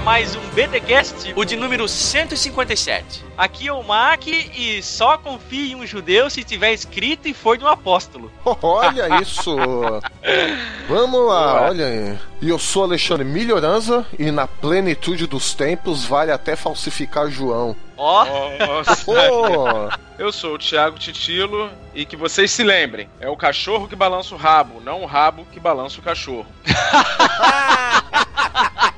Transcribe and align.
Mais 0.00 0.34
um 0.34 0.40
BTcast, 0.54 1.34
o 1.36 1.44
de 1.44 1.56
número 1.56 1.86
157. 1.86 3.22
Aqui 3.36 3.68
é 3.68 3.72
o 3.72 3.82
Mac 3.82 4.26
e 4.26 4.82
só 4.82 5.18
confie 5.18 5.72
em 5.72 5.74
um 5.74 5.86
judeu 5.86 6.30
se 6.30 6.42
tiver 6.42 6.72
escrito 6.72 7.28
e 7.28 7.34
for 7.34 7.58
de 7.58 7.64
um 7.64 7.68
apóstolo. 7.68 8.32
Olha 8.62 9.20
isso! 9.20 9.54
Vamos 10.88 11.26
lá, 11.26 11.68
olha 11.68 11.86
aí. 11.86 12.18
E 12.40 12.48
eu 12.48 12.58
sou 12.58 12.84
Alexandre 12.84 13.24
Melhoranza 13.24 14.06
e 14.18 14.30
na 14.30 14.46
plenitude 14.46 15.26
dos 15.26 15.54
tempos 15.54 16.04
vale 16.04 16.32
até 16.32 16.56
falsificar 16.56 17.28
João. 17.28 17.76
Ó, 17.96 18.24
Pô, 19.04 19.14
eu 20.18 20.32
sou 20.32 20.54
o 20.54 20.58
Thiago 20.58 20.98
Titilo 20.98 21.70
e 21.94 22.04
que 22.04 22.16
vocês 22.16 22.50
se 22.50 22.64
lembrem, 22.64 23.08
é 23.20 23.28
o 23.28 23.36
cachorro 23.36 23.86
que 23.86 23.94
balança 23.94 24.34
o 24.34 24.38
rabo, 24.38 24.80
não 24.80 25.02
o 25.02 25.06
rabo 25.06 25.46
que 25.52 25.60
balança 25.60 26.00
o 26.00 26.02
cachorro. 26.02 26.46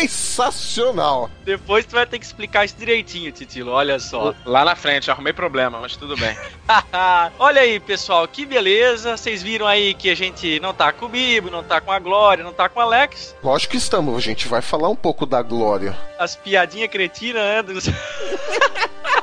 sensacional! 0.00 1.30
depois 1.44 1.84
tu 1.84 1.92
vai 1.92 2.06
ter 2.06 2.18
que 2.18 2.24
explicar 2.24 2.64
isso 2.64 2.76
direitinho, 2.76 3.30
Titilo, 3.32 3.72
olha 3.72 3.98
só. 3.98 4.34
Lá 4.44 4.64
na 4.64 4.74
frente, 4.74 5.10
arrumei 5.10 5.32
problema, 5.32 5.78
mas 5.80 5.96
tudo 5.96 6.16
bem. 6.16 6.36
olha 7.38 7.60
aí, 7.60 7.78
pessoal, 7.80 8.26
que 8.26 8.46
beleza. 8.46 9.16
Vocês 9.16 9.42
viram 9.42 9.66
aí 9.66 9.94
que 9.94 10.10
a 10.10 10.14
gente 10.14 10.58
não 10.60 10.72
tá 10.72 10.92
com 10.92 11.06
o 11.06 11.08
Bibo, 11.08 11.50
não 11.50 11.62
tá 11.62 11.80
com 11.80 11.92
a 11.92 11.98
Glória, 11.98 12.44
não 12.44 12.52
tá 12.52 12.68
com 12.68 12.80
o 12.80 12.82
Alex. 12.82 13.34
Lógico 13.42 13.72
que 13.72 13.76
estamos, 13.76 14.16
a 14.16 14.20
gente 14.20 14.48
vai 14.48 14.62
falar 14.62 14.88
um 14.88 14.96
pouco 14.96 15.26
da 15.26 15.42
glória. 15.42 15.96
As 16.18 16.36
piadinhas 16.36 16.90
cretinas, 16.90 17.42
né? 17.42 17.62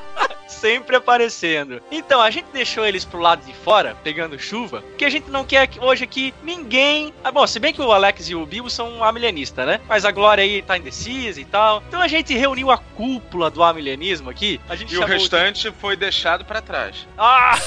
Sempre 0.60 0.96
aparecendo. 0.96 1.82
Então, 1.92 2.22
a 2.22 2.30
gente 2.30 2.48
deixou 2.52 2.86
eles 2.86 3.06
pro 3.06 3.20
lado 3.20 3.46
de 3.46 3.54
fora, 3.54 3.96
pegando 4.04 4.38
chuva, 4.38 4.82
porque 4.82 5.06
a 5.06 5.10
gente 5.10 5.30
não 5.30 5.46
quer 5.46 5.66
que 5.68 5.80
hoje 5.80 6.04
aqui 6.04 6.34
ninguém. 6.44 7.14
Ah, 7.24 7.32
bom, 7.32 7.48
se 7.48 7.60
bem 7.60 7.74
que 7.74 7.82
o 7.82 7.92
Alex 7.92 8.30
e 8.30 8.36
o 8.36 8.46
Bibo 8.46 8.70
são 8.70 9.04
amilenistas, 9.04 9.66
né? 9.66 9.80
Mas 9.88 10.04
a 10.06 10.12
Glória 10.12 10.44
aí 10.44 10.62
tá 10.62 10.78
indecisa 10.78 11.40
e 11.40 11.46
tal. 11.46 11.82
Então 11.88 12.02
a 12.02 12.08
gente 12.08 12.34
reuniu 12.36 12.70
a 12.72 12.78
cúpula 12.78 13.50
do 13.50 13.64
amilenismo 13.64 14.30
aqui. 14.30 14.60
A 14.68 14.76
gente 14.76 14.94
E 14.94 14.98
o 14.98 15.06
restante 15.06 15.72
foi 15.72 15.96
deixado 15.96 16.44
pra 16.44 16.62
trás. 16.62 17.08
Ah! 17.18 17.58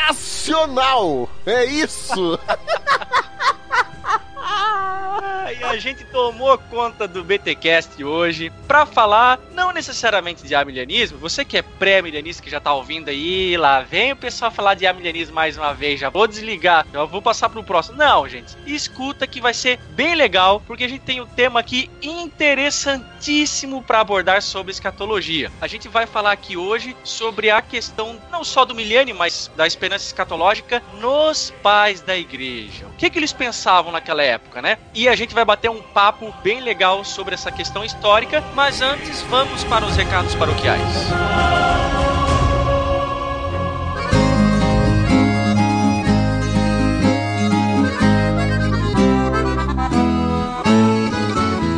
Sensacional! 0.00 1.28
É 1.46 1.64
isso! 1.64 2.38
E 5.58 5.64
a 5.64 5.76
gente 5.76 6.04
tomou 6.04 6.56
conta 6.56 7.06
do 7.06 7.22
BTcast 7.22 8.02
hoje 8.02 8.50
pra 8.66 8.86
falar 8.86 9.38
não 9.52 9.72
necessariamente 9.72 10.46
de 10.46 10.54
amilianismo. 10.54 11.18
Você 11.18 11.44
que 11.44 11.58
é 11.58 11.62
pré-amilianista 11.62 12.42
que 12.42 12.48
já 12.48 12.60
tá 12.60 12.72
ouvindo 12.72 13.10
aí, 13.10 13.56
lá 13.56 13.80
vem 13.82 14.12
o 14.12 14.16
pessoal 14.16 14.50
falar 14.50 14.74
de 14.74 14.86
amilianismo 14.86 15.34
mais 15.34 15.58
uma 15.58 15.74
vez. 15.74 16.00
Já 16.00 16.08
vou 16.08 16.26
desligar, 16.26 16.86
já 16.90 17.04
vou 17.04 17.20
passar 17.20 17.48
pro 17.48 17.62
próximo. 17.62 17.98
Não, 17.98 18.26
gente, 18.28 18.56
escuta 18.64 19.26
que 19.26 19.40
vai 19.40 19.52
ser 19.52 19.78
bem 19.90 20.14
legal 20.14 20.62
porque 20.66 20.84
a 20.84 20.88
gente 20.88 21.02
tem 21.02 21.20
um 21.20 21.26
tema 21.26 21.60
aqui 21.60 21.90
interessantíssimo 22.00 23.82
pra 23.82 24.00
abordar 24.00 24.40
sobre 24.40 24.72
escatologia. 24.72 25.50
A 25.60 25.66
gente 25.66 25.88
vai 25.88 26.06
falar 26.06 26.32
aqui 26.32 26.56
hoje 26.56 26.96
sobre 27.04 27.50
a 27.50 27.60
questão 27.60 28.18
não 28.30 28.44
só 28.44 28.64
do 28.64 28.74
milênio, 28.74 29.14
mas 29.14 29.50
da 29.56 29.66
esperança 29.66 30.06
escatológica 30.06 30.82
nos 31.00 31.52
pais 31.62 32.00
da 32.00 32.16
igreja. 32.16 32.86
O 32.86 32.96
que, 32.96 33.10
que 33.10 33.18
eles 33.18 33.32
pensavam 33.32 33.92
naquela 33.92 34.22
época, 34.22 34.39
né? 34.60 34.78
E 34.92 35.08
a 35.08 35.14
gente 35.14 35.34
vai 35.34 35.44
bater 35.44 35.70
um 35.70 35.80
papo 35.80 36.34
bem 36.42 36.60
legal 36.60 37.04
sobre 37.04 37.34
essa 37.34 37.52
questão 37.52 37.84
histórica, 37.84 38.42
mas 38.54 38.82
antes 38.82 39.22
vamos 39.22 39.62
para 39.64 39.84
os 39.84 39.96
recados 39.96 40.34
paroquiais. 40.34 40.80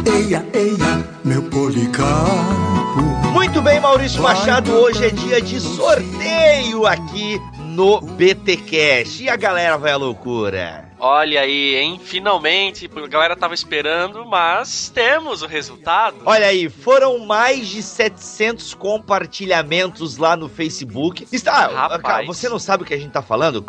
Eia, 0.06 0.46
eia, 0.54 1.08
meu 1.24 1.42
policarpo. 1.42 3.02
Muito 3.32 3.60
bem, 3.60 3.80
Maurício 3.80 4.22
Machado, 4.22 4.72
hoje 4.72 5.04
é 5.04 5.10
dia 5.10 5.42
de 5.42 5.60
sorteio 5.60 6.86
aqui 6.86 7.38
no 7.58 8.00
BTcast. 8.00 9.22
E 9.22 9.28
a 9.28 9.36
galera 9.36 9.76
vai 9.76 9.92
à 9.92 9.96
loucura. 9.96 10.91
Olha 11.04 11.40
aí, 11.40 11.74
hein? 11.74 12.00
Finalmente, 12.00 12.88
a 12.94 13.08
galera 13.08 13.34
tava 13.34 13.54
esperando, 13.54 14.24
mas 14.24 14.88
temos 14.88 15.42
o 15.42 15.48
resultado. 15.48 16.18
Olha 16.24 16.46
aí, 16.46 16.68
foram 16.68 17.18
mais 17.18 17.66
de 17.66 17.82
700 17.82 18.72
compartilhamentos 18.74 20.16
lá 20.16 20.36
no 20.36 20.48
Facebook. 20.48 21.26
Está, 21.32 21.66
Rapaz. 21.66 22.02
cara, 22.02 22.24
você 22.24 22.48
não 22.48 22.60
sabe 22.60 22.84
o 22.84 22.86
que 22.86 22.94
a 22.94 22.96
gente 22.96 23.10
tá 23.10 23.20
falando? 23.20 23.64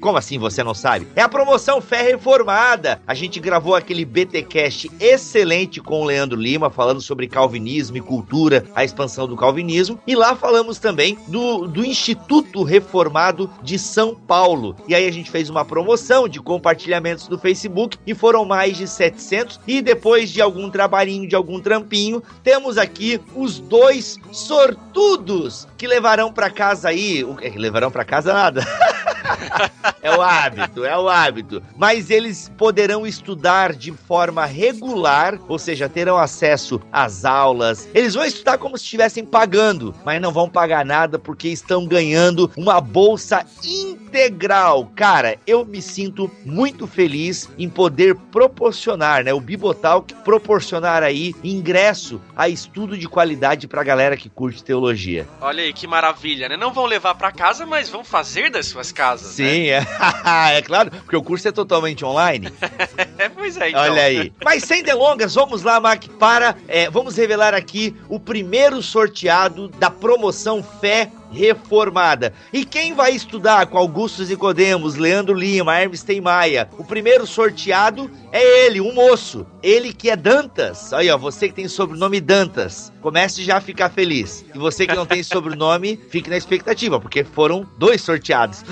Como 0.00 0.16
assim 0.16 0.38
você 0.38 0.62
não 0.62 0.72
sabe? 0.72 1.08
É 1.16 1.22
a 1.22 1.28
promoção 1.28 1.80
Fé 1.80 2.00
Reformada. 2.02 3.02
A 3.08 3.12
gente 3.12 3.40
gravou 3.40 3.74
aquele 3.74 4.04
BTcast 4.04 4.88
excelente 5.00 5.80
com 5.80 6.02
o 6.02 6.04
Leandro 6.04 6.40
Lima, 6.40 6.70
falando 6.70 7.00
sobre 7.00 7.26
calvinismo 7.26 7.96
e 7.96 8.00
cultura, 8.00 8.64
a 8.72 8.84
expansão 8.84 9.26
do 9.26 9.34
calvinismo. 9.36 10.00
E 10.06 10.14
lá 10.14 10.36
falamos 10.36 10.78
também 10.78 11.18
do, 11.26 11.66
do 11.66 11.84
Instituto 11.84 12.62
Reformado 12.62 13.50
de 13.64 13.80
São 13.80 14.14
Paulo. 14.14 14.76
E 14.86 14.94
aí 14.94 15.08
a 15.08 15.12
gente 15.12 15.28
fez 15.28 15.50
uma 15.50 15.64
promoção 15.64 16.28
de 16.28 16.40
compartilhamentos 16.68 17.28
no 17.28 17.38
Facebook 17.38 17.96
e 18.06 18.14
foram 18.14 18.44
mais 18.44 18.76
de 18.76 18.86
700. 18.86 19.60
E 19.66 19.80
depois 19.80 20.30
de 20.30 20.42
algum 20.42 20.68
trabalhinho, 20.68 21.28
de 21.28 21.34
algum 21.34 21.60
trampinho, 21.60 22.22
temos 22.42 22.76
aqui 22.76 23.20
os 23.34 23.58
dois 23.58 24.18
sortudos 24.32 25.67
que 25.78 25.86
levarão 25.86 26.32
pra 26.32 26.50
casa 26.50 26.88
aí. 26.88 27.24
O 27.24 27.36
que 27.36 27.48
levarão 27.50 27.90
pra 27.90 28.04
casa 28.04 28.32
nada? 28.32 28.66
é 30.02 30.16
o 30.16 30.20
hábito, 30.20 30.84
é 30.84 30.98
o 30.98 31.08
hábito. 31.08 31.62
Mas 31.76 32.10
eles 32.10 32.50
poderão 32.56 33.06
estudar 33.06 33.72
de 33.72 33.92
forma 33.92 34.44
regular, 34.44 35.38
ou 35.48 35.58
seja, 35.58 35.88
terão 35.88 36.18
acesso 36.18 36.80
às 36.92 37.24
aulas. 37.24 37.88
Eles 37.94 38.14
vão 38.14 38.24
estudar 38.24 38.58
como 38.58 38.76
se 38.76 38.84
estivessem 38.84 39.24
pagando, 39.24 39.94
mas 40.04 40.20
não 40.20 40.32
vão 40.32 40.48
pagar 40.48 40.84
nada 40.84 41.18
porque 41.18 41.48
estão 41.48 41.86
ganhando 41.86 42.50
uma 42.56 42.80
bolsa 42.80 43.44
integral. 43.64 44.90
Cara, 44.96 45.36
eu 45.46 45.64
me 45.64 45.80
sinto 45.80 46.30
muito 46.44 46.86
feliz 46.86 47.48
em 47.56 47.68
poder 47.68 48.16
proporcionar, 48.16 49.22
né, 49.22 49.32
o 49.32 49.40
Bibotalk 49.40 50.12
proporcionar 50.24 51.02
aí 51.02 51.34
ingresso 51.44 52.20
a 52.36 52.48
estudo 52.48 52.96
de 52.98 53.08
qualidade 53.08 53.68
pra 53.68 53.84
galera 53.84 54.16
que 54.16 54.28
curte 54.28 54.64
teologia. 54.64 55.26
Olha 55.40 55.62
aí 55.62 55.67
que 55.72 55.86
maravilha, 55.86 56.48
né? 56.48 56.56
Não 56.56 56.72
vão 56.72 56.86
levar 56.86 57.14
pra 57.14 57.32
casa, 57.32 57.64
mas 57.66 57.88
vão 57.88 58.04
fazer 58.04 58.50
das 58.50 58.66
suas 58.66 58.92
casas. 58.92 59.38
né? 59.38 59.44
Sim, 59.44 59.66
é. 59.68 59.86
é 60.56 60.62
claro, 60.62 60.90
porque 60.90 61.16
o 61.16 61.22
curso 61.22 61.48
é 61.48 61.52
totalmente 61.52 62.04
online. 62.04 62.52
É, 63.18 63.28
pois 63.28 63.56
é, 63.56 63.70
então. 63.70 63.82
Olha 63.82 64.02
aí. 64.02 64.32
Mas 64.44 64.62
sem 64.62 64.80
delongas, 64.82 65.34
vamos 65.34 65.62
lá, 65.64 65.80
Mac, 65.80 66.04
para. 66.20 66.56
é, 66.68 66.88
vamos 66.88 67.16
revelar 67.16 67.52
aqui 67.52 67.96
o 68.08 68.20
primeiro 68.20 68.80
sorteado 68.80 69.68
da 69.70 69.90
promoção 69.90 70.62
Fé 70.62 71.10
Reformada. 71.30 72.32
E 72.52 72.64
quem 72.64 72.94
vai 72.94 73.12
estudar 73.12 73.66
com 73.66 73.78
Augusto 73.78 74.24
Nicodemos, 74.24 74.96
Leandro 74.96 75.34
Lima, 75.34 75.78
Hermes 75.78 76.04
Maia? 76.22 76.68
O 76.78 76.84
primeiro 76.84 77.26
sorteado 77.26 78.10
é 78.32 78.66
ele, 78.66 78.80
um 78.80 78.92
moço. 78.92 79.46
Ele 79.62 79.92
que 79.92 80.10
é 80.10 80.16
Dantas. 80.16 80.92
Aí, 80.92 81.10
ó, 81.10 81.18
você 81.18 81.48
que 81.48 81.54
tem 81.54 81.68
sobrenome 81.68 82.20
Dantas. 82.20 82.92
Comece 83.00 83.42
já 83.42 83.58
a 83.58 83.60
ficar 83.60 83.90
feliz. 83.90 84.44
E 84.54 84.58
você 84.58 84.86
que 84.86 84.94
não 84.94 85.06
tem 85.06 85.22
sobrenome, 85.24 85.98
fique 86.10 86.30
na 86.30 86.36
expectativa, 86.36 87.00
porque 87.00 87.24
foram 87.24 87.66
dois 87.78 88.02
sorteados. 88.02 88.64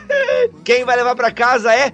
Quem 0.64 0.84
vai 0.84 0.96
levar 0.96 1.14
pra 1.14 1.30
casa 1.30 1.74
é 1.74 1.92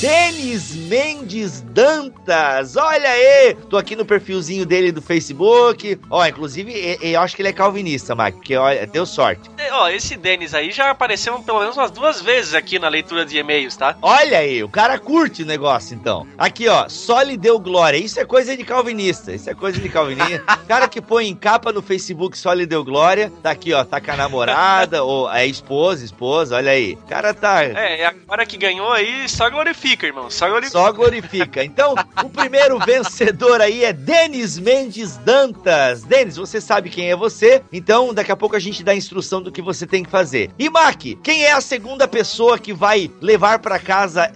Denis 0.00 0.76
Mendes 0.76 1.62
Dantas, 1.62 2.76
olha 2.76 3.08
aí! 3.08 3.54
Tô 3.70 3.78
aqui 3.78 3.96
no 3.96 4.04
perfilzinho 4.04 4.66
dele 4.66 4.92
do 4.92 5.00
Facebook. 5.00 5.98
Ó, 6.10 6.26
inclusive, 6.26 6.98
eu 7.00 7.18
acho 7.18 7.34
que 7.34 7.40
ele 7.40 7.48
é 7.48 7.52
calvinista, 7.52 8.14
Mike, 8.14 8.32
porque 8.32 8.56
olha, 8.56 8.86
deu 8.86 9.06
sorte. 9.06 9.48
Ó, 9.70 9.88
esse 9.88 10.16
Denis 10.16 10.54
aí 10.54 10.70
já 10.70 10.90
apareceu 10.90 11.38
pelo 11.40 11.60
menos 11.60 11.76
umas 11.76 11.90
duas 11.90 12.20
vezes 12.20 12.54
aqui 12.54 12.78
na 12.78 12.88
leitura 12.88 13.24
de 13.24 13.38
e-mails, 13.38 13.76
tá? 13.76 13.96
Olha 14.02 14.38
aí, 14.38 14.62
o 14.62 14.68
cara 14.68 14.98
curte 14.98 15.42
o 15.42 15.46
negócio, 15.46 15.94
então. 15.94 16.26
Aqui, 16.38 16.68
ó, 16.68 16.88
só 16.88 17.22
lhe 17.22 17.36
deu 17.36 17.58
glória. 17.58 17.96
Isso 17.96 18.18
é 18.18 18.24
coisa 18.24 18.56
de 18.56 18.64
calvinista. 18.64 19.32
Isso 19.32 19.50
é 19.50 19.54
coisa 19.54 19.80
de 19.80 19.88
calvinista. 19.88 20.44
cara 20.66 20.88
que 20.88 21.00
põe 21.00 21.28
em 21.28 21.34
capa 21.34 21.72
no 21.72 21.82
Facebook 21.82 22.36
só 22.36 22.52
lhe 22.52 22.66
deu 22.66 22.84
glória. 22.84 23.32
Tá 23.42 23.50
aqui, 23.50 23.72
ó, 23.72 23.84
tá 23.84 24.00
com 24.00 24.10
a 24.10 24.16
namorada, 24.16 25.02
ou 25.02 25.30
é 25.30 25.46
esposa, 25.46 26.04
esposa, 26.04 26.56
olha 26.56 26.72
aí. 26.72 26.94
O 26.94 27.06
cara 27.08 27.32
tá. 27.32 27.62
É, 27.62 28.06
agora 28.06 28.44
que 28.46 28.56
ganhou 28.56 28.92
aí, 28.92 29.28
só 29.28 29.48
glorifica, 29.50 29.76
glorifica, 29.76 30.06
irmão. 30.06 30.30
Só 30.30 30.48
glorifica. 30.48 30.78
Só 30.78 30.92
glorifica. 30.92 31.64
Então, 31.64 31.94
o 32.24 32.30
primeiro 32.30 32.78
vencedor 32.78 33.60
aí 33.60 33.84
é 33.84 33.92
Denis 33.92 34.58
Mendes 34.58 35.16
Dantas. 35.18 36.02
Denis, 36.02 36.36
você 36.36 36.60
sabe 36.60 36.90
quem 36.90 37.10
é 37.10 37.16
você, 37.16 37.62
então 37.72 38.12
daqui 38.14 38.32
a 38.32 38.36
pouco 38.36 38.56
a 38.56 38.60
gente 38.60 38.82
dá 38.82 38.92
a 38.92 38.96
instrução 38.96 39.42
do 39.42 39.52
que 39.56 39.62
você 39.62 39.86
tem 39.86 40.04
que 40.04 40.10
fazer. 40.10 40.50
E 40.58 40.68
Mac, 40.68 41.02
quem 41.22 41.44
é 41.44 41.52
a 41.52 41.62
segunda 41.62 42.06
pessoa 42.06 42.58
que 42.58 42.74
vai 42.74 43.10
levar 43.22 43.58
para 43.58 43.78
casa. 43.78 44.30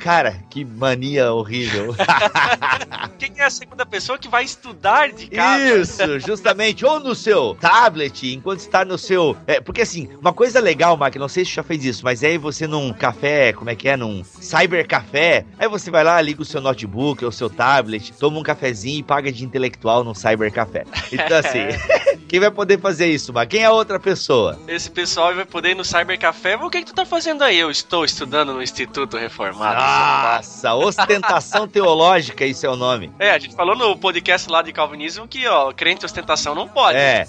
Cara, 0.00 0.42
que 0.50 0.64
mania 0.64 1.32
horrível. 1.32 1.94
quem 3.16 3.32
é 3.36 3.44
a 3.44 3.50
segunda 3.50 3.86
pessoa 3.86 4.18
que 4.18 4.28
vai 4.28 4.42
estudar 4.42 5.12
de 5.12 5.28
casa? 5.28 5.76
Isso, 5.76 6.18
justamente. 6.18 6.84
Ou 6.84 6.98
no 6.98 7.14
seu 7.14 7.54
tablet, 7.54 8.34
enquanto 8.34 8.58
está 8.58 8.84
no 8.84 8.98
seu. 8.98 9.36
É, 9.46 9.60
porque 9.60 9.82
assim, 9.82 10.08
uma 10.20 10.32
coisa 10.32 10.58
legal, 10.58 10.96
Mac, 10.96 11.14
não 11.14 11.28
sei 11.28 11.44
se 11.44 11.52
você 11.52 11.56
já 11.56 11.62
fez 11.62 11.84
isso, 11.84 12.04
mas 12.04 12.24
aí 12.24 12.36
você 12.36 12.66
num 12.66 12.92
café, 12.92 13.52
como 13.52 13.70
é 13.70 13.76
que 13.76 13.88
é? 13.88 13.96
Num 13.96 14.24
cyber 14.24 14.84
café, 14.88 15.46
aí 15.56 15.68
você 15.68 15.92
vai 15.92 16.02
lá, 16.02 16.20
liga 16.20 16.42
o 16.42 16.44
seu 16.44 16.60
notebook 16.60 17.24
ou 17.24 17.30
o 17.30 17.32
seu 17.32 17.48
tablet, 17.48 18.12
toma 18.14 18.40
um 18.40 18.42
cafezinho 18.42 18.98
e 18.98 19.02
paga 19.04 19.30
de 19.30 19.44
intelectual 19.44 20.02
num 20.02 20.14
cyber 20.14 20.52
café. 20.52 20.84
Então 21.12 21.38
assim, 21.38 21.68
quem 22.26 22.40
vai 22.40 22.50
poder 22.50 22.80
fazer 22.80 23.06
isso, 23.06 23.32
Mac? 23.32 23.48
Quem 23.48 23.62
é 23.62 23.66
a 23.66 23.72
outra 23.72 24.00
pessoa? 24.00 24.55
Esse 24.66 24.90
pessoal 24.90 25.34
vai 25.34 25.44
poder 25.44 25.70
ir 25.70 25.74
no 25.74 25.84
cyber 25.84 26.18
café. 26.18 26.56
O 26.56 26.70
que, 26.70 26.80
que 26.80 26.86
tu 26.86 26.94
tá 26.94 27.04
fazendo 27.04 27.42
aí? 27.42 27.58
Eu 27.58 27.70
estou 27.70 28.04
estudando 28.04 28.52
no 28.52 28.62
Instituto 28.62 29.16
Reformado. 29.16 29.80
Nossa, 29.80 30.74
ostentação 30.74 31.68
teológica, 31.68 32.44
isso 32.44 32.66
é 32.66 32.68
o 32.68 32.76
nome. 32.76 33.12
É, 33.18 33.30
a 33.30 33.38
gente 33.38 33.54
falou 33.54 33.76
no 33.76 33.96
podcast 33.96 34.50
lá 34.50 34.62
de 34.62 34.72
Calvinismo 34.72 35.28
que, 35.28 35.46
ó, 35.46 35.72
crente 35.72 36.04
ostentação 36.04 36.54
não 36.54 36.68
pode. 36.68 36.98
É. 36.98 37.26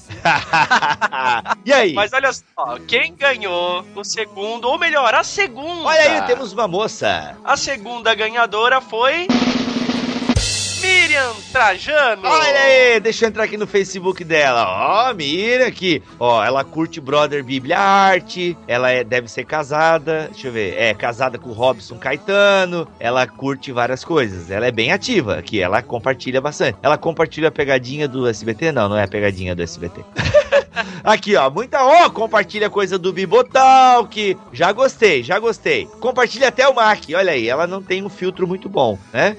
e 1.66 1.74
aí? 1.74 1.94
Mas 1.94 2.14
olha 2.14 2.32
só, 2.34 2.78
quem 2.88 3.16
ganhou 3.16 3.86
o 3.96 4.04
segundo, 4.04 4.68
ou 4.68 4.78
melhor, 4.78 5.14
a 5.14 5.24
segunda. 5.24 5.88
Olha 5.88 6.02
aí, 6.02 6.22
temos 6.28 6.54
uma 6.54 6.68
moça. 6.68 7.38
A 7.44 7.56
segunda 7.56 8.14
ganhadora 8.16 8.82
foi. 8.82 9.28
Miriam 10.82 11.34
Trajano. 11.52 12.22
Olha 12.24 12.60
aí, 12.60 13.00
deixa 13.00 13.26
eu 13.26 13.30
entrar 13.30 13.44
aqui 13.44 13.58
no 13.58 13.68
Facebook 13.68 14.24
dela. 14.24 14.66
Ó, 14.68 15.10
oh, 15.10 15.14
Miriam 15.14 15.68
aqui. 15.68 16.02
Ó, 16.20 16.44
ela 16.44 16.64
curte 16.64 17.00
Brother 17.00 17.44
Bíblia 17.44 17.80
Arte. 17.80 18.58
Ela 18.68 18.92
é, 18.92 19.04
deve 19.04 19.28
ser 19.28 19.46
casada. 19.46 20.30
Deixa 20.32 20.48
eu 20.48 20.52
ver. 20.52 20.76
É 20.78 20.94
casada 20.94 21.38
com 21.38 21.52
Robson 21.52 21.98
Caetano. 21.98 22.88
Ela 23.00 23.26
curte 23.26 23.72
várias 23.72 24.04
coisas. 24.04 24.52
Ela 24.52 24.68
é 24.68 24.72
bem 24.72 24.92
ativa 24.92 25.38
aqui. 25.38 25.62
Ela 25.62 25.82
compartilha 25.82 26.42
bastante. 26.42 26.78
Ela 26.82 26.98
compartilha 26.98 27.50
a 27.50 27.52
pegadinha 27.52 28.08
do 28.08 28.28
SBT? 28.28 28.72
Não, 28.72 28.90
não 28.90 28.98
é 28.98 29.04
a 29.04 29.08
pegadinha 29.08 29.56
do 29.56 29.64
SBT. 29.64 30.04
Aqui, 31.04 31.36
ó, 31.36 31.50
muita. 31.50 31.83
Ó, 31.83 32.06
oh, 32.06 32.12
compartilha 32.12 32.69
coisa 32.69 32.98
do 32.98 33.13
Bibotalk. 33.13 34.38
Já 34.51 34.71
gostei, 34.71 35.24
já 35.24 35.39
gostei. 35.39 35.86
Compartilha 36.00 36.50
até 36.50 36.68
o 36.68 36.75
Mac. 36.75 37.04
Olha 37.15 37.31
aí, 37.31 37.48
ela 37.48 37.65
não 37.65 37.81
tem 37.81 38.04
um 38.04 38.09
filtro 38.09 38.48
muito 38.48 38.69
bom, 38.69 38.98
né? 39.13 39.36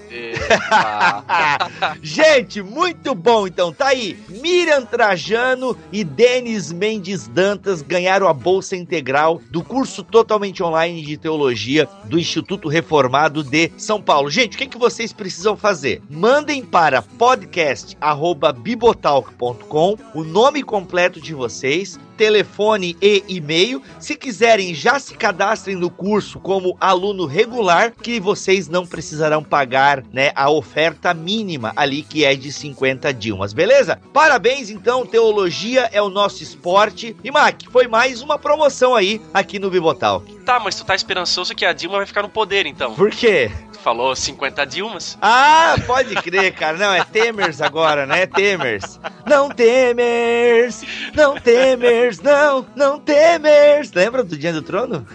Gente, 2.02 2.62
muito 2.62 3.14
bom. 3.14 3.46
Então, 3.46 3.72
tá 3.72 3.88
aí. 3.88 4.18
Miriam 4.28 4.84
Trajano 4.84 5.76
e 5.92 6.04
Denis 6.04 6.72
Mendes 6.72 7.28
Dantas 7.28 7.82
ganharam 7.82 8.26
a 8.28 8.32
bolsa 8.32 8.76
integral 8.76 9.40
do 9.50 9.62
curso 9.62 10.02
totalmente 10.02 10.62
online 10.62 11.02
de 11.02 11.16
teologia 11.16 11.88
do 12.04 12.18
Instituto 12.18 12.68
Reformado 12.68 13.42
de 13.42 13.70
São 13.76 14.00
Paulo. 14.00 14.30
Gente, 14.30 14.56
o 14.56 14.58
que, 14.58 14.66
que 14.66 14.78
vocês 14.78 15.12
precisam 15.12 15.56
fazer? 15.56 16.02
Mandem 16.10 16.64
para 16.64 17.02
podcast@bibotalk.com 17.02 19.98
o 20.14 20.24
nome 20.24 20.62
completo 20.62 21.07
de 21.16 21.34
vocês, 21.34 21.98
telefone 22.18 22.96
e 23.00 23.22
e-mail. 23.28 23.80
Se 24.00 24.16
quiserem, 24.16 24.74
já 24.74 24.98
se 24.98 25.14
cadastrem 25.14 25.76
no 25.76 25.88
curso 25.88 26.40
como 26.40 26.76
aluno 26.80 27.24
regular, 27.24 27.92
que 27.92 28.18
vocês 28.18 28.68
não 28.68 28.84
precisarão 28.84 29.42
pagar, 29.42 30.02
né, 30.12 30.32
a 30.34 30.50
oferta 30.50 31.14
mínima 31.14 31.72
ali 31.76 32.02
que 32.02 32.24
é 32.24 32.34
de 32.34 32.52
50 32.52 33.14
Dilmas, 33.14 33.52
beleza? 33.52 34.00
Parabéns 34.12 34.68
então, 34.68 35.06
teologia 35.06 35.88
é 35.92 36.02
o 36.02 36.08
nosso 36.08 36.42
esporte. 36.42 37.16
E 37.22 37.30
Mac, 37.30 37.62
foi 37.70 37.86
mais 37.86 38.20
uma 38.20 38.36
promoção 38.36 38.96
aí 38.96 39.22
aqui 39.32 39.60
no 39.60 39.70
Bibotal. 39.70 40.22
Tá, 40.44 40.58
mas 40.58 40.74
tu 40.74 40.84
tá 40.84 40.96
esperançoso 40.96 41.54
que 41.54 41.64
a 41.64 41.72
Dilma 41.72 41.98
vai 41.98 42.06
ficar 42.06 42.22
no 42.22 42.28
poder 42.28 42.66
então. 42.66 42.94
Por 42.94 43.10
quê? 43.10 43.50
falou 43.88 44.14
50 44.14 44.66
Dilmas. 44.66 45.16
Ah, 45.22 45.76
pode 45.86 46.14
crer, 46.16 46.52
cara. 46.52 46.76
Não, 46.76 46.92
é 46.92 47.04
Temers 47.04 47.62
agora, 47.62 48.04
né? 48.04 48.22
É 48.22 48.26
Temers. 48.26 49.00
Não 49.26 49.48
Temers, 49.50 50.82
não 51.14 51.36
Temers, 51.36 52.07
não, 52.16 52.66
não 52.74 52.98
Temers. 52.98 53.92
Lembra 53.92 54.24
do 54.24 54.38
Dia 54.38 54.52
do 54.54 54.62
Trono? 54.62 55.06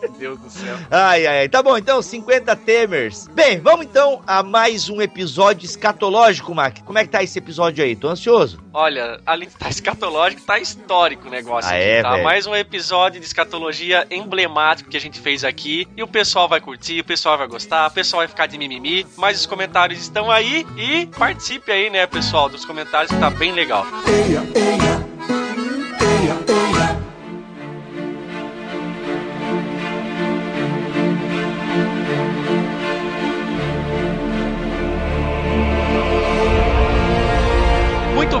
Meu 0.00 0.12
Deus 0.12 0.40
do 0.40 0.50
céu. 0.50 0.76
Ai, 0.90 1.26
ai, 1.26 1.38
ai. 1.40 1.48
Tá 1.48 1.62
bom, 1.62 1.76
então, 1.76 2.00
50 2.00 2.54
Temers. 2.56 3.26
Bem, 3.32 3.58
vamos 3.58 3.86
então 3.86 4.22
a 4.26 4.42
mais 4.42 4.88
um 4.88 5.02
episódio 5.02 5.64
escatológico, 5.64 6.54
Mac. 6.54 6.78
Como 6.84 6.98
é 6.98 7.04
que 7.04 7.10
tá 7.10 7.22
esse 7.22 7.38
episódio 7.38 7.82
aí? 7.82 7.96
Tô 7.96 8.08
ansioso. 8.08 8.62
Olha, 8.72 9.20
além 9.26 9.48
de 9.48 9.54
estar 9.54 9.64
tá 9.64 9.70
escatológico, 9.70 10.42
tá 10.42 10.58
histórico 10.58 11.26
o 11.26 11.30
negócio 11.30 11.68
ah, 11.68 11.74
aqui, 11.74 11.84
é, 11.84 12.02
tá? 12.02 12.12
Véio? 12.12 12.24
Mais 12.24 12.46
um 12.46 12.54
episódio 12.54 13.18
de 13.18 13.26
escatologia 13.26 14.06
emblemático 14.10 14.88
que 14.88 14.96
a 14.96 15.00
gente 15.00 15.20
fez 15.20 15.44
aqui. 15.44 15.88
E 15.96 16.02
o 16.02 16.06
pessoal 16.06 16.48
vai 16.48 16.60
curtir, 16.60 17.00
o 17.00 17.04
pessoal 17.04 17.36
vai 17.36 17.48
gostar, 17.48 17.88
o 17.88 17.90
pessoal 17.90 18.20
vai 18.20 18.28
ficar 18.28 18.46
de 18.46 18.56
mimimi. 18.56 19.06
Mas 19.16 19.40
os 19.40 19.46
comentários 19.46 19.98
estão 20.00 20.30
aí 20.30 20.64
e 20.76 21.06
participe 21.06 21.72
aí, 21.72 21.90
né, 21.90 22.06
pessoal, 22.06 22.48
dos 22.48 22.64
comentários 22.64 23.10
que 23.10 23.18
tá 23.18 23.30
bem 23.30 23.52
legal. 23.52 23.86
Eia, 24.06 24.42
eia, 24.54 25.09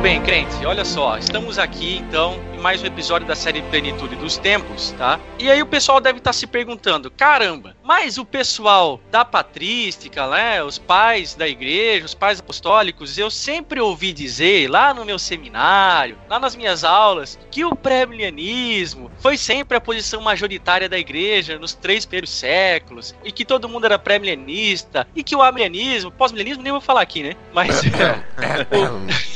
bem, 0.00 0.18
crente, 0.22 0.64
olha 0.64 0.82
só, 0.82 1.18
estamos 1.18 1.58
aqui 1.58 1.98
então 1.98 2.38
mais 2.60 2.82
um 2.82 2.86
episódio 2.86 3.26
da 3.26 3.34
série 3.34 3.62
Plenitude 3.62 4.14
dos 4.16 4.36
Tempos, 4.36 4.94
tá? 4.98 5.18
E 5.38 5.50
aí 5.50 5.62
o 5.62 5.66
pessoal 5.66 5.98
deve 5.98 6.18
estar 6.18 6.34
se 6.34 6.46
perguntando: 6.46 7.10
caramba, 7.10 7.74
mas 7.82 8.18
o 8.18 8.24
pessoal 8.24 9.00
da 9.10 9.24
patrística, 9.24 10.28
né? 10.28 10.62
Os 10.62 10.78
pais 10.78 11.34
da 11.34 11.48
igreja, 11.48 12.04
os 12.04 12.14
pais 12.14 12.38
apostólicos, 12.38 13.16
eu 13.16 13.30
sempre 13.30 13.80
ouvi 13.80 14.12
dizer 14.12 14.70
lá 14.70 14.92
no 14.92 15.06
meu 15.06 15.18
seminário, 15.18 16.18
lá 16.28 16.38
nas 16.38 16.54
minhas 16.54 16.84
aulas, 16.84 17.38
que 17.50 17.64
o 17.64 17.74
pré-milenismo 17.74 19.10
foi 19.20 19.38
sempre 19.38 19.78
a 19.78 19.80
posição 19.80 20.20
majoritária 20.20 20.88
da 20.88 20.98
igreja 20.98 21.58
nos 21.58 21.72
três 21.72 22.04
primeiros 22.04 22.30
séculos, 22.30 23.14
e 23.24 23.32
que 23.32 23.44
todo 23.44 23.68
mundo 23.68 23.86
era 23.86 23.98
pré-milenista, 23.98 25.08
e 25.16 25.24
que 25.24 25.34
o 25.34 25.42
amilenismo, 25.42 26.10
pós-milenismo, 26.10 26.62
nem 26.62 26.72
vou 26.72 26.80
falar 26.80 27.00
aqui, 27.00 27.22
né? 27.22 27.36
Mas. 27.54 27.80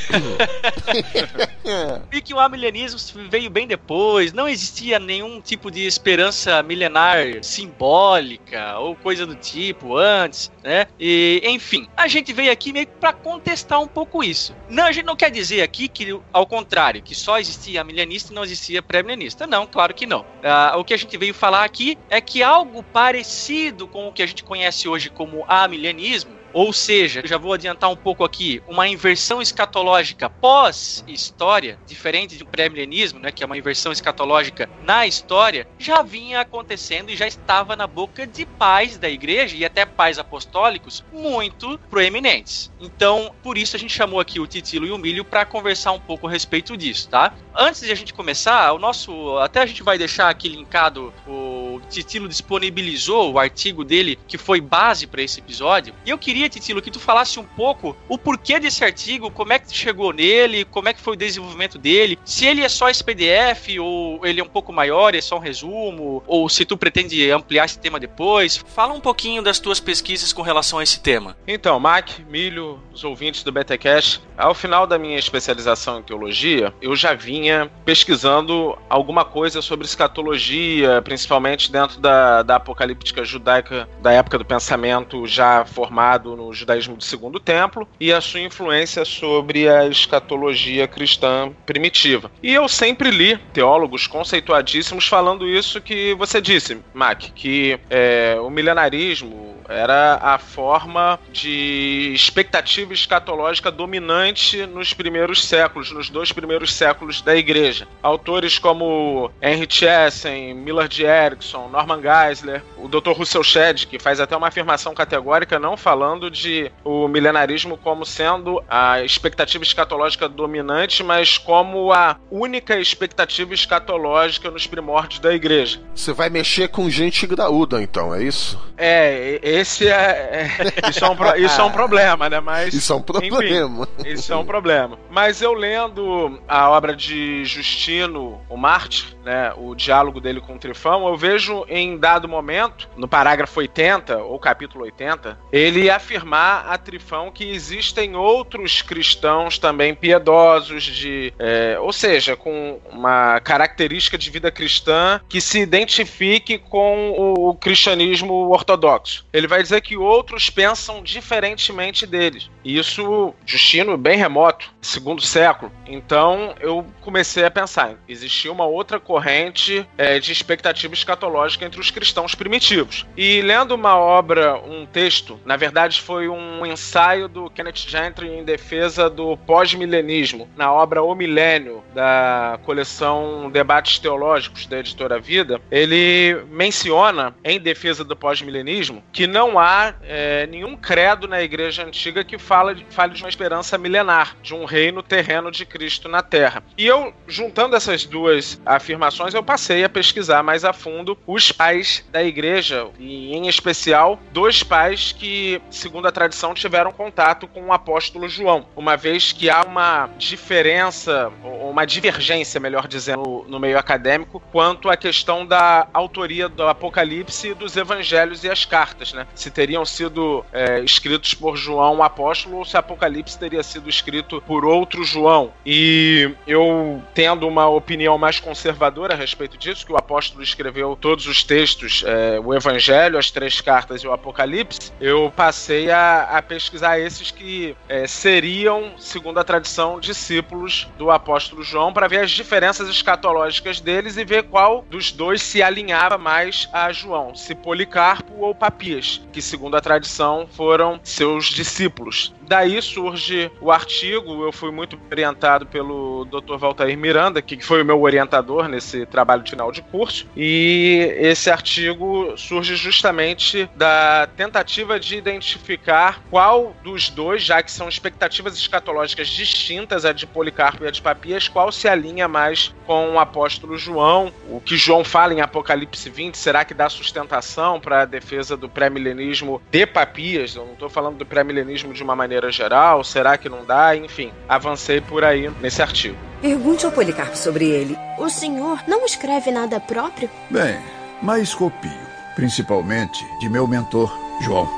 e 2.13 2.21
que 2.21 2.35
o 2.35 2.41
amilenismo 2.41 2.99
veio 3.31 3.51
bem 3.51 3.67
depois, 3.67 4.33
não 4.33 4.49
existia 4.49 4.99
nenhum 4.99 5.41
tipo 5.41 5.71
de 5.71 5.87
esperança 5.87 6.63
milenar 6.63 7.43
simbólica 7.43 8.79
ou 8.79 8.95
coisa 8.97 9.27
do 9.27 9.35
tipo 9.35 9.97
antes, 9.97 10.51
né? 10.63 10.87
E, 10.99 11.43
enfim, 11.45 11.87
a 11.97 12.09
gente 12.09 12.33
veio 12.33 12.53
aqui 12.53 12.73
meio 12.73 12.87
para 12.87 13.13
contestar 13.13 13.81
um 13.81 13.89
pouco 13.89 14.23
isso. 14.23 14.55
Não, 14.69 14.85
a 14.85 14.93
gente 14.93 15.05
não 15.05 15.17
quer 15.17 15.31
dizer 15.31 15.63
aqui 15.63 15.89
que, 15.89 16.19
ao 16.33 16.47
contrário, 16.47 17.03
que 17.03 17.15
só 17.15 17.39
existia 17.39 17.85
milenista 17.85 18.33
e 18.33 18.35
não 18.35 18.45
existia 18.45 18.83
pré-milenista. 18.83 19.47
Não, 19.47 19.67
claro 19.67 19.95
que 19.95 20.07
não. 20.07 20.21
Uh, 20.21 20.79
o 20.79 20.85
que 20.85 20.95
a 20.95 20.97
gente 20.97 21.17
veio 21.17 21.35
falar 21.35 21.65
aqui 21.65 21.99
é 22.09 22.21
que 22.21 22.43
algo 22.43 22.83
parecido 22.83 23.87
com 23.87 24.09
o 24.09 24.13
que 24.13 24.23
a 24.23 24.27
gente 24.27 24.45
conhece 24.45 24.89
hoje 24.89 25.11
como 25.11 25.45
amilenismo 25.49 26.44
ou 26.55 26.73
seja, 26.73 27.21
já 27.25 27.37
vou 27.37 27.53
adiantar 27.53 27.91
um 27.91 27.97
pouco 27.97 28.25
aqui, 28.25 28.63
uma 28.69 28.87
inversão 28.87 29.43
escatológica 29.43 30.31
pós-história, 30.31 31.79
diferente 31.85 32.39
um 32.43 32.47
pré-milenismo, 32.47 33.19
né, 33.19 33.33
que 33.33 33.43
é 33.43 33.47
uma 33.47 33.59
inversão 33.59 33.91
escatológica 33.91 34.71
na 34.85 35.07
história, 35.07 35.67
já 35.79 36.01
vinha 36.01 36.41
acontecendo 36.41 37.11
e 37.11 37.17
já 37.17 37.27
estava 37.27 37.75
na 37.75 37.87
boca 37.87 38.27
de 38.27 38.47
pais 38.47 38.97
da 38.97 39.11
igreja 39.11 39.57
e 39.57 39.65
até 39.65 39.85
pais 39.85 40.19
apostólicos 40.19 41.05
muito 41.13 41.79
proeminentes. 41.91 42.73
Então, 42.81 43.35
por 43.43 43.59
isso 43.59 43.75
a 43.75 43.79
gente 43.79 43.93
chamou 43.93 44.21
aqui 44.21 44.39
o 44.39 44.47
Titilo 44.47 44.87
e 44.87 44.93
o 44.93 44.99
Milho 44.99 45.25
para 45.25 45.45
conversar 45.45 45.93
um 45.93 46.01
pouco 46.01 46.29
a 46.29 46.31
respeito 46.31 46.77
disso, 46.77 47.09
tá? 47.09 47.35
Antes 47.55 47.81
de 47.81 47.91
a 47.91 47.97
gente 47.97 48.15
começar, 48.15 48.73
o 48.73 48.79
nosso, 48.79 49.39
até 49.39 49.61
a 49.61 49.67
gente 49.67 49.83
vai 49.83 49.99
deixar 49.99 50.29
aqui 50.29 50.49
linkado 50.49 51.13
o 51.27 51.64
Titilo 51.81 52.29
disponibilizou 52.29 53.33
o 53.33 53.39
artigo 53.39 53.85
dele 53.85 54.19
que 54.27 54.39
foi 54.39 54.61
base 54.61 55.07
para 55.07 55.23
esse 55.23 55.41
episódio. 55.41 55.95
E 56.05 56.11
eu 56.11 56.19
queria, 56.19 56.49
Titilo, 56.49 56.83
que 56.83 56.91
tu 56.91 57.01
falasse 57.01 57.39
um 57.39 57.45
pouco 57.45 57.97
o 58.09 58.19
porquê 58.19 58.59
desse 58.59 58.85
artigo, 58.85 59.31
como 59.31 59.53
é 59.53 59.59
que 59.59 59.69
tu 59.69 59.75
chegou 59.75 60.13
nele, 60.13 60.65
como 60.65 60.89
é 60.89 60.93
que 60.93 61.01
foi 61.01 61.15
o 61.15 61.17
desenvolvimento 61.17 61.79
dele, 61.79 62.19
se 62.25 62.47
ele 62.47 62.63
é 62.63 62.69
só 62.69 62.89
esse 62.89 63.03
PDF 63.03 63.79
ou 63.81 64.25
ele 64.25 64.41
é 64.41 64.45
um 64.45 64.49
pouco 64.49 64.73
maior, 64.73 65.15
é 65.15 65.21
só 65.21 65.37
um 65.37 65.41
resumo, 65.41 66.23
ou 66.27 66.49
se 66.49 66.65
tu 66.65 66.77
pretende 66.77 67.31
ampliar 67.31 67.65
esse 67.65 67.79
tema 67.79 67.99
depois. 68.01 68.65
Fala 68.75 68.93
um 68.93 69.01
pouquinho 69.01 69.43
das 69.43 69.59
tuas 69.59 69.81
pesquisas 69.81 70.33
com 70.33 70.43
relação 70.43 70.79
a 70.79 70.83
esse 70.83 71.01
tema. 71.01 71.37
Então, 71.47 71.79
Mac, 71.79 72.11
Milho, 72.29 72.81
os 72.93 73.05
ouvintes 73.05 73.43
do 73.43 73.53
BTcast, 73.53 74.21
ao 74.37 74.55
final 74.55 74.87
da 74.87 74.99
minha 74.99 75.19
especialização 75.19 76.01
em 76.01 76.03
teologia, 76.03 76.73
eu 76.81 76.95
já 76.97 77.15
vinha 77.15 77.71
pesquisando 77.85 78.77
alguma 78.89 79.25
coisa 79.25 79.63
sobre 79.63 79.87
escatologia, 79.87 81.01
principalmente 81.03 81.64
dentro 81.69 82.01
da, 82.01 82.43
da 82.43 82.57
apocalíptica 82.57 83.25
judaica 83.25 83.89
da 84.01 84.13
época 84.13 84.39
do 84.39 84.45
pensamento 84.45 85.27
já 85.27 85.65
formado 85.65 86.37
no 86.37 86.53
judaísmo 86.53 86.97
do 86.97 87.05
Segundo 87.05 87.41
Templo 87.41 87.89
e 87.99 88.13
a 88.13 88.21
sua 88.21 88.41
influência 88.41 89.05
sobre 89.05 89.69
a 89.69 89.87
escatologia 89.87 90.87
cristã 90.87 91.53
primitiva. 91.67 92.31
E 92.43 92.53
eu 92.53 92.69
sempre 92.69 93.11
li 93.11 93.37
teólogos 93.53 94.07
conceituadíssimos 94.07 95.07
falando 95.07 95.49
isso 95.49 95.81
que 95.81 96.15
você 96.15 96.41
disse, 96.41 96.79
Mac, 96.93 97.23
que 97.35 97.79
é, 97.91 98.37
o 98.41 98.51
milenarismo 98.51 99.54
era 99.69 100.19
a 100.23 100.39
forma 100.39 101.19
de 101.33 102.13
expectativa 102.15 102.93
escatológica 102.93 103.71
dominante 103.71 104.67
nos 104.67 104.93
primeiros 104.93 105.47
séculos, 105.47 105.91
nos 105.91 106.11
dois 106.11 106.33
primeiros 106.33 106.73
séculos 106.73 107.21
da 107.21 107.37
igreja. 107.37 107.87
Autores 108.03 108.59
como 108.59 109.31
Henry 109.41 109.67
Chessen, 109.69 110.55
Millard 110.55 111.03
Erickson, 111.03 111.69
Norman 111.69 112.01
Geisler, 112.01 112.63
o 112.77 112.89
Dr. 112.89 113.13
Russell 113.13 113.43
Shedd, 113.43 113.87
que 113.87 113.99
faz 113.99 114.21
até 114.21 114.37
uma 114.37 114.49
afirmação 114.49 114.95
categórica 114.95 115.59
não 115.59 115.77
falando 115.77 116.31
de 116.31 116.71
o 116.83 117.09
milenarismo 117.09 117.77
como 117.77 118.05
sendo 118.05 118.63
a 118.69 119.03
expectativa 119.03 119.65
escatológica 119.65 120.29
dominante, 120.29 121.03
mas 121.03 121.39
como 121.39 121.93
a 121.93 122.17
única 122.31 122.79
expectativa 122.79 123.55
escatológica 123.55 124.51
nos 124.51 124.67
primórdios 124.67 125.21
da 125.21 125.35
igreja. 125.35 125.81
Você 125.95 126.13
vai 126.13 126.29
mexer 126.29 126.69
com 126.69 126.89
gente 126.91 127.27
graúda, 127.27 127.83
então, 127.83 128.15
é 128.15 128.23
isso? 128.23 128.61
É, 128.77 129.39
esse 129.55 129.89
é, 129.89 129.93
é 129.93 130.91
isso, 130.91 131.05
é 131.05 131.09
um, 131.09 131.15
isso 131.37 131.61
é 131.61 131.65
um 131.65 131.71
problema, 131.71 132.29
né? 132.29 132.41
Mas 132.41 132.75
Isso 132.75 132.93
é 132.93 132.97
um 132.97 133.03
problema. 133.03 133.89
enfim, 133.99 134.11
isso 134.11 134.33
é 134.33 134.37
um 134.37 134.45
problema. 134.45 134.99
Mas 135.11 135.41
eu 135.41 135.53
lendo 135.53 136.41
a 136.49 136.71
obra 136.71 136.95
de 136.95 137.45
Justino, 137.45 138.41
o 138.49 138.57
Mártir, 138.57 139.15
né, 139.25 139.53
o 139.57 139.75
diálogo 139.75 140.21
dele 140.21 140.41
com 140.41 140.55
o 140.55 140.59
Trifão, 140.59 141.07
eu 141.09 141.17
vejo 141.17 141.65
em 141.69 141.97
dado 141.97 142.29
momento, 142.29 142.89
no 142.97 143.09
parágrafo 143.09 143.59
80 143.59 144.19
ou 144.19 144.39
capítulo 144.39 144.85
80, 144.85 145.39
ele 145.53 145.89
afirmar 145.89 146.67
a 146.69 146.77
Trifão 146.77 147.31
que 147.31 147.51
existem 147.51 148.15
outros 148.15 148.83
cristãos 148.83 149.59
também 149.59 149.95
piedosos 149.95 150.85
de, 150.85 151.33
é, 151.39 151.79
ou 151.81 151.93
seja, 151.93 152.37
com 152.37 152.81
uma 152.91 153.41
característica 153.41 154.19
de 154.19 154.31
vida 154.31 154.51
cristã 154.51 155.21
que 155.29 155.41
se 155.41 155.61
identifique 155.61 156.59
com 156.59 157.11
o, 157.11 157.51
o 157.51 157.55
cristianismo 157.55 158.51
ortodoxo. 158.51 159.27
Ele 159.33 159.44
vai 159.47 159.63
dizer 159.63 159.81
que 159.81 159.97
outros 159.97 160.51
pensam 160.51 161.03
diferentemente 161.03 162.07
deles. 162.07 162.51
E 162.65 162.77
isso, 162.77 163.35
Justino, 163.47 163.97
bem 163.97 164.19
remoto, 164.19 164.74
segundo 164.85 165.23
século. 165.23 165.73
Então 165.87 166.55
eu 166.61 166.87
comecei 167.01 167.45
a 167.45 167.51
pensar, 167.51 167.95
existia 168.09 168.53
uma 168.53 168.67
outra 168.67 169.01
corrente 169.01 169.87
é, 169.97 170.19
de 170.19 170.33
expectativa 170.33 170.95
escatológica 170.95 171.65
entre 171.65 171.81
os 171.81 171.91
cristãos 171.91 172.35
primitivos. 172.35 173.07
E 173.17 173.41
lendo 173.43 173.75
uma 173.75 173.97
obra, 173.97 174.57
um 174.57 174.87
texto, 174.87 175.41
na 175.45 175.57
verdade 175.57 176.01
foi 176.01 176.29
um 176.29 176.65
ensaio 176.67 177.29
do 177.29 177.51
Kenneth 177.51 177.87
Gentry 177.89 178.29
em 178.29 178.45
defesa 178.45 179.09
do 179.09 179.37
pós-milenismo, 179.37 180.49
na 180.57 180.73
obra 180.73 181.03
O 181.03 181.15
Milênio, 181.15 181.83
da 181.95 182.59
coleção 182.65 183.51
Debates 183.51 183.99
Teológicos 183.99 184.67
da 184.67 184.79
editora 184.79 185.19
Vida, 185.19 185.61
ele 185.71 186.45
menciona, 186.51 187.35
em 187.45 187.59
defesa 187.61 188.05
do 188.05 188.17
pós-milenismo, 188.17 189.03
que 189.13 189.27
não 189.27 189.59
há 189.59 189.95
é, 190.03 190.47
nenhum 190.47 190.77
credo 190.77 191.27
na 191.27 191.43
igreja 191.43 191.85
antiga 191.85 192.25
que 192.25 192.39
fala 192.39 192.75
fale 192.91 193.15
de 193.15 193.23
uma 193.23 193.29
esperança 193.29 193.77
milenar, 193.79 194.37
de 194.43 194.55
um 194.55 194.65
reino 194.75 195.05
terreno 195.05 195.53
de 195.53 195.65
Cristo 195.65 196.09
na 196.09 196.21
Terra. 196.21 196.65
E 196.77 196.85
eu, 196.85 197.15
juntando 197.29 197.77
essas 197.77 198.05
duas 198.05 198.61
afirmações, 198.67 199.33
eu 199.33 199.43
passei 199.43 199.85
a 199.85 199.89
pesquisar 199.89 200.43
mais 200.43 200.65
a 200.65 200.73
fundo 200.73 201.17
os 201.29 201.53
pais 201.53 202.05
da 202.11 202.25
igreja, 202.25 202.89
e 202.99 203.33
em 203.37 203.47
especial, 203.47 204.19
dois 204.33 204.65
pais 204.65 205.13
que, 205.13 205.63
segundo 205.71 206.09
a 206.09 206.13
tradição, 206.13 206.53
tiveram 206.55 206.91
contato 206.91 207.47
com 207.47 207.67
o 207.67 207.73
apóstolo 207.73 208.29
João, 208.29 208.67
uma 208.75 208.97
vez 208.97 209.31
que 209.31 209.49
há 209.49 209.63
uma 209.63 210.11
diferença, 210.19 211.31
ou 211.45 211.71
uma 211.71 211.85
divergência, 211.85 212.59
melhor 212.59 212.89
dizendo, 212.89 213.45
no 213.47 213.61
meio 213.61 213.79
acadêmico, 213.79 214.43
quanto 214.51 214.91
à 214.91 214.97
questão 214.97 215.47
da 215.47 215.87
autoria 215.95 216.49
do 216.49 216.67
Apocalipse 216.67 217.51
e 217.51 217.55
dos 217.55 217.77
evangelhos 217.77 218.43
e 218.43 218.51
as 218.51 218.65
cartas, 218.65 219.13
né? 219.13 219.25
Se 219.37 219.53
teriam 219.53 219.85
sido 219.85 220.45
é, 220.53 220.81
escritos 220.81 221.33
por 221.33 221.57
João 221.57 221.99
o 221.99 222.03
apóstolo 222.03 222.57
ou 222.57 222.65
se 222.65 222.77
Apocalipse 222.77 223.39
teria 223.39 223.63
sido 223.63 223.89
escrito 223.89 224.43
por 224.43 224.64
outro 224.65 225.05
João. 225.05 225.53
E 225.65 226.31
eu 226.47 227.03
tendo 227.15 227.47
uma 227.47 227.69
opinião 227.69 228.19
mais 228.19 228.41
conservadora 228.41 229.15
a 229.15 229.17
respeito 229.17 229.57
disso, 229.57 229.87
que 229.87 229.93
o 229.93 229.97
apóstolo 229.97 230.43
escreveu 230.43 230.97
todos 230.97 231.27
os 231.27 231.43
textos, 231.43 232.05
é, 232.07 232.41
o 232.41 232.55
Evangelho, 232.55 233.19
as 233.19 233.31
três 233.31 233.61
cartas 233.61 234.03
e 234.03 234.07
o 234.07 234.13
Apocalipse, 234.13 234.93
eu 235.01 235.33
passei 235.35 235.91
a, 235.91 236.23
a 236.23 236.43
pesquisar 236.43 236.99
esses 236.99 237.31
que 237.31 237.77
é, 237.89 238.07
seriam, 238.07 238.93
segundo 238.99 239.39
a 239.39 239.45
tradição, 239.45 240.01
discípulos 240.01 240.89
do 240.97 241.11
apóstolo 241.11 241.63
João, 241.63 241.93
para 241.93 242.09
ver 242.09 242.21
as 242.21 242.31
diferenças 242.31 242.89
escatológicas 242.89 243.81
deles 243.81 244.17
e 244.17 244.25
ver 244.25 244.45
qual 244.45 244.85
dos 244.91 245.13
dois 245.13 245.43
se 245.43 245.63
alinhava 245.63 246.19
mais 246.19 246.69
a 246.73 246.93
João, 246.93 247.35
se 247.35 247.55
Policarpo 247.55 248.35
ou 248.41 248.55
Papias, 248.55 249.21
que 249.33 249.43
segundo 249.43 249.77
a 249.77 249.81
tradição 249.81 250.47
foram 250.51 251.01
seus 251.03 251.47
discípulos. 251.47 252.35
Daí 252.47 252.81
surge 252.83 253.51
o 253.61 253.71
artigo, 253.71 254.45
eu 254.45 254.53
fui 254.53 254.71
muito 254.71 254.99
orientado 255.11 255.67
pelo 255.67 256.25
Dr. 256.27 256.57
Valtair 256.57 256.97
Miranda, 256.97 257.41
que 257.41 257.61
foi 257.61 257.83
o 257.83 257.85
meu 257.85 258.01
orientador 258.01 258.69
nesse 258.69 259.07
trabalho 259.07 259.43
de 259.43 259.51
final 259.51 259.73
de 259.73 259.83
curso, 259.83 260.27
e 260.37 261.15
esse 261.19 261.51
artigo 261.51 262.35
surge 262.37 262.77
justamente 262.77 263.69
da 263.75 264.29
tentativa 264.37 264.99
de 265.01 265.17
identificar 265.17 266.21
qual 266.31 266.75
dos 266.83 267.09
dois, 267.09 267.43
já 267.43 267.63
que 267.63 267.71
são 267.71 267.89
expectativas 267.89 268.57
escatológicas 268.57 269.29
distintas, 269.29 270.05
a 270.05 270.13
de 270.13 270.27
Policarpo 270.27 270.85
e 270.85 270.89
a 270.89 270.91
de 270.91 271.01
Papias, 271.01 271.49
qual 271.49 271.73
se 271.73 271.89
alinha 271.89 272.29
mais 272.29 272.75
com 272.87 273.13
o 273.13 273.19
apóstolo 273.19 273.79
João, 273.79 274.33
o 274.49 274.61
que 274.61 274.77
João 274.77 275.05
fala 275.05 275.33
em 275.33 275.41
Apocalipse 275.41 276.11
20, 276.11 276.37
será 276.37 276.65
que 276.65 276.75
dá 276.75 276.89
sustentação 276.89 277.81
para 277.81 278.03
a 278.03 278.05
defesa 278.05 278.57
do 278.57 278.69
pré-milenismo 278.69 279.63
de 279.71 279.87
Papias? 279.87 280.57
Eu 280.57 280.67
não 280.67 280.73
estou 280.75 280.91
falando 280.91 281.17
do 281.17 281.27
pré-milenismo 281.27 281.93
de 281.93 282.03
uma 282.03 282.15
maneira 282.15 282.34
geral, 282.51 283.03
será 283.05 283.37
que 283.37 283.49
não 283.49 283.65
dá? 283.65 283.97
Enfim, 283.97 284.33
avancei 284.49 285.01
por 285.01 285.25
aí 285.25 285.51
nesse 285.61 285.83
artigo. 285.83 286.17
Pergunte 286.41 286.85
ao 286.85 286.93
Policarpo 286.93 287.37
sobre 287.37 287.67
ele. 287.69 287.97
O 288.19 288.29
senhor 288.29 288.83
não 288.87 289.05
escreve 289.07 289.51
nada 289.51 289.81
próprio? 289.81 290.29
Bem, 290.51 290.79
mas 291.23 291.55
copio, 291.55 291.91
principalmente 292.35 293.25
de 293.41 293.49
meu 293.49 293.67
mentor, 293.67 294.13
João. 294.43 294.69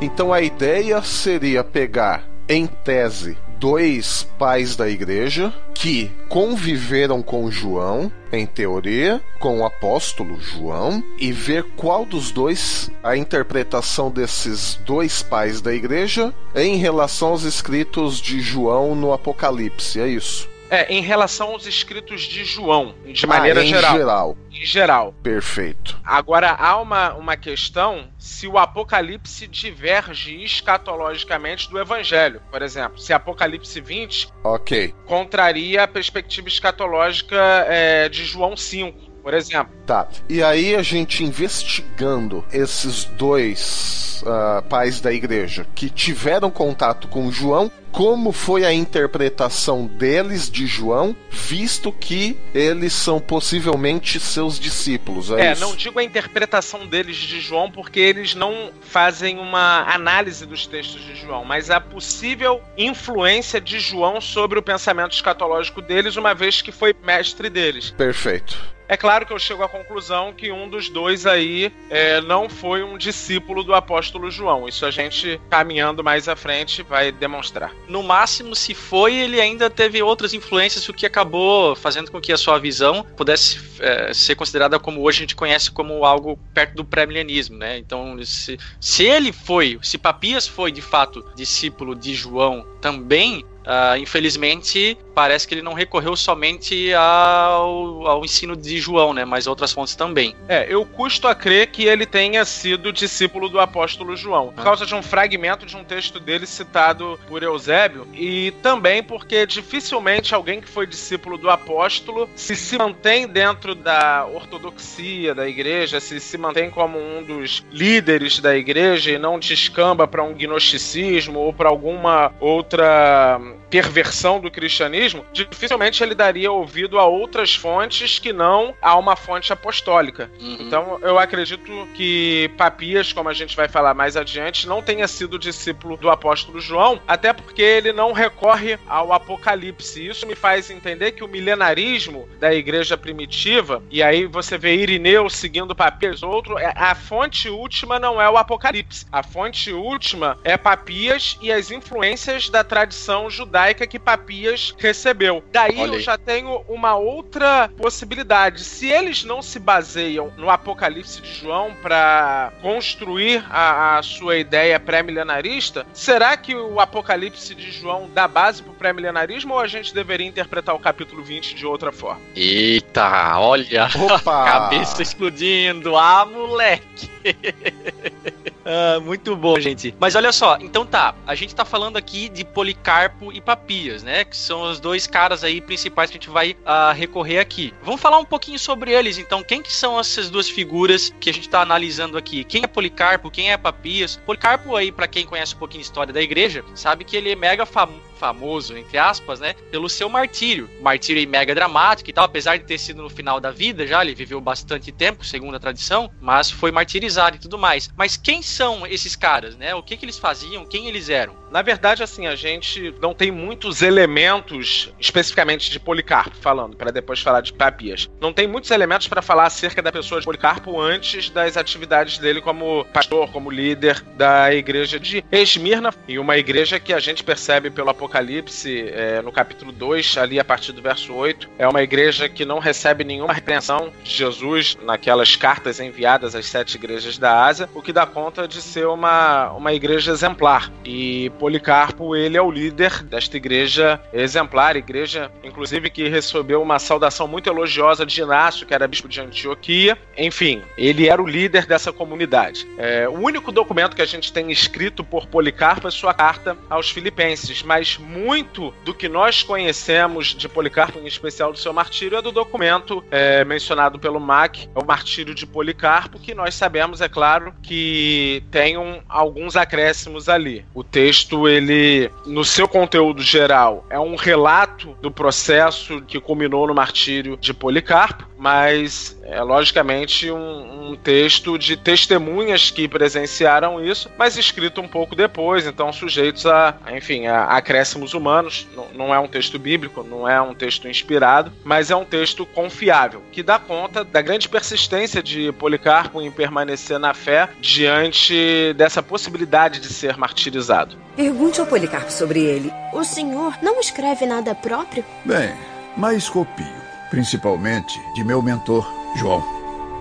Então 0.00 0.32
a 0.32 0.40
ideia 0.40 1.00
seria 1.02 1.62
pegar, 1.62 2.24
em 2.48 2.66
tese, 2.66 3.38
dois 3.58 4.26
pais 4.38 4.76
da 4.76 4.88
igreja 4.88 5.52
que 5.74 6.10
conviveram 6.28 7.22
com 7.22 7.50
João, 7.50 8.10
em 8.32 8.46
teoria, 8.46 9.20
com 9.38 9.60
o 9.60 9.66
apóstolo 9.66 10.40
João, 10.40 11.02
e 11.18 11.32
ver 11.32 11.64
qual 11.76 12.04
dos 12.04 12.30
dois 12.30 12.90
a 13.02 13.16
interpretação 13.16 14.10
desses 14.10 14.76
dois 14.86 15.22
pais 15.22 15.60
da 15.60 15.74
igreja 15.74 16.32
em 16.54 16.76
relação 16.76 17.28
aos 17.28 17.42
escritos 17.42 18.20
de 18.20 18.40
João 18.40 18.94
no 18.94 19.12
Apocalipse. 19.12 20.00
É 20.00 20.08
isso. 20.08 20.53
É, 20.74 20.92
em 20.92 21.00
relação 21.00 21.50
aos 21.50 21.66
escritos 21.66 22.22
de 22.22 22.44
João, 22.44 22.94
de 23.06 23.26
maneira 23.26 23.60
Ah, 23.60 23.64
em 23.64 23.68
geral. 23.68 23.96
geral. 23.96 24.36
Em 24.50 24.64
geral. 24.66 25.14
Perfeito. 25.22 25.96
Agora, 26.04 26.50
há 26.50 26.80
uma, 26.80 27.14
uma 27.14 27.36
questão 27.36 28.08
se 28.18 28.48
o 28.48 28.58
Apocalipse 28.58 29.46
diverge 29.46 30.42
escatologicamente 30.42 31.70
do 31.70 31.78
Evangelho. 31.78 32.40
Por 32.50 32.60
exemplo, 32.62 32.98
se 32.98 33.12
Apocalipse 33.12 33.80
20 33.80 34.28
Ok. 34.42 34.92
contraria 35.06 35.84
a 35.84 35.88
perspectiva 35.88 36.48
escatológica 36.48 37.36
é, 37.68 38.08
de 38.08 38.24
João 38.24 38.56
5, 38.56 38.98
por 39.22 39.32
exemplo. 39.32 39.72
Tá. 39.86 40.08
E 40.28 40.42
aí 40.42 40.74
a 40.74 40.82
gente 40.82 41.22
investigando 41.22 42.44
esses 42.52 43.04
dois 43.04 44.22
ah, 44.26 44.62
pais 44.68 45.00
da 45.00 45.12
igreja 45.12 45.66
que 45.74 45.88
tiveram 45.88 46.50
contato 46.50 47.08
com 47.08 47.30
João, 47.30 47.70
como 47.94 48.32
foi 48.32 48.64
a 48.64 48.72
interpretação 48.72 49.86
deles 49.86 50.50
de 50.50 50.66
João, 50.66 51.14
visto 51.30 51.92
que 51.92 52.36
eles 52.52 52.92
são 52.92 53.20
possivelmente 53.20 54.18
seus 54.18 54.58
discípulos. 54.58 55.30
É, 55.30 55.34
É, 55.52 55.54
não 55.54 55.76
digo 55.76 56.00
a 56.00 56.02
interpretação 56.02 56.88
deles 56.88 57.16
de 57.16 57.40
João, 57.40 57.70
porque 57.70 58.00
eles 58.00 58.34
não 58.34 58.72
fazem 58.80 59.38
uma 59.38 59.82
análise 59.94 60.44
dos 60.44 60.66
textos 60.66 61.02
de 61.02 61.14
João, 61.14 61.44
mas 61.44 61.70
a 61.70 61.80
possível 61.80 62.60
influência 62.76 63.60
de 63.60 63.78
João 63.78 64.20
sobre 64.20 64.58
o 64.58 64.62
pensamento 64.62 65.12
escatológico 65.12 65.80
deles, 65.80 66.16
uma 66.16 66.34
vez 66.34 66.60
que 66.60 66.72
foi 66.72 66.96
mestre 67.00 67.48
deles. 67.48 67.92
Perfeito. 67.92 68.74
É 68.86 68.96
claro 68.96 69.24
que 69.24 69.32
eu 69.32 69.38
chego 69.38 69.62
à 69.62 69.68
conclusão 69.68 70.32
que 70.32 70.52
um 70.52 70.68
dos 70.68 70.90
dois 70.90 71.26
aí 71.26 71.72
é, 71.88 72.20
não 72.20 72.48
foi 72.50 72.82
um 72.82 72.98
discípulo 72.98 73.64
do 73.64 73.74
apóstolo 73.74 74.30
João. 74.30 74.68
Isso 74.68 74.84
a 74.84 74.90
gente, 74.90 75.40
caminhando 75.48 76.04
mais 76.04 76.28
à 76.28 76.36
frente, 76.36 76.82
vai 76.82 77.10
demonstrar. 77.10 77.72
No 77.88 78.02
máximo, 78.02 78.54
se 78.54 78.74
foi, 78.74 79.14
ele 79.14 79.40
ainda 79.40 79.68
teve 79.68 80.02
outras 80.02 80.32
influências, 80.32 80.88
o 80.88 80.92
que 80.92 81.04
acabou 81.04 81.76
fazendo 81.76 82.10
com 82.10 82.20
que 82.20 82.32
a 82.32 82.36
sua 82.36 82.58
visão 82.58 83.04
pudesse 83.16 83.60
é, 83.80 84.12
ser 84.14 84.34
considerada 84.34 84.78
como 84.78 85.02
hoje 85.02 85.18
a 85.18 85.20
gente 85.20 85.36
conhece 85.36 85.70
como 85.70 86.04
algo 86.04 86.38
perto 86.54 86.74
do 86.74 86.84
pré-milenismo, 86.84 87.58
né? 87.58 87.78
Então, 87.78 88.16
se, 88.24 88.58
se 88.80 89.04
ele 89.04 89.32
foi, 89.32 89.78
se 89.82 89.98
Papias 89.98 90.46
foi 90.46 90.72
de 90.72 90.80
fato 90.80 91.24
discípulo 91.36 91.94
de 91.94 92.14
João 92.14 92.66
também, 92.80 93.44
Uh, 93.64 93.96
infelizmente, 93.96 94.96
parece 95.14 95.48
que 95.48 95.54
ele 95.54 95.62
não 95.62 95.72
recorreu 95.72 96.14
somente 96.14 96.92
ao, 96.92 98.06
ao, 98.06 98.24
ensino 98.24 98.54
de 98.54 98.78
João, 98.78 99.14
né? 99.14 99.24
Mas 99.24 99.46
outras 99.46 99.72
fontes 99.72 99.94
também. 99.94 100.36
É, 100.48 100.66
eu 100.68 100.84
custo 100.84 101.26
a 101.26 101.34
crer 101.34 101.68
que 101.68 101.84
ele 101.84 102.04
tenha 102.04 102.44
sido 102.44 102.92
discípulo 102.92 103.48
do 103.48 103.58
apóstolo 103.58 104.16
João, 104.16 104.52
por 104.52 104.62
causa 104.62 104.84
de 104.84 104.94
um 104.94 105.02
fragmento 105.02 105.64
de 105.64 105.76
um 105.76 105.84
texto 105.84 106.20
dele 106.20 106.46
citado 106.46 107.18
por 107.26 107.42
Eusébio, 107.42 108.06
e 108.12 108.52
também 108.62 109.02
porque 109.02 109.46
dificilmente 109.46 110.34
alguém 110.34 110.60
que 110.60 110.68
foi 110.68 110.86
discípulo 110.86 111.38
do 111.38 111.48
apóstolo 111.48 112.28
se 112.34 112.54
se 112.54 112.76
mantém 112.76 113.26
dentro 113.26 113.74
da 113.74 114.26
ortodoxia 114.26 115.34
da 115.34 115.48
igreja, 115.48 116.00
se 116.00 116.20
se 116.20 116.36
mantém 116.36 116.70
como 116.70 116.98
um 116.98 117.22
dos 117.22 117.64
líderes 117.70 118.40
da 118.40 118.56
igreja 118.56 119.12
e 119.12 119.18
não 119.18 119.38
descamba 119.38 120.06
para 120.06 120.22
um 120.22 120.34
gnosticismo 120.34 121.38
ou 121.38 121.52
para 121.52 121.68
alguma 121.68 122.32
outra 122.40 123.40
perversão 123.70 124.40
do 124.40 124.50
cristianismo, 124.50 125.24
dificilmente 125.32 126.02
ele 126.02 126.14
daria 126.14 126.50
ouvido 126.50 126.98
a 126.98 127.06
outras 127.06 127.54
fontes 127.54 128.18
que 128.18 128.32
não 128.32 128.74
a 128.80 128.96
uma 128.96 129.16
fonte 129.16 129.52
apostólica. 129.52 130.30
Uhum. 130.40 130.58
Então, 130.60 130.98
eu 131.02 131.18
acredito 131.18 131.88
que 131.94 132.50
Papias, 132.56 133.12
como 133.12 133.28
a 133.28 133.32
gente 133.32 133.56
vai 133.56 133.68
falar 133.68 133.94
mais 133.94 134.16
adiante, 134.16 134.66
não 134.66 134.82
tenha 134.82 135.08
sido 135.08 135.38
discípulo 135.38 135.96
do 135.96 136.10
apóstolo 136.10 136.60
João, 136.60 137.00
até 137.06 137.32
porque 137.32 137.62
ele 137.62 137.92
não 137.92 138.12
recorre 138.12 138.78
ao 138.86 139.12
Apocalipse. 139.12 140.06
Isso 140.06 140.26
me 140.26 140.34
faz 140.34 140.70
entender 140.70 141.12
que 141.12 141.24
o 141.24 141.28
milenarismo 141.28 142.28
da 142.38 142.54
igreja 142.54 142.96
primitiva, 142.96 143.82
e 143.90 144.02
aí 144.02 144.26
você 144.26 144.56
vê 144.58 144.76
Irineu 144.76 145.28
seguindo 145.28 145.74
Papias, 145.74 146.22
outro, 146.22 146.58
é, 146.58 146.72
a 146.76 146.94
fonte 146.94 147.48
última 147.48 147.98
não 147.98 148.20
é 148.20 148.28
o 148.28 148.36
Apocalipse. 148.36 149.06
A 149.10 149.22
fonte 149.22 149.72
última 149.72 150.38
é 150.44 150.56
Papias 150.56 151.38
e 151.40 151.50
as 151.50 151.70
influências 151.70 152.48
da 152.48 152.62
tradição 152.62 153.28
judaica 153.30 153.43
que 153.86 153.98
Papias 153.98 154.74
recebeu. 154.78 155.42
Daí 155.52 155.80
Olha 155.80 155.96
eu 155.96 156.00
já 156.00 156.16
tenho 156.16 156.64
uma 156.68 156.96
outra 156.96 157.70
possibilidade. 157.76 158.62
Se 158.64 158.90
eles 158.90 159.24
não 159.24 159.42
se 159.42 159.58
baseiam 159.58 160.32
no 160.36 160.50
Apocalipse 160.50 161.20
de 161.20 161.32
João 161.34 161.74
para 161.82 162.52
construir 162.62 163.44
a, 163.50 163.98
a, 163.98 164.02
sua 164.02 164.36
ideia 164.36 164.78
pré-milenarista, 164.78 165.86
será 165.92 166.36
que 166.36 166.54
o 166.54 166.80
Apocalipse 166.80 167.54
de 167.54 167.70
João 167.70 168.08
dá 168.12 168.26
base 168.28 168.62
para 168.62 168.72
o 168.72 168.74
pré-milenarismo 168.74 169.54
ou 169.54 169.60
a 169.60 169.66
gente 169.66 169.94
deveria 169.94 170.26
interpretar 170.26 170.74
o 170.74 170.78
capítulo 170.78 171.22
20 171.22 171.54
de 171.54 171.66
outra 171.66 171.92
forma? 171.92 172.20
Eita, 172.34 173.38
olha! 173.38 173.88
Opa! 173.96 174.44
Cabeça 174.44 175.02
explodindo! 175.02 175.96
Ah, 175.96 176.24
moleque! 176.24 177.10
ah, 178.64 178.98
muito 179.00 179.36
bom, 179.36 179.58
gente. 179.60 179.94
Mas 180.00 180.14
olha 180.14 180.32
só, 180.32 180.56
então 180.60 180.86
tá, 180.86 181.14
a 181.26 181.34
gente 181.34 181.54
tá 181.54 181.64
falando 181.64 181.96
aqui 181.96 182.28
de 182.28 182.44
Policarpo 182.44 183.32
e 183.32 183.40
Papias, 183.40 184.02
né? 184.02 184.24
Que 184.24 184.36
são 184.36 184.62
os 184.62 184.80
dois 184.80 185.06
caras 185.06 185.44
aí 185.44 185.60
principais 185.60 186.10
que 186.10 186.16
a 186.16 186.20
gente 186.20 186.30
vai 186.30 186.52
uh, 186.52 186.94
recorrer 186.94 187.38
aqui. 187.38 187.74
Vamos 187.82 188.00
falar 188.00 188.18
um 188.18 188.24
pouquinho 188.24 188.58
sobre 188.58 188.92
eles, 188.92 189.18
então. 189.18 189.42
Quem 189.42 189.62
que 189.62 189.72
são 189.72 189.98
essas 189.98 190.30
duas 190.30 190.48
figuras 190.48 191.12
que 191.20 191.28
a 191.28 191.32
gente 191.32 191.48
tá 191.48 191.60
analisando 191.60 192.16
aqui? 192.16 192.44
Quem 192.44 192.62
é 192.64 192.66
Policarpo? 192.66 193.30
Quem 193.30 193.52
é 193.52 193.56
Papias? 193.56 194.16
Policarpo 194.24 194.74
aí, 194.74 194.90
para 194.90 195.06
quem 195.06 195.26
conhece 195.26 195.54
um 195.54 195.58
pouquinho 195.58 195.82
de 195.82 195.86
história 195.86 196.12
da 196.12 196.22
igreja, 196.22 196.64
sabe 196.74 197.04
que 197.04 197.16
ele 197.16 197.30
é 197.30 197.36
mega 197.36 197.66
famoso 197.66 198.13
famoso, 198.14 198.76
entre 198.76 198.98
aspas, 198.98 199.40
né, 199.40 199.54
pelo 199.70 199.88
seu 199.88 200.08
martírio. 200.08 200.68
Martírio 200.80 201.28
mega 201.28 201.54
dramático 201.54 202.10
e 202.10 202.12
tal, 202.12 202.24
apesar 202.24 202.56
de 202.56 202.64
ter 202.64 202.78
sido 202.78 203.02
no 203.02 203.10
final 203.10 203.40
da 203.40 203.50
vida 203.50 203.86
já, 203.86 204.02
ele 204.02 204.14
viveu 204.14 204.40
bastante 204.40 204.92
tempo, 204.92 205.24
segundo 205.24 205.56
a 205.56 205.60
tradição, 205.60 206.10
mas 206.20 206.50
foi 206.50 206.70
martirizado 206.70 207.36
e 207.36 207.40
tudo 207.40 207.58
mais. 207.58 207.90
Mas 207.96 208.16
quem 208.16 208.42
são 208.42 208.86
esses 208.86 209.16
caras, 209.16 209.56
né? 209.56 209.74
O 209.74 209.82
que, 209.82 209.96
que 209.96 210.04
eles 210.04 210.18
faziam? 210.18 210.64
Quem 210.64 210.86
eles 210.86 211.08
eram? 211.08 211.34
Na 211.50 211.62
verdade, 211.62 212.02
assim, 212.02 212.26
a 212.26 212.34
gente 212.34 212.92
não 213.00 213.14
tem 213.14 213.30
muitos 213.30 213.80
elementos 213.80 214.92
especificamente 214.98 215.70
de 215.70 215.78
Policarpo 215.78 216.36
falando, 216.36 216.76
para 216.76 216.90
depois 216.90 217.20
falar 217.20 217.42
de 217.42 217.52
Papias. 217.52 218.10
Não 218.20 218.32
tem 218.32 218.48
muitos 218.48 218.70
elementos 218.72 219.06
para 219.06 219.22
falar 219.22 219.46
acerca 219.46 219.80
da 219.80 219.92
pessoa 219.92 220.20
de 220.20 220.24
Policarpo 220.24 220.80
antes 220.80 221.30
das 221.30 221.56
atividades 221.56 222.18
dele 222.18 222.40
como 222.40 222.84
pastor, 222.92 223.30
como 223.30 223.50
líder 223.50 224.00
da 224.16 224.52
igreja 224.52 224.98
de 224.98 225.24
Esmirna, 225.30 225.94
e 226.08 226.18
uma 226.18 226.36
igreja 226.36 226.80
que 226.80 226.92
a 226.92 226.98
gente 226.98 227.22
percebe 227.22 227.70
pelo 227.70 227.90
Apocalipse, 228.04 228.90
é, 228.90 229.22
no 229.22 229.32
capítulo 229.32 229.72
2, 229.72 230.18
ali 230.18 230.38
a 230.38 230.44
partir 230.44 230.72
do 230.72 230.82
verso 230.82 231.14
8, 231.14 231.48
é 231.58 231.66
uma 231.66 231.82
igreja 231.82 232.28
que 232.28 232.44
não 232.44 232.58
recebe 232.58 233.02
nenhuma 233.02 233.32
repreensão 233.32 233.90
de 234.02 234.10
Jesus 234.10 234.76
naquelas 234.82 235.36
cartas 235.36 235.80
enviadas 235.80 236.34
às 236.34 236.44
sete 236.46 236.74
igrejas 236.74 237.16
da 237.16 237.44
Ásia, 237.44 237.68
o 237.74 237.80
que 237.80 237.94
dá 237.94 238.04
conta 238.04 238.46
de 238.46 238.60
ser 238.60 238.86
uma, 238.86 239.50
uma 239.52 239.72
igreja 239.72 240.12
exemplar. 240.12 240.70
E 240.84 241.30
Policarpo, 241.38 242.14
ele 242.14 242.36
é 242.36 242.42
o 242.42 242.50
líder 242.50 243.02
desta 243.02 243.38
igreja 243.38 243.98
exemplar, 244.12 244.76
igreja, 244.76 245.32
inclusive, 245.42 245.88
que 245.88 246.06
recebeu 246.06 246.60
uma 246.60 246.78
saudação 246.78 247.26
muito 247.26 247.48
elogiosa 247.48 248.04
de 248.04 248.20
Inácio, 248.20 248.66
que 248.66 248.74
era 248.74 248.86
bispo 248.86 249.08
de 249.08 249.20
Antioquia. 249.20 249.96
Enfim, 250.16 250.62
ele 250.76 251.08
era 251.08 251.22
o 251.22 251.26
líder 251.26 251.64
dessa 251.64 251.90
comunidade. 251.90 252.66
É, 252.76 253.08
o 253.08 253.18
único 253.18 253.50
documento 253.50 253.96
que 253.96 254.02
a 254.02 254.06
gente 254.06 254.30
tem 254.30 254.52
escrito 254.52 255.02
por 255.02 255.26
Policarpo 255.26 255.88
é 255.88 255.90
sua 255.90 256.12
carta 256.12 256.56
aos 256.68 256.90
Filipenses, 256.90 257.62
mas 257.62 257.93
muito 258.00 258.72
do 258.84 258.94
que 258.94 259.08
nós 259.08 259.42
conhecemos 259.42 260.28
de 260.28 260.48
Policarpo, 260.48 260.98
em 260.98 261.06
especial 261.06 261.52
do 261.52 261.58
seu 261.58 261.72
martírio, 261.72 262.18
é 262.18 262.22
do 262.22 262.32
documento 262.32 263.04
é, 263.10 263.44
mencionado 263.44 263.98
pelo 263.98 264.20
Mac, 264.20 264.56
é 264.74 264.78
o 264.78 264.86
martírio 264.86 265.34
de 265.34 265.46
Policarpo, 265.46 266.18
que 266.18 266.34
nós 266.34 266.54
sabemos, 266.54 267.00
é 267.00 267.08
claro, 267.08 267.54
que 267.62 268.42
tem 268.50 268.76
um, 268.78 269.00
alguns 269.08 269.56
acréscimos 269.56 270.28
ali. 270.28 270.64
O 270.74 270.82
texto 270.82 271.14
texto, 271.14 271.48
ele, 271.48 272.10
no 272.26 272.44
seu 272.44 272.66
conteúdo 272.66 273.22
geral, 273.22 273.86
é 273.88 273.98
um 273.98 274.16
relato 274.16 274.96
do 275.00 275.10
processo 275.10 276.02
que 276.02 276.20
culminou 276.20 276.66
no 276.66 276.74
martírio 276.74 277.36
de 277.36 277.54
Policarpo, 277.54 278.26
mas 278.44 279.16
é 279.22 279.40
logicamente 279.42 280.30
um, 280.30 280.90
um, 280.90 280.96
texto 280.96 281.56
de 281.56 281.78
testemunhas 281.78 282.70
que 282.70 282.86
presenciaram 282.86 283.82
isso, 283.82 284.10
mas 284.18 284.36
escrito 284.36 284.82
um 284.82 284.86
pouco 284.86 285.16
depois, 285.16 285.66
então 285.66 285.90
sujeitos 285.90 286.44
a, 286.44 286.76
enfim, 286.94 287.26
a 287.26 287.44
acréscimos 287.44 288.12
humanos. 288.12 288.68
Não, 288.76 288.88
não 288.92 289.14
é 289.14 289.18
um 289.18 289.26
texto 289.26 289.58
bíblico, 289.58 290.02
não 290.02 290.28
é 290.28 290.38
um 290.42 290.54
texto 290.54 290.86
inspirado, 290.86 291.50
mas 291.64 291.90
é 291.90 291.96
um 291.96 292.04
texto 292.04 292.44
confiável, 292.44 293.22
que 293.32 293.42
dá 293.42 293.58
conta 293.58 294.04
da 294.04 294.20
grande 294.20 294.46
persistência 294.46 295.22
de 295.22 295.50
Policarpo 295.52 296.20
em 296.20 296.30
permanecer 296.30 296.98
na 296.98 297.14
fé 297.14 297.48
diante 297.62 298.74
dessa 298.76 299.02
possibilidade 299.02 299.80
de 299.80 299.88
ser 299.88 300.18
martirizado. 300.18 300.98
Pergunte 301.16 301.60
ao 301.60 301.66
Policarpo 301.66 302.12
sobre 302.12 302.40
ele. 302.40 302.70
O 302.92 303.04
senhor 303.04 303.56
não 303.62 303.80
escreve 303.80 304.26
nada 304.26 304.54
próprio? 304.54 305.02
Bem, 305.24 305.54
mas 305.96 306.28
copio 306.28 306.83
principalmente 307.14 308.02
de 308.12 308.24
meu 308.24 308.42
mentor, 308.42 308.84
João. 309.14 309.40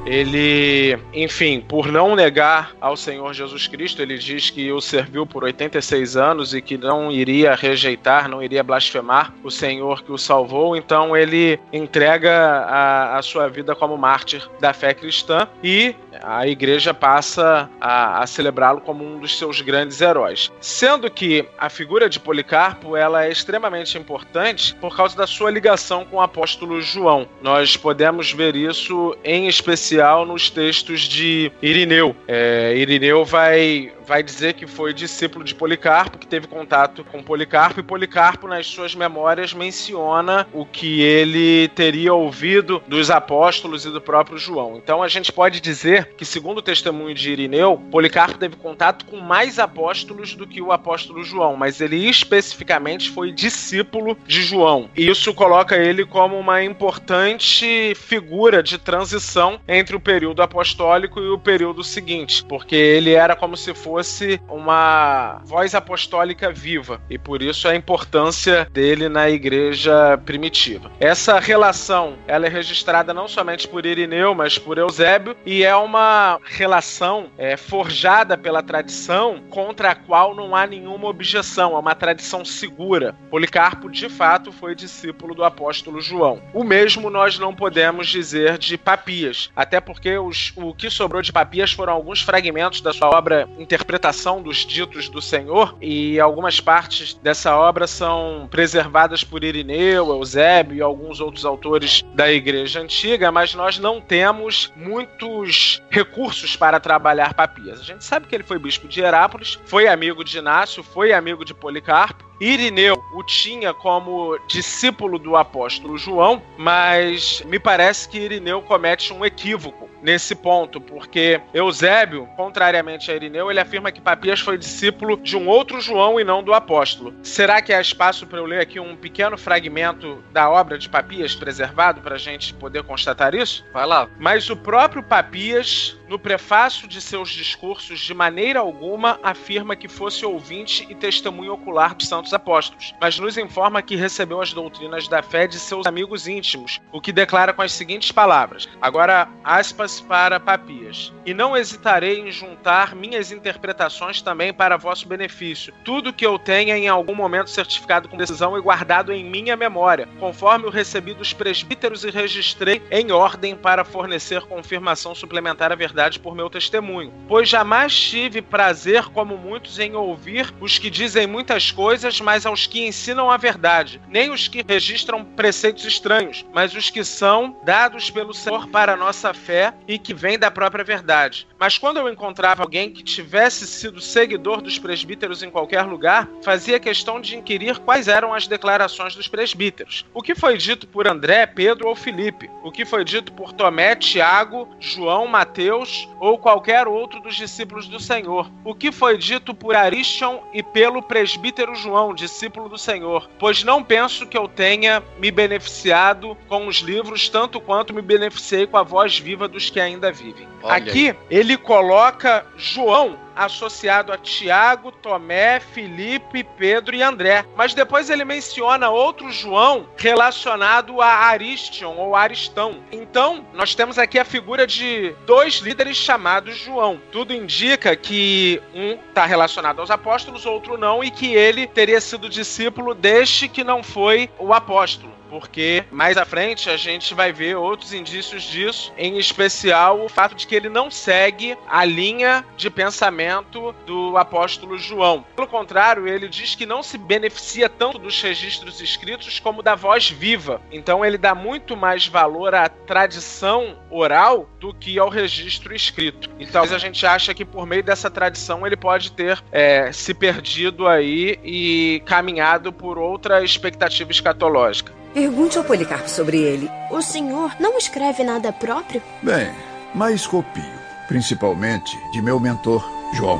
Ele, 0.03 0.97
enfim, 1.13 1.61
por 1.61 1.87
não 1.87 2.15
negar 2.15 2.75
ao 2.81 2.97
Senhor 2.97 3.33
Jesus 3.33 3.67
Cristo, 3.67 4.01
ele 4.01 4.17
diz 4.17 4.49
que 4.49 4.71
o 4.71 4.81
serviu 4.81 5.25
por 5.25 5.43
86 5.43 6.17
anos 6.17 6.53
e 6.53 6.61
que 6.61 6.77
não 6.77 7.09
iria 7.11 7.55
rejeitar, 7.55 8.27
não 8.27 8.43
iria 8.43 8.63
blasfemar 8.63 9.33
o 9.43 9.51
Senhor 9.51 10.03
que 10.03 10.11
o 10.11 10.17
salvou. 10.17 10.75
Então 10.75 11.15
ele 11.15 11.59
entrega 11.71 12.31
a, 12.31 13.17
a 13.17 13.21
sua 13.21 13.47
vida 13.47 13.75
como 13.75 13.97
mártir 13.97 14.45
da 14.59 14.73
fé 14.73 14.93
cristã 14.93 15.47
e 15.63 15.95
a 16.23 16.47
igreja 16.47 16.93
passa 16.93 17.69
a, 17.79 18.23
a 18.23 18.27
celebrá-lo 18.27 18.79
como 18.81 19.03
um 19.03 19.19
dos 19.19 19.37
seus 19.37 19.59
grandes 19.61 19.99
heróis. 19.99 20.51
Sendo 20.61 21.11
que 21.11 21.45
a 21.57 21.69
figura 21.69 22.09
de 22.09 22.19
Policarpo 22.19 22.95
ela 22.95 23.25
é 23.25 23.31
extremamente 23.31 23.97
importante 23.97 24.73
por 24.75 24.95
causa 24.95 25.17
da 25.17 25.27
sua 25.27 25.51
ligação 25.51 26.05
com 26.05 26.17
o 26.17 26.21
apóstolo 26.21 26.81
João. 26.81 27.27
Nós 27.41 27.75
podemos 27.75 28.31
ver 28.31 28.55
isso 28.55 29.15
em 29.23 29.47
especial 29.47 30.25
nos 30.25 30.49
textos 30.49 31.01
de 31.01 31.51
Irineu. 31.61 32.15
É, 32.27 32.73
Irineu 32.77 33.25
vai 33.25 33.91
vai 34.05 34.21
dizer 34.21 34.53
que 34.53 34.67
foi 34.67 34.93
discípulo 34.93 35.43
de 35.43 35.55
Policarpo, 35.55 36.17
que 36.17 36.27
teve 36.27 36.47
contato 36.47 37.03
com 37.05 37.23
Policarpo, 37.23 37.79
e 37.79 37.83
Policarpo, 37.83 38.47
nas 38.47 38.67
suas 38.67 38.93
memórias, 38.93 39.53
menciona 39.53 40.47
o 40.53 40.65
que 40.65 41.01
ele 41.01 41.69
teria 41.69 42.13
ouvido 42.13 42.83
dos 42.87 43.09
apóstolos 43.09 43.85
e 43.85 43.89
do 43.89 44.01
próprio 44.01 44.37
João. 44.37 44.77
Então 44.77 45.01
a 45.01 45.07
gente 45.07 45.31
pode 45.31 45.59
dizer 45.59 46.12
que, 46.17 46.25
segundo 46.25 46.59
o 46.59 46.61
testemunho 46.61 47.13
de 47.13 47.31
Irineu, 47.31 47.81
Policarpo 47.91 48.37
teve 48.37 48.55
contato 48.55 49.05
com 49.05 49.19
mais 49.19 49.59
apóstolos 49.59 50.35
do 50.35 50.47
que 50.47 50.61
o 50.61 50.71
apóstolo 50.71 51.23
João, 51.23 51.55
mas 51.55 51.81
ele 51.81 52.09
especificamente 52.09 53.09
foi 53.09 53.31
discípulo 53.31 54.17
de 54.25 54.43
João. 54.43 54.89
E 54.95 55.09
isso 55.09 55.33
coloca 55.33 55.75
ele 55.75 56.05
como 56.05 56.37
uma 56.37 56.63
importante 56.63 57.93
figura 57.95 58.61
de 58.61 58.77
transição 58.77 59.59
entre 59.67 59.95
o 59.95 59.99
período 59.99 60.41
apostólico 60.41 61.19
e 61.19 61.29
o 61.29 61.39
período 61.39 61.83
seguinte, 61.83 62.43
porque 62.45 62.75
ele 62.75 63.11
era 63.11 63.35
como 63.35 63.57
se 63.57 63.73
fosse 63.73 64.41
uma 64.49 65.41
voz 65.45 65.73
apostólica 65.75 66.51
viva, 66.51 67.01
e 67.09 67.17
por 67.17 67.41
isso 67.41 67.67
a 67.67 67.75
importância 67.75 68.67
dele 68.71 69.09
na 69.09 69.29
igreja 69.29 70.17
primitiva. 70.25 70.91
Essa 70.99 71.39
relação, 71.39 72.15
ela 72.27 72.45
é 72.45 72.49
registrada 72.49 73.13
não 73.13 73.27
somente 73.27 73.67
por 73.67 73.85
Irineu, 73.85 74.35
mas 74.35 74.57
por 74.57 74.77
Eusébio, 74.77 75.35
e 75.45 75.63
é 75.63 75.75
uma 75.75 76.02
relação 76.43 77.31
é, 77.37 77.57
forjada 77.57 78.37
pela 78.37 78.63
tradição 78.63 79.41
contra 79.49 79.91
a 79.91 79.95
qual 79.95 80.35
não 80.35 80.55
há 80.55 80.65
nenhuma 80.65 81.07
objeção, 81.07 81.75
é 81.75 81.79
uma 81.79 81.95
tradição 81.95 82.43
segura. 82.43 83.15
Policarpo, 83.29 83.89
de 83.89 84.09
fato, 84.09 84.51
foi 84.51 84.75
discípulo 84.75 85.35
do 85.35 85.43
apóstolo 85.43 86.01
João. 86.01 86.41
O 86.53 86.63
mesmo 86.63 87.09
nós 87.09 87.37
não 87.37 87.55
podemos 87.55 88.07
dizer 88.07 88.57
de 88.57 88.77
Papias, 88.77 89.49
até 89.55 89.79
porque 89.79 90.17
os, 90.17 90.53
o 90.55 90.73
que 90.73 90.89
sobrou 90.89 91.21
de 91.21 91.31
Papias 91.31 91.71
foram 91.71 91.93
alguns 91.93 92.21
fragmentos 92.21 92.81
da 92.81 92.93
sua 92.93 93.09
obra 93.09 93.47
Interpretação 93.57 94.41
dos 94.41 94.65
Ditos 94.65 95.09
do 95.09 95.21
Senhor, 95.21 95.75
e 95.81 96.19
algumas 96.19 96.59
partes 96.59 97.13
dessa 97.15 97.55
obra 97.55 97.87
são 97.87 98.47
preservadas 98.49 99.23
por 99.23 99.43
Irineu, 99.43 100.09
Eusébio 100.09 100.77
e 100.77 100.81
alguns 100.81 101.19
outros 101.19 101.45
autores 101.45 102.03
da 102.13 102.31
Igreja 102.31 102.81
Antiga, 102.81 103.31
mas 103.31 103.53
nós 103.55 103.79
não 103.79 104.01
temos 104.01 104.71
muitos 104.75 105.81
recursos 105.93 106.55
para 106.55 106.79
trabalhar 106.79 107.35
Papias. 107.35 107.79
A 107.79 107.83
gente 107.83 108.03
sabe 108.03 108.25
que 108.27 108.33
ele 108.33 108.43
foi 108.43 108.57
bispo 108.57 108.87
de 108.87 108.99
Herápolis, 108.99 109.59
foi 109.65 109.87
amigo 109.87 110.23
de 110.23 110.39
Inácio, 110.39 110.81
foi 110.81 111.13
amigo 111.13 111.45
de 111.45 111.53
Policarpo, 111.53 112.25
Irineu 112.43 113.01
o 113.13 113.23
tinha 113.23 113.73
como 113.73 114.37
discípulo 114.47 115.17
do 115.17 115.37
apóstolo 115.37 115.97
João, 115.97 116.41
mas 116.57 117.41
me 117.45 117.57
parece 117.57 118.09
que 118.09 118.19
Irineu 118.19 118.61
comete 118.61 119.13
um 119.13 119.23
equívoco 119.23 119.89
nesse 120.01 120.35
ponto, 120.35 120.81
porque 120.81 121.39
Eusébio, 121.53 122.27
contrariamente 122.35 123.09
a 123.09 123.15
Irineu, 123.15 123.49
ele 123.49 123.61
afirma 123.61 123.93
que 123.93 124.01
Papias 124.01 124.41
foi 124.41 124.57
discípulo 124.57 125.15
de 125.15 125.37
um 125.37 125.47
outro 125.47 125.79
João 125.79 126.19
e 126.19 126.25
não 126.25 126.43
do 126.43 126.53
apóstolo. 126.53 127.13
Será 127.23 127.61
que 127.61 127.71
há 127.71 127.79
espaço 127.79 128.27
para 128.27 128.39
eu 128.39 128.45
ler 128.45 128.59
aqui 128.59 128.77
um 128.77 128.97
pequeno 128.97 129.37
fragmento 129.37 130.21
da 130.33 130.49
obra 130.49 130.77
de 130.77 130.89
Papias 130.89 131.33
preservado 131.33 132.01
para 132.01 132.15
a 132.15 132.19
gente 132.19 132.53
poder 132.53 132.83
constatar 132.83 133.33
isso? 133.33 133.65
Vai 133.71 133.85
lá. 133.85 134.09
Mas 134.19 134.49
o 134.49 134.57
próprio 134.57 135.01
Papias, 135.01 135.97
no 136.09 136.19
prefácio 136.19 136.85
de 136.89 136.99
seus 136.99 137.29
discursos, 137.29 138.01
de 138.01 138.13
maneira 138.13 138.59
alguma 138.59 139.17
afirma 139.23 139.77
que 139.77 139.87
fosse 139.87 140.25
ouvinte 140.25 140.85
e 140.89 140.95
testemunho 140.95 141.53
ocular 141.53 141.95
dos 141.95 142.09
santos 142.09 142.32
apóstolos, 142.33 142.93
mas 142.99 143.19
nos 143.19 143.37
informa 143.37 143.81
que 143.81 143.95
recebeu 143.95 144.41
as 144.41 144.53
doutrinas 144.53 145.07
da 145.07 145.21
fé 145.21 145.47
de 145.47 145.59
seus 145.59 145.85
amigos 145.85 146.27
íntimos, 146.27 146.79
o 146.91 147.01
que 147.01 147.11
declara 147.11 147.53
com 147.53 147.61
as 147.61 147.71
seguintes 147.71 148.11
palavras. 148.11 148.67
Agora, 148.81 149.27
aspas 149.43 150.01
para 150.01 150.39
Papias. 150.39 151.13
E 151.25 151.33
não 151.33 151.55
hesitarei 151.55 152.19
em 152.19 152.31
juntar 152.31 152.95
minhas 152.95 153.31
interpretações 153.31 154.21
também 154.21 154.53
para 154.53 154.77
vosso 154.77 155.07
benefício. 155.07 155.73
Tudo 155.83 156.13
que 156.13 156.25
eu 156.25 156.37
tenha 156.37 156.77
em 156.77 156.87
algum 156.87 157.15
momento 157.15 157.49
certificado 157.49 158.09
com 158.09 158.17
decisão 158.17 158.57
e 158.57 158.61
guardado 158.61 159.11
em 159.11 159.23
minha 159.23 159.55
memória, 159.55 160.07
conforme 160.19 160.65
o 160.65 160.69
recebi 160.69 161.13
dos 161.13 161.33
presbíteros 161.33 162.03
e 162.03 162.09
registrei 162.09 162.81
em 162.91 163.11
ordem 163.11 163.55
para 163.55 163.83
fornecer 163.83 164.41
confirmação 164.41 165.15
suplementar 165.15 165.71
à 165.71 165.75
verdade 165.75 166.19
por 166.19 166.35
meu 166.35 166.49
testemunho. 166.49 167.13
Pois 167.27 167.49
jamais 167.49 167.93
tive 167.97 168.41
prazer, 168.41 169.05
como 169.05 169.37
muitos, 169.37 169.79
em 169.79 169.95
ouvir 169.95 170.53
os 170.59 170.77
que 170.77 170.89
dizem 170.89 171.27
muitas 171.27 171.71
coisas, 171.71 172.12
mas 172.19 172.45
aos 172.45 172.67
que 172.67 172.85
ensinam 172.85 173.29
a 173.29 173.37
verdade, 173.37 174.01
nem 174.07 174.31
os 174.31 174.47
que 174.47 174.63
registram 174.67 175.23
preceitos 175.23 175.85
estranhos, 175.85 176.45
mas 176.53 176.73
os 176.75 176.89
que 176.89 177.03
são 177.03 177.57
dados 177.63 178.09
pelo 178.09 178.33
Senhor 178.33 178.67
para 178.67 178.93
a 178.93 178.97
nossa 178.97 179.33
fé 179.33 179.73
e 179.87 179.97
que 179.97 180.13
vêm 180.13 180.37
da 180.37 180.51
própria 180.51 180.83
verdade. 180.83 181.47
Mas 181.59 181.77
quando 181.77 181.97
eu 181.97 182.09
encontrava 182.09 182.63
alguém 182.63 182.91
que 182.91 183.03
tivesse 183.03 183.65
sido 183.65 184.01
seguidor 184.01 184.61
dos 184.61 184.77
presbíteros 184.77 185.43
em 185.43 185.49
qualquer 185.49 185.83
lugar, 185.83 186.29
fazia 186.43 186.79
questão 186.79 187.21
de 187.21 187.35
inquirir 187.35 187.79
quais 187.79 188.07
eram 188.07 188.33
as 188.33 188.47
declarações 188.47 189.15
dos 189.15 189.27
presbíteros. 189.27 190.05
O 190.13 190.21
que 190.21 190.35
foi 190.35 190.57
dito 190.57 190.87
por 190.87 191.07
André, 191.07 191.45
Pedro 191.45 191.87
ou 191.87 191.95
Filipe? 191.95 192.49
O 192.63 192.71
que 192.71 192.85
foi 192.85 193.03
dito 193.05 193.31
por 193.31 193.53
Tomé, 193.53 193.95
Tiago, 193.95 194.67
João, 194.79 195.27
Mateus 195.27 196.09
ou 196.19 196.37
qualquer 196.37 196.87
outro 196.87 197.21
dos 197.21 197.35
discípulos 197.35 197.87
do 197.87 197.99
Senhor? 197.99 198.51
O 198.63 198.75
que 198.75 198.91
foi 198.91 199.17
dito 199.17 199.53
por 199.53 199.75
Aristion 199.75 200.41
e 200.53 200.61
pelo 200.61 201.01
presbítero 201.01 201.75
João, 201.75 202.02
discípulo 202.11 202.67
do 202.67 202.77
Senhor? 202.77 203.29
Pois 203.37 203.63
não 203.63 203.83
penso 203.83 204.25
que 204.25 204.35
eu 204.35 204.47
tenha 204.47 205.03
me 205.19 205.29
beneficiado 205.29 206.35
com 206.47 206.65
os 206.65 206.77
livros 206.77 207.29
tanto 207.29 207.61
quanto 207.61 207.93
me 207.93 208.01
beneficiei 208.01 208.65
com 208.65 208.77
a 208.77 208.83
voz 208.83 209.19
viva 209.19 209.47
dos 209.47 209.69
que 209.69 209.79
ainda 209.79 210.11
vivem. 210.11 210.47
Olha 210.63 210.75
Aqui 210.75 211.15
ele 211.29 211.55
coloca 211.55 212.45
João 212.57 213.17
associado 213.35 214.11
a 214.11 214.17
Tiago, 214.17 214.91
Tomé, 214.91 215.59
Filipe, 215.59 216.43
Pedro 216.43 216.95
e 216.95 217.01
André. 217.01 217.45
Mas 217.55 217.73
depois 217.73 218.09
ele 218.09 218.25
menciona 218.25 218.89
outro 218.89 219.31
João 219.31 219.87
relacionado 219.97 221.01
a 221.01 221.07
Aristion 221.07 221.95
ou 221.95 222.15
Aristão. 222.15 222.77
Então, 222.91 223.45
nós 223.53 223.75
temos 223.75 223.97
aqui 223.97 224.19
a 224.19 224.25
figura 224.25 224.65
de 224.67 225.15
dois 225.25 225.55
líderes 225.55 225.97
chamados 225.97 226.55
João. 226.55 227.01
Tudo 227.11 227.33
indica 227.33 227.95
que 227.95 228.61
um 228.73 228.93
está 228.93 229.25
relacionado 229.25 229.79
aos 229.79 229.91
apóstolos, 229.91 230.45
outro 230.45 230.77
não, 230.77 231.03
e 231.03 231.11
que 231.11 231.33
ele 231.33 231.67
teria 231.67 232.01
sido 232.01 232.29
discípulo 232.29 232.93
deste 232.93 233.47
que 233.47 233.63
não 233.63 233.83
foi 233.83 234.29
o 234.39 234.53
apóstolo 234.53 235.22
porque 235.33 235.83
mais 235.89 236.15
à 236.15 236.25
frente 236.25 236.69
a 236.69 236.77
gente 236.77 237.15
vai 237.15 237.33
ver 237.33 237.57
outros 237.57 237.91
indícios 237.91 238.43
disso, 238.43 238.93
em 238.95 239.17
especial 239.17 240.05
o 240.05 240.07
fato 240.07 240.35
de 240.35 240.45
que 240.45 240.53
ele 240.53 240.69
não 240.69 240.91
segue 240.91 241.57
a 241.67 241.83
linha 241.83 242.45
de 242.55 242.69
pensamento 242.69 243.73
do 243.83 244.15
apóstolo 244.15 244.77
João. 244.77 245.25
Pelo 245.35 245.47
contrário, 245.47 246.07
ele 246.07 246.29
diz 246.29 246.53
que 246.53 246.67
não 246.67 246.83
se 246.83 246.99
beneficia 246.99 247.67
tanto 247.67 247.97
dos 247.97 248.21
registros 248.21 248.79
escritos 248.79 249.39
como 249.39 249.63
da 249.63 249.73
voz 249.73 250.07
viva. 250.07 250.61
Então 250.71 251.03
ele 251.03 251.17
dá 251.17 251.33
muito 251.33 251.75
mais 251.75 252.05
valor 252.05 252.53
à 252.53 252.69
tradição 252.69 253.75
oral 253.89 254.47
do 254.59 254.71
que 254.71 254.99
ao 254.99 255.09
registro 255.09 255.75
escrito. 255.75 256.29
Então 256.39 256.61
a 256.61 256.77
gente 256.77 257.07
acha 257.07 257.33
que 257.33 257.43
por 257.43 257.65
meio 257.65 257.81
dessa 257.81 258.11
tradição 258.11 258.67
ele 258.67 258.77
pode 258.77 259.11
ter 259.11 259.43
é, 259.51 259.91
se 259.91 260.13
perdido 260.13 260.87
aí 260.87 261.39
e 261.43 262.03
caminhado 262.05 262.71
por 262.71 262.99
outra 262.99 263.43
expectativa 263.43 264.11
escatológica. 264.11 265.01
Pergunte 265.13 265.57
ao 265.57 265.63
Policarpo 265.63 266.09
sobre 266.09 266.37
ele. 266.37 266.69
O 266.89 267.01
senhor 267.01 267.55
não 267.59 267.77
escreve 267.77 268.23
nada 268.23 268.51
próprio? 268.51 269.01
Bem, 269.21 269.53
mas 269.93 270.25
copio, 270.25 270.63
principalmente 271.07 271.95
de 272.11 272.21
meu 272.21 272.39
mentor, 272.39 272.83
João. 273.13 273.39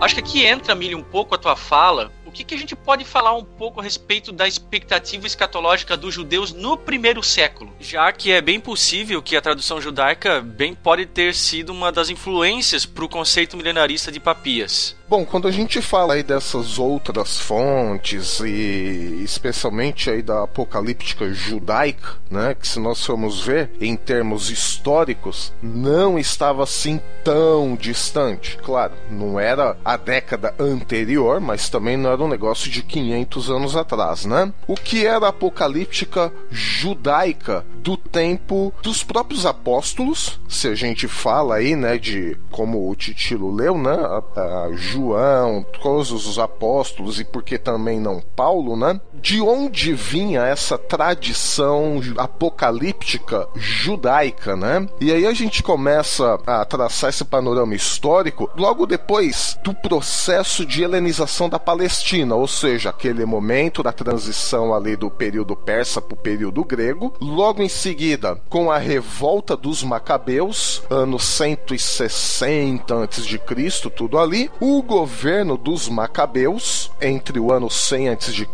Acho 0.00 0.14
que 0.14 0.20
aqui 0.20 0.46
entra, 0.46 0.74
Milho, 0.74 0.96
um 0.96 1.02
pouco 1.02 1.34
a 1.34 1.38
tua 1.38 1.56
fala. 1.56 2.12
O 2.30 2.32
que, 2.32 2.44
que 2.44 2.54
a 2.54 2.58
gente 2.58 2.76
pode 2.76 3.04
falar 3.04 3.34
um 3.34 3.42
pouco 3.42 3.80
a 3.80 3.82
respeito 3.82 4.30
da 4.30 4.46
expectativa 4.46 5.26
escatológica 5.26 5.96
dos 5.96 6.14
judeus 6.14 6.52
no 6.52 6.76
primeiro 6.76 7.24
século? 7.24 7.72
Já 7.80 8.12
que 8.12 8.30
é 8.30 8.40
bem 8.40 8.60
possível 8.60 9.20
que 9.20 9.34
a 9.34 9.40
tradução 9.40 9.80
judaica 9.80 10.40
bem 10.40 10.72
pode 10.72 11.06
ter 11.06 11.34
sido 11.34 11.70
uma 11.70 11.90
das 11.90 12.08
influências 12.08 12.86
para 12.86 13.04
o 13.04 13.08
conceito 13.08 13.56
milenarista 13.56 14.12
de 14.12 14.20
Papias. 14.20 14.94
Bom, 15.10 15.24
quando 15.24 15.48
a 15.48 15.50
gente 15.50 15.82
fala 15.82 16.14
aí 16.14 16.22
dessas 16.22 16.78
outras 16.78 17.40
fontes 17.40 18.38
e 18.38 19.20
especialmente 19.24 20.08
aí 20.08 20.22
da 20.22 20.44
apocalíptica 20.44 21.32
judaica, 21.32 22.12
né, 22.30 22.54
que 22.54 22.68
se 22.68 22.78
nós 22.78 23.04
formos 23.04 23.44
ver 23.44 23.72
em 23.80 23.96
termos 23.96 24.50
históricos, 24.50 25.52
não 25.60 26.16
estava 26.16 26.62
assim 26.62 27.00
tão 27.24 27.74
distante. 27.74 28.56
Claro, 28.58 28.92
não 29.10 29.40
era 29.40 29.76
a 29.84 29.96
década 29.96 30.54
anterior, 30.60 31.40
mas 31.40 31.68
também 31.68 31.96
não 31.96 32.12
era 32.12 32.19
um 32.22 32.28
negócio 32.28 32.70
de 32.70 32.82
500 32.82 33.50
anos 33.50 33.76
atrás, 33.76 34.24
né? 34.24 34.52
O 34.66 34.74
que 34.74 35.06
era 35.06 35.28
apocalíptica 35.28 36.32
judaica 36.50 37.64
do 37.76 37.96
tempo 37.96 38.72
dos 38.82 39.02
próprios 39.02 39.46
apóstolos, 39.46 40.38
se 40.48 40.68
a 40.68 40.74
gente 40.74 41.08
fala 41.08 41.56
aí, 41.56 41.74
né, 41.74 41.96
de 41.96 42.36
como 42.50 42.90
o 42.90 42.94
Titilo 42.94 43.54
leu, 43.54 43.78
né, 43.78 43.96
a, 44.36 44.40
a 44.40 44.72
João, 44.74 45.64
todos 45.82 46.10
os 46.10 46.38
apóstolos 46.38 47.18
e 47.18 47.24
porque 47.24 47.56
também 47.58 47.98
não 47.98 48.20
Paulo, 48.36 48.76
né? 48.76 49.00
De 49.14 49.40
onde 49.40 49.92
vinha 49.92 50.42
essa 50.42 50.78
tradição 50.78 52.00
apocalíptica 52.16 53.46
judaica, 53.54 54.56
né? 54.56 54.86
E 55.00 55.12
aí 55.12 55.26
a 55.26 55.32
gente 55.32 55.62
começa 55.62 56.38
a 56.46 56.64
traçar 56.64 57.10
esse 57.10 57.24
panorama 57.24 57.74
histórico 57.74 58.50
logo 58.56 58.86
depois 58.86 59.58
do 59.62 59.74
processo 59.74 60.64
de 60.64 60.82
helenização 60.82 61.48
da 61.48 61.58
Palestina 61.58 62.09
Palestina, 62.10 62.34
ou 62.34 62.48
seja, 62.48 62.90
aquele 62.90 63.24
momento 63.24 63.84
da 63.84 63.92
transição 63.92 64.74
ali 64.74 64.96
do 64.96 65.08
período 65.08 65.54
persa 65.54 66.00
para 66.00 66.14
o 66.14 66.18
período 66.18 66.64
grego. 66.64 67.14
Logo 67.20 67.62
em 67.62 67.68
seguida, 67.68 68.34
com 68.48 68.68
a 68.68 68.78
revolta 68.78 69.56
dos 69.56 69.84
Macabeus, 69.84 70.82
ano 70.90 71.20
160 71.20 73.04
a.C., 73.04 73.90
tudo 73.94 74.18
ali, 74.18 74.50
o 74.60 74.82
governo 74.82 75.56
dos 75.56 75.88
Macabeus, 75.88 76.90
entre 77.00 77.38
o 77.38 77.52
ano 77.52 77.70
100 77.70 78.08
a.C. 78.08 78.48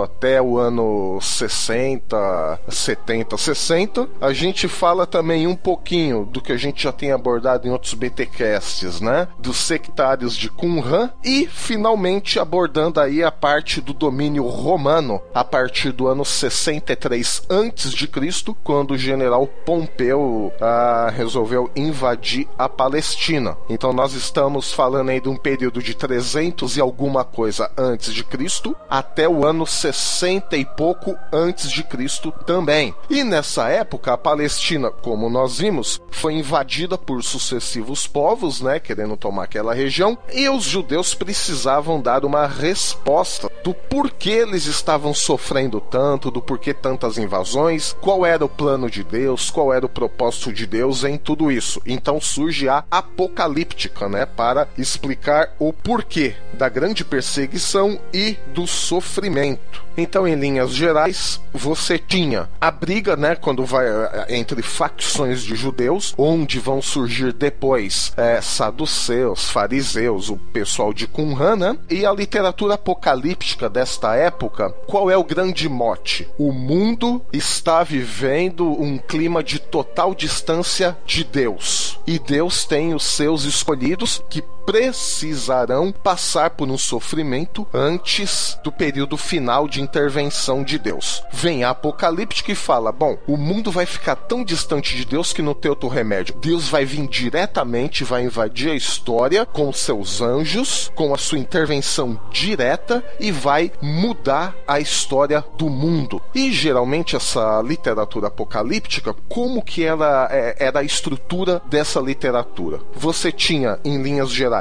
até 0.00 0.40
o 0.40 0.56
ano 0.56 1.18
60, 1.20 2.60
70, 2.68 3.36
60, 3.36 4.08
a 4.20 4.32
gente 4.32 4.68
fala 4.68 5.04
também 5.04 5.48
um 5.48 5.56
pouquinho 5.56 6.24
do 6.24 6.40
que 6.40 6.52
a 6.52 6.56
gente 6.56 6.84
já 6.84 6.92
tem 6.92 7.10
abordado 7.10 7.66
em 7.66 7.72
outros 7.72 7.94
BTcasts, 7.94 9.00
né? 9.00 9.26
Dos 9.40 9.56
sectários 9.56 10.36
de 10.36 10.48
Qumran 10.48 11.10
e 11.24 11.48
finalmente 11.48 12.38
abordando 12.38 12.83
aí 12.96 13.22
a 13.22 13.30
parte 13.30 13.80
do 13.80 13.92
domínio 13.92 14.46
romano 14.46 15.20
a 15.32 15.44
partir 15.44 15.92
do 15.92 16.06
ano 16.06 16.24
63 16.24 17.42
a.C., 17.48 18.54
quando 18.62 18.92
o 18.92 18.98
general 18.98 19.46
Pompeu 19.46 20.52
ah, 20.60 21.12
resolveu 21.14 21.70
invadir 21.74 22.48
a 22.58 22.68
Palestina. 22.68 23.56
Então 23.68 23.92
nós 23.92 24.14
estamos 24.14 24.72
falando 24.72 25.10
aí 25.10 25.20
de 25.20 25.28
um 25.28 25.36
período 25.36 25.82
de 25.82 25.94
300 25.94 26.76
e 26.76 26.80
alguma 26.80 27.24
coisa 27.24 27.70
antes 27.76 28.12
de 28.12 28.24
Cristo 28.24 28.76
até 28.88 29.28
o 29.28 29.46
ano 29.46 29.66
60 29.66 30.56
e 30.56 30.64
pouco 30.64 31.16
antes 31.32 31.70
de 31.70 31.82
Cristo 31.82 32.32
também. 32.46 32.94
E 33.08 33.22
nessa 33.24 33.68
época 33.68 34.12
a 34.12 34.18
Palestina, 34.18 34.90
como 34.90 35.30
nós 35.30 35.58
vimos, 35.58 36.00
foi 36.10 36.34
invadida 36.34 36.96
por 36.96 37.22
sucessivos 37.22 38.06
povos, 38.06 38.60
né, 38.60 38.78
querendo 38.78 39.16
tomar 39.16 39.44
aquela 39.44 39.74
região, 39.74 40.16
e 40.32 40.48
os 40.48 40.64
judeus 40.64 41.14
precisavam 41.14 42.00
dar 42.00 42.24
uma 42.24 42.46
resposta 42.74 43.48
do 43.62 43.72
porquê 43.72 44.30
eles 44.30 44.66
estavam 44.66 45.14
sofrendo 45.14 45.80
tanto, 45.80 46.28
do 46.28 46.42
porquê 46.42 46.74
tantas 46.74 47.16
invasões, 47.16 47.94
qual 48.00 48.26
era 48.26 48.44
o 48.44 48.48
plano 48.48 48.90
de 48.90 49.04
Deus, 49.04 49.48
qual 49.48 49.72
era 49.72 49.86
o 49.86 49.88
propósito 49.88 50.52
de 50.52 50.66
Deus 50.66 51.04
em 51.04 51.16
tudo 51.16 51.52
isso. 51.52 51.80
Então 51.86 52.20
surge 52.20 52.68
a 52.68 52.84
apocalíptica, 52.90 54.08
né, 54.08 54.26
para 54.26 54.66
explicar 54.76 55.54
o 55.60 55.72
porquê 55.72 56.34
da 56.52 56.68
grande 56.68 57.04
perseguição 57.04 58.00
e 58.12 58.36
do 58.52 58.66
sofrimento. 58.66 59.84
Então, 59.96 60.26
em 60.26 60.34
linhas 60.34 60.72
gerais, 60.72 61.40
você 61.52 61.98
tinha 61.98 62.48
a 62.60 62.70
briga, 62.70 63.14
né, 63.16 63.36
quando 63.36 63.64
vai 63.64 63.86
eh, 63.86 64.26
entre 64.30 64.60
facções 64.60 65.42
de 65.42 65.54
judeus, 65.54 66.14
onde 66.18 66.58
vão 66.58 66.82
surgir 66.82 67.32
depois 67.32 68.12
é, 68.16 68.40
saduceus, 68.40 69.48
fariseus, 69.50 70.30
o 70.30 70.36
pessoal 70.36 70.92
de 70.92 71.06
Qumran, 71.06 71.56
né? 71.56 71.78
E 71.88 72.04
a 72.04 72.12
literatura 72.12 72.63
apocalíptica 72.72 73.68
desta 73.68 74.14
época, 74.14 74.70
qual 74.86 75.10
é 75.10 75.16
o 75.16 75.24
grande 75.24 75.68
mote? 75.68 76.28
O 76.38 76.52
mundo 76.52 77.22
está 77.32 77.82
vivendo 77.82 78.66
um 78.66 78.98
clima 78.98 79.42
de 79.42 79.58
total 79.58 80.14
distância 80.14 80.96
de 81.04 81.24
Deus. 81.24 81.98
E 82.06 82.18
Deus 82.18 82.64
tem 82.64 82.94
os 82.94 83.04
seus 83.04 83.44
escolhidos 83.44 84.22
que 84.28 84.42
precisarão 84.64 85.92
passar 85.92 86.50
por 86.50 86.68
um 86.68 86.78
sofrimento 86.78 87.66
antes 87.72 88.58
do 88.64 88.72
período 88.72 89.16
final 89.16 89.68
de 89.68 89.80
intervenção 89.80 90.62
de 90.62 90.78
Deus. 90.78 91.22
Vem 91.32 91.64
a 91.64 91.70
Apocalíptica 91.70 92.52
e 92.52 92.54
fala: 92.54 92.92
bom, 92.92 93.18
o 93.26 93.36
mundo 93.36 93.70
vai 93.70 93.86
ficar 93.86 94.16
tão 94.16 94.44
distante 94.44 94.96
de 94.96 95.04
Deus 95.04 95.32
que 95.32 95.42
não 95.42 95.54
tem 95.54 95.68
outro 95.68 95.88
remédio. 95.88 96.34
Deus 96.40 96.68
vai 96.68 96.84
vir 96.84 97.06
diretamente, 97.08 98.04
vai 98.04 98.24
invadir 98.24 98.70
a 98.70 98.74
história 98.74 99.44
com 99.44 99.72
seus 99.72 100.20
anjos, 100.20 100.90
com 100.94 101.12
a 101.12 101.18
sua 101.18 101.38
intervenção 101.38 102.20
direta 102.30 103.04
e 103.20 103.30
vai 103.30 103.70
mudar 103.82 104.54
a 104.66 104.80
história 104.80 105.44
do 105.56 105.68
mundo. 105.68 106.22
E 106.34 106.52
geralmente 106.52 107.16
essa 107.16 107.60
literatura 107.62 108.28
apocalíptica, 108.28 109.14
como 109.28 109.62
que 109.62 109.84
ela 109.84 110.28
é, 110.30 110.56
era 110.58 110.80
a 110.80 110.84
estrutura 110.84 111.60
dessa 111.66 112.00
literatura? 112.00 112.80
Você 112.94 113.30
tinha, 113.30 113.78
em 113.84 114.02
linhas 114.02 114.30
gerais, 114.30 114.53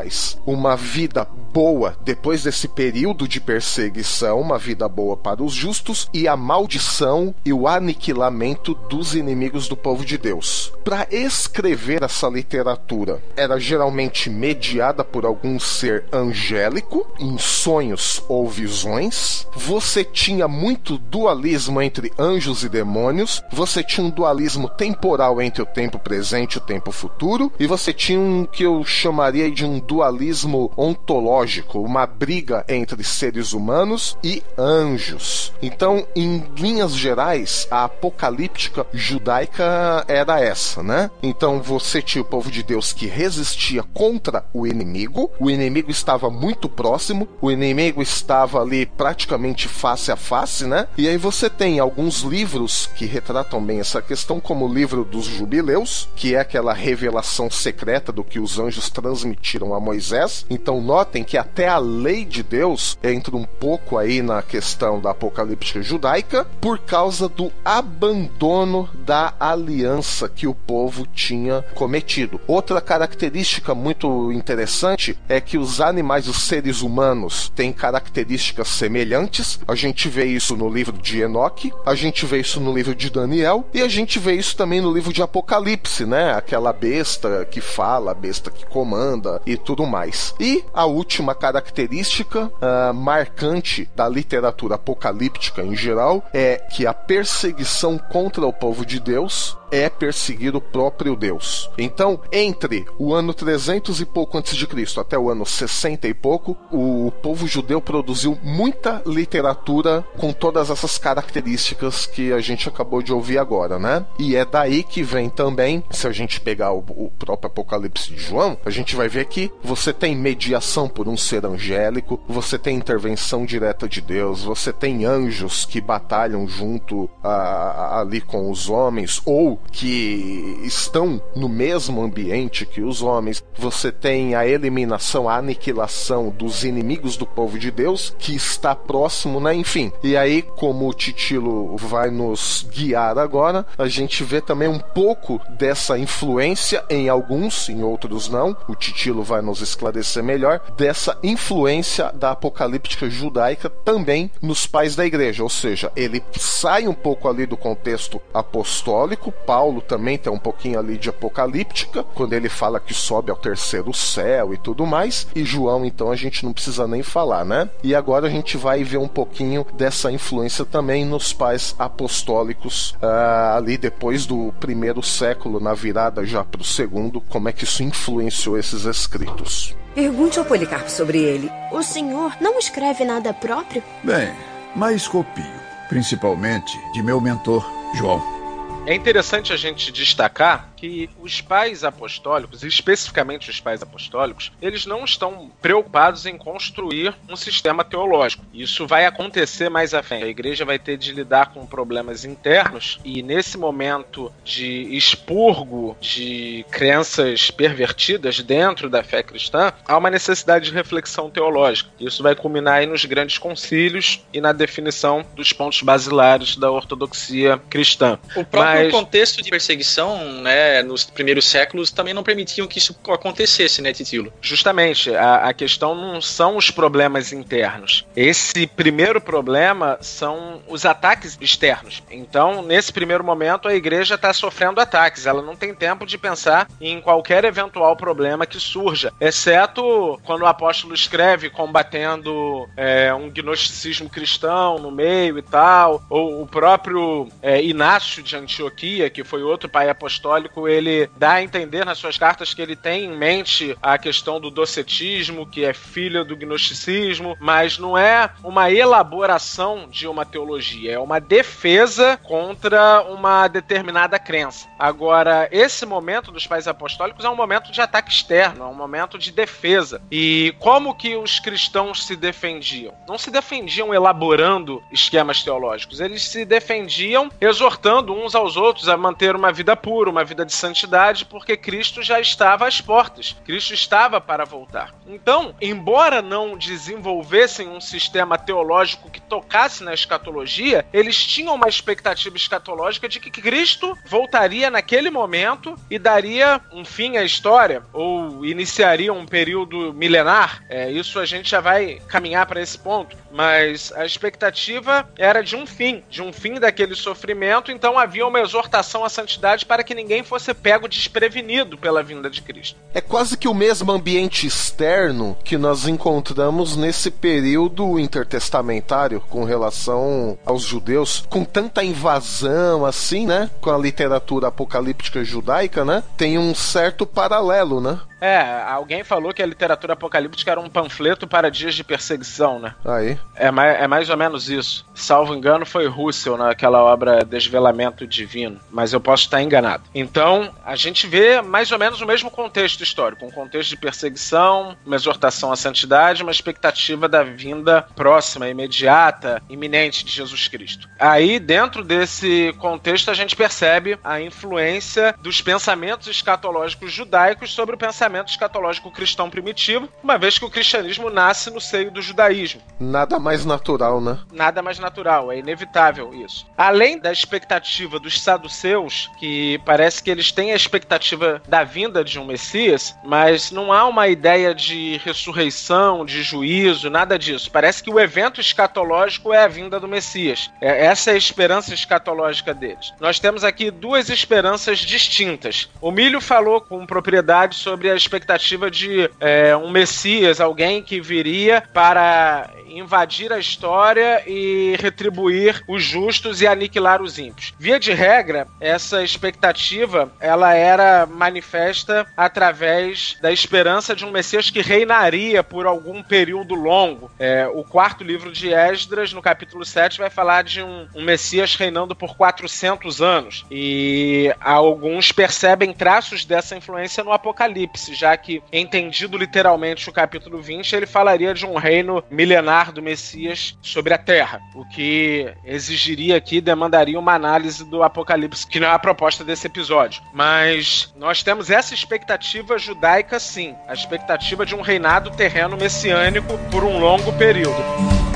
uma 0.45 0.75
vida 0.75 1.27
boa 1.53 1.95
depois 2.03 2.43
desse 2.43 2.67
período 2.67 3.27
de 3.27 3.39
perseguição, 3.39 4.41
uma 4.41 4.58
vida 4.58 4.89
boa 4.89 5.15
para 5.15 5.43
os 5.43 5.53
justos, 5.53 6.10
e 6.12 6.27
a 6.27 6.36
maldição 6.36 7.34
e 7.45 7.53
o 7.53 7.67
aniquilamento 7.67 8.73
dos 8.89 9.13
inimigos 9.13 9.67
do 9.67 9.77
povo 9.77 10.03
de 10.03 10.17
Deus. 10.17 10.73
Para 10.84 11.08
escrever 11.12 12.01
essa 12.01 12.27
literatura, 12.27 13.21
era 13.38 13.60
geralmente 13.60 14.29
mediada 14.29 15.03
por 15.03 15.25
algum 15.25 15.60
ser 15.60 16.06
angélico, 16.12 17.08
em 17.19 17.38
sonhos 17.38 18.23
ou 18.27 18.49
visões. 18.49 19.47
Você 19.56 20.03
tinha 20.03 20.47
muito 20.47 20.97
dualismo 20.97 21.82
entre 21.82 22.12
anjos 22.17 22.63
e 22.63 22.69
demônios, 22.69 23.43
você 23.51 23.84
tinha 23.84 24.08
um 24.08 24.10
dualismo 24.10 24.67
temporal 24.67 25.41
entre 25.41 25.62
o 25.62 25.65
tempo 25.65 25.99
presente 25.99 26.56
e 26.56 26.58
o 26.58 26.62
tempo 26.62 26.91
futuro, 26.91 27.51
e 27.60 27.67
você 27.67 27.93
tinha 27.93 28.19
um 28.19 28.45
que 28.45 28.63
eu 28.63 28.84
chamaria 28.84 29.51
de 29.51 29.63
um 29.63 29.79
dualismo 29.87 30.71
ontológico, 30.77 31.79
uma 31.79 32.05
briga 32.05 32.65
entre 32.67 33.03
seres 33.03 33.53
humanos 33.53 34.17
e 34.23 34.41
anjos. 34.57 35.53
Então, 35.61 36.05
em 36.15 36.43
linhas 36.57 36.95
gerais, 36.95 37.67
a 37.69 37.83
apocalíptica 37.83 38.85
judaica 38.93 40.03
era 40.07 40.39
essa, 40.39 40.81
né? 40.81 41.09
Então 41.21 41.61
você 41.61 42.01
tinha 42.01 42.21
o 42.21 42.25
povo 42.25 42.49
de 42.49 42.63
Deus 42.63 42.93
que 42.93 43.07
resistia 43.07 43.83
contra 43.83 44.45
o 44.53 44.65
inimigo, 44.65 45.31
o 45.39 45.49
inimigo 45.49 45.91
estava 45.91 46.29
muito 46.29 46.69
próximo, 46.69 47.27
o 47.41 47.51
inimigo 47.51 48.01
estava 48.01 48.61
ali 48.61 48.85
praticamente 48.85 49.67
face 49.67 50.11
a 50.11 50.15
face, 50.15 50.65
né? 50.65 50.87
E 50.97 51.07
aí 51.07 51.17
você 51.17 51.49
tem 51.49 51.79
alguns 51.79 52.21
livros 52.21 52.89
que 52.95 53.05
retratam 53.05 53.63
bem 53.63 53.79
essa 53.79 54.01
questão, 54.01 54.39
como 54.39 54.65
o 54.65 54.73
livro 54.73 55.03
dos 55.03 55.25
Jubileus, 55.25 56.09
que 56.15 56.35
é 56.35 56.39
aquela 56.39 56.73
revelação 56.73 57.49
secreta 57.49 58.11
do 58.11 58.23
que 58.23 58.39
os 58.39 58.59
anjos 58.59 58.89
transmitiram 58.89 59.72
a 59.73 59.79
Moisés. 59.79 60.45
Então 60.49 60.81
notem 60.81 61.23
que 61.23 61.38
até 61.38 61.67
a 61.67 61.77
lei 61.77 62.25
de 62.25 62.43
Deus 62.43 62.97
entra 63.03 63.36
um 63.36 63.45
pouco 63.45 63.97
aí 63.97 64.21
na 64.21 64.41
questão 64.41 64.99
da 64.99 65.12
apocalíptica 65.12 65.81
judaica 65.81 66.45
por 66.59 66.79
causa 66.79 67.27
do 67.27 67.51
abandono 67.63 68.89
da 69.05 69.33
aliança 69.39 70.29
que 70.29 70.47
o 70.47 70.53
povo 70.53 71.05
tinha 71.07 71.63
cometido. 71.73 72.39
Outra 72.47 72.81
característica 72.81 73.73
muito 73.75 74.31
interessante 74.31 75.17
é 75.27 75.39
que 75.39 75.57
os 75.57 75.81
animais, 75.81 76.27
os 76.27 76.43
seres 76.43 76.81
humanos, 76.81 77.51
têm 77.55 77.71
características 77.71 78.67
semelhantes. 78.67 79.59
A 79.67 79.75
gente 79.75 80.09
vê 80.09 80.25
isso 80.25 80.55
no 80.55 80.69
livro 80.69 80.97
de 80.97 81.21
Enoque, 81.21 81.71
a 81.86 81.95
gente 81.95 82.25
vê 82.25 82.39
isso 82.39 82.59
no 82.59 82.73
livro 82.73 82.95
de 82.95 83.09
Daniel 83.09 83.65
e 83.73 83.81
a 83.81 83.88
gente 83.88 84.19
vê 84.19 84.33
isso 84.33 84.55
também 84.55 84.81
no 84.81 84.93
livro 84.93 85.13
de 85.13 85.21
Apocalipse, 85.21 86.05
né? 86.05 86.33
Aquela 86.33 86.73
besta 86.73 87.45
que 87.49 87.62
fala, 87.62 88.12
a 88.12 88.15
besta 88.15 88.51
que 88.51 88.65
comanda 88.65 89.41
e 89.45 89.57
tudo 89.63 89.86
mais. 89.86 90.36
E 90.39 90.63
a 90.73 90.86
última 90.86 91.34
característica 91.34 92.45
uh, 92.45 92.93
marcante 92.93 93.89
da 93.95 94.08
literatura 94.08 94.76
apocalíptica 94.76 95.63
em 95.63 95.76
geral 95.76 96.23
é 96.34 96.58
que 96.71 96.86
a 96.86 96.93
perseguição 96.93 97.97
contra 97.97 98.45
o 98.45 98.54
povo 98.54 98.86
de 98.86 98.99
Deus 98.99 99.58
é 99.73 99.89
perseguir 99.89 100.55
o 100.55 100.62
próprio 100.62 101.15
Deus. 101.15 101.67
Então, 101.77 102.19
entre 102.31 102.86
o 102.99 103.12
ano 103.12 103.33
300 103.33 104.01
e 104.01 104.05
pouco 104.05 104.38
antes 104.38 104.55
de 104.55 104.67
Cristo 104.67 105.01
até 105.01 105.17
o 105.17 105.31
ano 105.31 105.45
60 105.45 106.07
e 106.07 106.13
pouco, 106.13 106.55
o 106.71 107.12
povo 107.23 107.47
judeu 107.47 107.81
produziu 107.81 108.38
muita 108.43 109.01
literatura 109.03 110.05
com 110.17 110.31
todas 110.31 110.69
essas 110.69 110.99
características 110.99 112.05
que 112.05 112.31
a 112.31 112.39
gente 112.39 112.69
acabou 112.69 113.01
de 113.01 113.12
ouvir 113.12 113.39
agora, 113.39 113.79
né? 113.79 114.05
E 114.19 114.36
é 114.36 114.45
daí 114.45 114.83
que 114.83 115.01
vem 115.01 115.27
também, 115.27 115.83
se 115.89 116.07
a 116.07 116.12
gente 116.12 116.39
pegar 116.39 116.71
o, 116.71 116.83
próprio 117.17 117.47
Apocalipse 117.47 118.13
de 118.13 118.21
João, 118.21 118.57
a 118.63 118.69
gente 118.69 118.95
vai 118.95 119.09
ver 119.09 119.25
que 119.25 119.51
você 119.63 119.91
tem 119.91 120.15
mediação 120.15 120.88
por 120.88 121.07
um 121.07 121.17
ser 121.17 121.45
angélico, 121.45 122.19
você 122.27 122.59
tem 122.59 122.77
intervenção 122.77 123.43
direta 123.43 123.89
de 123.89 124.01
Deus, 124.01 124.43
você 124.43 124.71
tem 124.71 125.05
anjos 125.05 125.65
que 125.65 125.81
batalham 125.81 126.47
junto 126.47 127.09
a, 127.23 127.29
a, 127.29 128.01
ali 128.01 128.21
com 128.21 128.51
os 128.51 128.69
homens, 128.69 129.21
ou 129.25 129.59
que 129.71 130.60
estão 130.63 131.21
no 131.36 131.49
mesmo 131.49 132.02
ambiente 132.02 132.65
que 132.65 132.82
os 132.82 133.02
homens, 133.02 133.43
você 133.58 133.91
tem 133.91 134.36
a 134.36 134.47
eliminação, 134.47 135.28
a 135.28 135.38
aniquilação 135.38 136.30
dos 136.30 136.63
inimigos 136.63 137.17
do 137.17 137.26
povo 137.26 137.58
de 137.58 137.71
Deus, 137.71 138.15
que 138.17 138.36
está 138.36 138.76
próximo, 138.76 139.39
né? 139.39 139.54
Enfim. 139.54 139.91
E 140.04 140.15
aí, 140.15 140.41
como 140.41 140.88
o 140.88 140.93
Titilo 140.93 141.76
vai 141.78 142.10
nos 142.10 142.65
guiar 142.71 143.17
agora, 143.17 143.65
a 143.78 143.88
gente 143.88 144.23
vê 144.23 144.41
também 144.41 144.67
um 144.67 144.80
pouco 144.80 145.41
dessa 145.58 145.97
influência 145.97 146.84
em 146.89 147.10
alguns, 147.10 147.69
em 147.69 147.84
outros 147.84 148.30
não. 148.30 148.56
O 148.67 148.76
Titilo 148.76 149.23
vai 149.23 149.41
nos 149.41 149.62
esclarecer 149.62 150.23
melhor 150.23 150.62
dessa 150.78 151.17
influência 151.23 152.12
da 152.13 152.32
apocalíptica 152.32 153.10
judaica 153.10 153.69
também 153.69 154.30
nos 154.41 154.65
pais 154.65 154.95
da 154.95 155.06
igreja, 155.06 155.43
ou 155.43 155.49
seja, 155.49 155.91
ele 155.95 156.23
sai 156.38 156.88
um 156.88 156.93
pouco 156.93 157.28
ali 157.28 157.45
do 157.45 157.58
contexto 157.58 158.21
apostólico, 158.34 159.32
Paulo 159.53 159.81
também 159.81 160.17
tem 160.17 160.33
um 160.33 160.39
pouquinho 160.39 160.79
ali 160.79 160.97
de 160.97 161.09
apocalíptica, 161.09 162.03
quando 162.15 162.33
ele 162.33 162.49
fala 162.49 162.79
que 162.79 162.91
sobe 162.91 163.29
ao 163.29 163.37
terceiro 163.37 163.93
céu 163.93 164.51
e 164.51 164.57
tudo 164.57 164.83
mais. 164.83 165.27
E 165.35 165.45
João, 165.45 165.85
então, 165.85 166.09
a 166.09 166.15
gente 166.15 166.43
não 166.43 166.51
precisa 166.51 166.87
nem 166.87 167.03
falar, 167.03 167.45
né? 167.45 167.69
E 167.83 167.93
agora 167.93 168.25
a 168.25 168.29
gente 168.31 168.57
vai 168.57 168.83
ver 168.83 168.97
um 168.97 169.07
pouquinho 169.07 169.63
dessa 169.75 170.11
influência 170.11 170.65
também 170.65 171.05
nos 171.05 171.33
pais 171.33 171.75
apostólicos, 171.77 172.93
uh, 172.93 173.55
ali 173.55 173.77
depois 173.77 174.25
do 174.25 174.51
primeiro 174.59 175.03
século, 175.03 175.59
na 175.59 175.75
virada 175.75 176.25
já 176.25 176.43
para 176.43 176.61
o 176.61 176.65
segundo, 176.65 177.21
como 177.21 177.47
é 177.47 177.53
que 177.53 177.63
isso 177.63 177.83
influenciou 177.83 178.57
esses 178.57 178.85
escritos. 178.85 179.75
Pergunte 179.93 180.39
ao 180.39 180.45
Policarpo 180.45 180.89
sobre 180.89 181.19
ele. 181.19 181.51
O 181.71 181.83
senhor 181.83 182.35
não 182.41 182.57
escreve 182.57 183.05
nada 183.05 183.31
próprio? 183.31 183.83
Bem, 184.03 184.33
mas 184.75 185.07
copio, 185.07 185.45
principalmente 185.89 186.75
de 186.91 187.03
meu 187.03 187.21
mentor, 187.21 187.63
João. 187.93 188.42
É 188.85 188.93
interessante 188.93 189.53
a 189.53 189.55
gente 189.57 189.93
destacar 189.93 190.72
que 190.83 191.09
os 191.21 191.39
pais 191.39 191.85
apostólicos, 191.85 192.61
especificamente 192.61 193.49
os 193.49 193.61
pais 193.61 193.81
apostólicos, 193.81 194.51
eles 194.61 194.85
não 194.85 195.05
estão 195.05 195.49
preocupados 195.61 196.25
em 196.25 196.37
construir 196.37 197.15
um 197.29 197.37
sistema 197.37 197.85
teológico. 197.85 198.43
Isso 198.53 198.85
vai 198.85 199.05
acontecer 199.05 199.69
mais 199.69 199.93
à 199.93 200.03
frente. 200.03 200.25
A 200.25 200.27
igreja 200.27 200.65
vai 200.65 200.77
ter 200.77 200.97
de 200.97 201.13
lidar 201.13 201.53
com 201.53 201.65
problemas 201.65 202.25
internos 202.25 202.99
e 203.05 203.23
nesse 203.23 203.57
momento 203.57 204.29
de 204.43 204.93
expurgo 204.93 205.95
de 206.01 206.65
crenças 206.69 207.49
pervertidas 207.49 208.41
dentro 208.41 208.89
da 208.89 209.01
fé 209.05 209.23
cristã, 209.23 209.71
há 209.87 209.97
uma 209.97 210.09
necessidade 210.09 210.65
de 210.65 210.73
reflexão 210.73 211.29
teológica. 211.29 211.89
Isso 211.97 212.21
vai 212.21 212.35
culminar 212.35 212.79
aí 212.79 212.85
nos 212.85 213.05
grandes 213.05 213.37
concílios 213.37 214.19
e 214.33 214.41
na 214.41 214.51
definição 214.51 215.25
dos 215.33 215.53
pontos 215.53 215.81
basilares 215.81 216.57
da 216.57 216.69
ortodoxia 216.69 217.57
cristã. 217.69 218.19
O 218.35 218.43
próprio 218.43 218.83
Mas... 218.83 218.91
contexto 218.91 219.41
de 219.41 219.49
perseguição, 219.49 220.41
né, 220.41 220.72
nos 220.81 221.03
primeiros 221.03 221.45
séculos 221.45 221.91
também 221.91 222.13
não 222.13 222.23
permitiam 222.23 222.67
que 222.67 222.77
isso 222.77 222.97
acontecesse, 223.09 223.81
né, 223.81 223.93
Titilo? 223.93 224.33
Justamente, 224.41 225.13
a, 225.15 225.49
a 225.49 225.53
questão 225.53 225.93
não 225.93 226.21
são 226.21 226.57
os 226.57 226.71
problemas 226.71 227.31
internos. 227.31 228.05
Esse 228.15 228.65
primeiro 228.65 229.21
problema 229.21 229.97
são 230.01 230.62
os 230.67 230.86
ataques 230.86 231.38
externos. 231.39 232.01
Então, 232.09 232.62
nesse 232.62 232.91
primeiro 232.91 233.23
momento, 233.23 233.67
a 233.67 233.75
igreja 233.75 234.15
está 234.15 234.33
sofrendo 234.33 234.79
ataques. 234.79 235.25
Ela 235.25 235.41
não 235.41 235.55
tem 235.55 235.75
tempo 235.75 236.05
de 236.05 236.17
pensar 236.17 236.67
em 236.79 237.01
qualquer 237.01 237.43
eventual 237.43 237.95
problema 237.95 238.45
que 238.45 238.59
surja, 238.59 239.12
exceto 239.19 240.19
quando 240.23 240.41
o 240.41 240.47
apóstolo 240.47 240.93
escreve 240.93 241.49
combatendo 241.49 242.67
é, 242.77 243.13
um 243.13 243.29
gnosticismo 243.29 244.09
cristão 244.09 244.77
no 244.79 244.91
meio 244.91 245.38
e 245.38 245.41
tal, 245.41 246.03
ou 246.09 246.41
o 246.41 246.47
próprio 246.47 247.27
é, 247.41 247.62
Inácio 247.62 248.23
de 248.23 248.36
Antioquia, 248.36 249.09
que 249.09 249.23
foi 249.23 249.43
outro 249.43 249.69
pai 249.69 249.89
apostólico, 249.89 250.62
ele 250.67 251.10
dá 251.17 251.34
a 251.34 251.43
entender 251.43 251.86
nas 251.86 251.97
suas 251.97 252.17
cartas 252.17 252.54
que 252.54 252.62
ele 252.62 252.76
tem 252.76 253.06
em 253.06 253.17
mente 253.17 253.78
a 253.82 253.97
questão 253.97 254.39
do 254.39 254.49
docetismo, 254.49 255.45
que 255.45 255.65
é 255.65 255.73
filho 255.73 256.23
do 256.23 256.36
gnosticismo, 256.36 257.36
mas 257.39 257.78
não 257.78 257.97
é 257.97 258.30
uma 258.43 258.71
elaboração 258.71 259.88
de 259.89 260.08
uma 260.08 260.26
teologia, 260.26 260.93
é 260.93 260.99
uma 260.99 261.19
defesa 261.19 262.17
contra 262.23 263.02
uma 263.04 263.47
determinada 263.47 264.17
crença. 264.19 264.67
Agora, 264.78 265.47
esse 265.52 265.86
momento 265.86 266.32
dos 266.32 266.47
pais 266.47 266.67
apostólicos 266.67 267.26
é 267.26 267.30
um 267.30 267.36
momento 267.36 267.71
de 267.71 267.82
ataque 267.82 268.12
externo, 268.12 268.63
é 268.63 268.67
um 268.67 268.73
momento 268.73 269.17
de 269.17 269.32
defesa. 269.32 270.02
E 270.12 270.56
como 270.60 270.95
que 270.95 271.15
os 271.15 271.39
cristãos 271.39 272.06
se 272.06 272.15
defendiam? 272.15 272.93
Não 273.08 273.17
se 273.17 273.32
defendiam 273.32 273.93
elaborando 273.93 274.84
esquemas 274.91 275.43
teológicos, 275.43 275.99
eles 275.99 276.23
se 276.23 276.45
defendiam 276.45 277.30
exortando 277.39 278.13
uns 278.13 278.36
aos 278.36 278.58
outros 278.58 278.89
a 278.89 278.97
manter 278.97 279.36
uma 279.36 279.52
vida 279.52 279.76
pura, 279.76 280.10
uma 280.10 280.23
vida 280.23 280.42
de 280.45 280.53
santidade, 280.53 281.25
porque 281.25 281.58
Cristo 281.58 282.01
já 282.01 282.19
estava 282.19 282.67
às 282.67 282.82
portas. 282.82 283.36
Cristo 283.45 283.73
estava 283.73 284.19
para 284.19 284.45
voltar. 284.45 284.93
Então, 285.08 285.56
embora 285.62 286.21
não 286.21 286.58
desenvolvessem 286.58 287.67
um 287.67 287.82
sistema 287.82 288.38
teológico 288.38 289.10
que 289.10 289.21
tocasse 289.21 289.84
na 289.84 289.93
escatologia, 289.93 290.86
eles 290.93 291.25
tinham 291.25 291.56
uma 291.56 291.67
expectativa 291.67 292.36
escatológica 292.36 293.08
de 293.08 293.19
que 293.19 293.29
Cristo 293.29 293.97
voltaria 294.06 294.69
naquele 294.69 295.10
momento 295.10 295.75
e 295.89 295.97
daria 295.97 296.62
um 296.71 296.86
fim 296.86 297.17
à 297.17 297.23
história, 297.23 297.84
ou 297.91 298.45
iniciaria 298.45 299.13
um 299.13 299.25
período 299.25 299.93
milenar. 299.93 300.63
É, 300.69 300.91
isso 300.91 301.19
a 301.19 301.25
gente 301.25 301.49
já 301.49 301.62
vai 301.62 301.99
caminhar 302.08 302.45
para 302.45 302.62
esse 302.62 302.77
ponto. 302.77 303.15
Mas 303.32 303.91
a 303.93 304.06
expectativa 304.06 305.10
era 305.17 305.41
de 305.41 305.56
um 305.56 305.65
fim, 305.65 306.03
de 306.10 306.21
um 306.21 306.32
fim 306.32 306.60
daquele 306.60 306.95
sofrimento, 306.95 307.71
então 307.71 307.97
havia 307.97 308.27
uma 308.27 308.39
exortação 308.39 309.03
à 309.03 309.10
santidade 309.10 309.65
para 309.65 309.84
que 309.84 309.95
ninguém 309.95 310.23
fosse 310.23 310.32
pego 310.53 310.87
desprevenido 310.87 311.77
pela 311.77 312.01
vinda 312.01 312.29
de 312.29 312.41
Cristo. 312.41 312.79
É 312.93 313.01
quase 313.01 313.37
que 313.37 313.47
o 313.47 313.53
mesmo 313.53 313.91
ambiente 313.91 314.47
externo 314.47 315.37
que 315.43 315.57
nós 315.57 315.87
encontramos 315.87 316.75
nesse 316.75 317.11
período 317.11 317.99
intertestamentário 317.99 319.19
com 319.21 319.43
relação 319.43 320.37
aos 320.45 320.63
judeus, 320.63 321.25
com 321.29 321.43
tanta 321.43 321.83
invasão 321.83 322.85
assim, 322.85 323.25
né? 323.25 323.49
Com 323.61 323.69
a 323.69 323.77
literatura 323.77 324.47
apocalíptica 324.47 325.23
judaica, 325.23 325.83
né? 325.83 326.03
Tem 326.17 326.37
um 326.37 326.55
certo 326.55 327.05
paralelo, 327.05 327.79
né? 327.81 327.99
É, 328.23 328.63
alguém 328.69 329.03
falou 329.03 329.33
que 329.33 329.43
a 329.43 329.45
literatura 329.45 329.91
apocalíptica 329.91 330.49
era 330.49 330.59
um 330.62 330.69
panfleto 330.69 331.27
para 331.27 331.51
dias 331.51 331.75
de 331.75 331.83
perseguição, 331.83 332.57
né? 332.57 332.73
Aí. 332.86 333.19
É 333.36 333.51
mais, 333.51 333.81
é 333.81 333.86
mais 333.86 334.09
ou 334.09 334.15
menos 334.15 334.49
isso. 334.49 334.86
Salvo 334.95 335.36
engano, 335.36 335.65
foi 335.65 335.88
Russell 335.88 336.38
naquela 336.38 336.81
obra 336.81 337.25
Desvelamento 337.25 338.07
Divino, 338.07 338.62
mas 338.71 338.93
eu 338.93 339.01
posso 339.01 339.23
estar 339.23 339.41
enganado. 339.41 339.83
Então, 339.93 340.55
a 340.65 340.73
gente 340.77 341.05
vê 341.05 341.41
mais 341.41 341.69
ou 341.73 341.77
menos 341.77 341.99
o 341.99 342.05
mesmo 342.05 342.31
contexto 342.31 342.81
histórico, 342.81 343.25
um 343.25 343.29
contexto 343.29 343.71
de 343.71 343.77
perseguição, 343.77 344.77
uma 344.86 344.95
exortação 344.95 345.51
à 345.51 345.57
santidade, 345.57 346.23
uma 346.23 346.31
expectativa 346.31 347.09
da 347.09 347.23
vinda 347.23 347.81
próxima, 347.93 348.47
imediata, 348.47 349.43
iminente 349.49 350.05
de 350.05 350.12
Jesus 350.13 350.47
Cristo. 350.47 350.88
Aí, 350.97 351.41
dentro 351.41 351.83
desse 351.83 352.55
contexto, 352.57 353.12
a 353.12 353.13
gente 353.13 353.36
percebe 353.36 353.99
a 354.01 354.21
influência 354.21 355.13
dos 355.21 355.41
pensamentos 355.41 356.07
escatológicos 356.07 356.89
judaicos 356.89 357.53
sobre 357.53 357.75
o 357.75 357.77
pensamento 357.77 358.12
pensamento 358.13 358.30
escatológico 358.30 358.91
cristão 358.91 359.30
primitivo, 359.30 359.89
uma 360.04 360.17
vez 360.17 360.38
que 360.38 360.45
o 360.45 360.49
cristianismo 360.49 361.10
nasce 361.10 361.49
no 361.49 361.60
seio 361.60 361.89
do 361.89 362.02
judaísmo. 362.02 362.62
Nada 362.80 363.19
mais 363.19 363.43
natural, 363.43 363.99
né? 363.99 364.19
Nada 364.32 364.62
mais 364.62 364.78
natural, 364.78 365.32
é 365.32 365.39
inevitável 365.39 366.13
isso. 366.13 366.45
Além 366.56 366.99
da 366.99 367.12
expectativa 367.12 367.99
dos 367.99 368.21
saduceus, 368.21 369.10
que 369.17 369.60
parece 369.65 370.04
que 370.04 370.12
eles 370.12 370.32
têm 370.32 370.52
a 370.52 370.56
expectativa 370.56 371.41
da 371.47 371.63
vinda 371.63 372.04
de 372.04 372.19
um 372.19 372.26
Messias, 372.26 372.95
mas 373.04 373.52
não 373.52 373.73
há 373.73 373.86
uma 373.88 374.08
ideia 374.08 374.54
de 374.54 375.02
ressurreição, 375.04 376.06
de 376.06 376.21
juízo, 376.21 376.89
nada 376.89 377.17
disso. 377.17 377.49
Parece 377.52 377.82
que 377.82 377.89
o 377.89 377.99
evento 377.99 378.39
escatológico 378.39 379.34
é 379.34 379.43
a 379.43 379.47
vinda 379.47 379.80
do 379.80 379.88
Messias. 379.88 380.52
É, 380.62 380.86
essa 380.86 381.12
é 381.12 381.13
a 381.13 381.17
esperança 381.17 381.73
escatológica 381.73 382.54
deles. 382.54 382.93
Nós 382.99 383.19
temos 383.19 383.43
aqui 383.43 383.71
duas 383.71 384.10
esperanças 384.10 384.80
distintas. 384.80 385.69
O 385.82 385.91
Milho 385.91 386.21
falou 386.21 386.62
com 386.62 386.86
propriedade 386.86 387.56
sobre 387.56 387.89
a 387.89 388.02
expectativa 388.03 388.69
de 388.69 389.09
é, 389.19 389.55
um 389.55 389.69
Messias, 389.69 390.39
alguém 390.39 390.83
que 390.83 391.01
viria 391.01 391.63
para 391.73 392.49
invadir 392.67 393.31
a 393.31 393.39
história 393.39 394.23
e 394.27 394.75
retribuir 394.79 395.63
os 395.67 395.83
justos 395.83 396.41
e 396.41 396.47
aniquilar 396.47 397.01
os 397.01 397.17
ímpios. 397.19 397.53
Via 397.59 397.79
de 397.79 397.93
regra, 397.93 398.47
essa 398.59 399.03
expectativa 399.03 400.11
ela 400.19 400.53
era 400.53 401.05
manifesta 401.05 402.05
através 402.17 403.17
da 403.21 403.31
esperança 403.31 403.95
de 403.95 404.05
um 404.05 404.11
Messias 404.11 404.49
que 404.49 404.61
reinaria 404.61 405.43
por 405.43 405.65
algum 405.65 406.01
período 406.01 406.55
longo. 406.55 407.11
É, 407.19 407.47
o 407.47 407.63
quarto 407.63 408.03
livro 408.03 408.31
de 408.31 408.53
Esdras, 408.53 409.13
no 409.13 409.21
capítulo 409.21 409.65
7, 409.65 409.99
vai 409.99 410.09
falar 410.09 410.43
de 410.43 410.61
um, 410.61 410.87
um 410.95 411.03
Messias 411.03 411.55
reinando 411.55 411.95
por 411.95 412.15
400 412.15 413.01
anos. 413.01 413.45
E 413.49 414.33
alguns 414.39 415.11
percebem 415.11 415.73
traços 415.73 416.25
dessa 416.25 416.55
influência 416.55 417.03
no 417.03 417.11
Apocalipse, 417.11 417.92
já 417.93 418.15
que, 418.17 418.41
entendido 418.51 419.17
literalmente 419.17 419.89
o 419.89 419.93
capítulo 419.93 420.41
20, 420.41 420.75
ele 420.75 420.86
falaria 420.86 421.34
de 421.34 421.45
um 421.45 421.56
reino 421.56 422.03
milenar 422.10 422.71
do 422.71 422.82
Messias 422.82 423.58
sobre 423.62 423.93
a 423.93 423.97
Terra, 423.97 424.41
o 424.56 424.65
que 424.65 425.34
exigiria 425.45 426.17
aqui, 426.17 426.41
demandaria 426.41 426.99
uma 426.99 427.13
análise 427.13 427.63
do 427.63 427.84
Apocalipse, 427.84 428.47
que 428.47 428.60
não 428.60 428.67
é 428.67 428.71
a 428.71 428.79
proposta 428.79 429.23
desse 429.23 429.47
episódio. 429.47 430.01
Mas 430.13 430.93
nós 430.95 431.23
temos 431.23 431.49
essa 431.49 431.73
expectativa 431.73 432.58
judaica, 432.58 433.19
sim, 433.19 433.56
a 433.67 433.73
expectativa 433.73 434.45
de 434.45 434.56
um 434.56 434.62
reinado 434.62 435.12
terreno 435.12 435.58
messiânico 435.58 436.38
por 436.51 436.63
um 436.63 436.79
longo 436.79 437.12
período. 437.13 438.12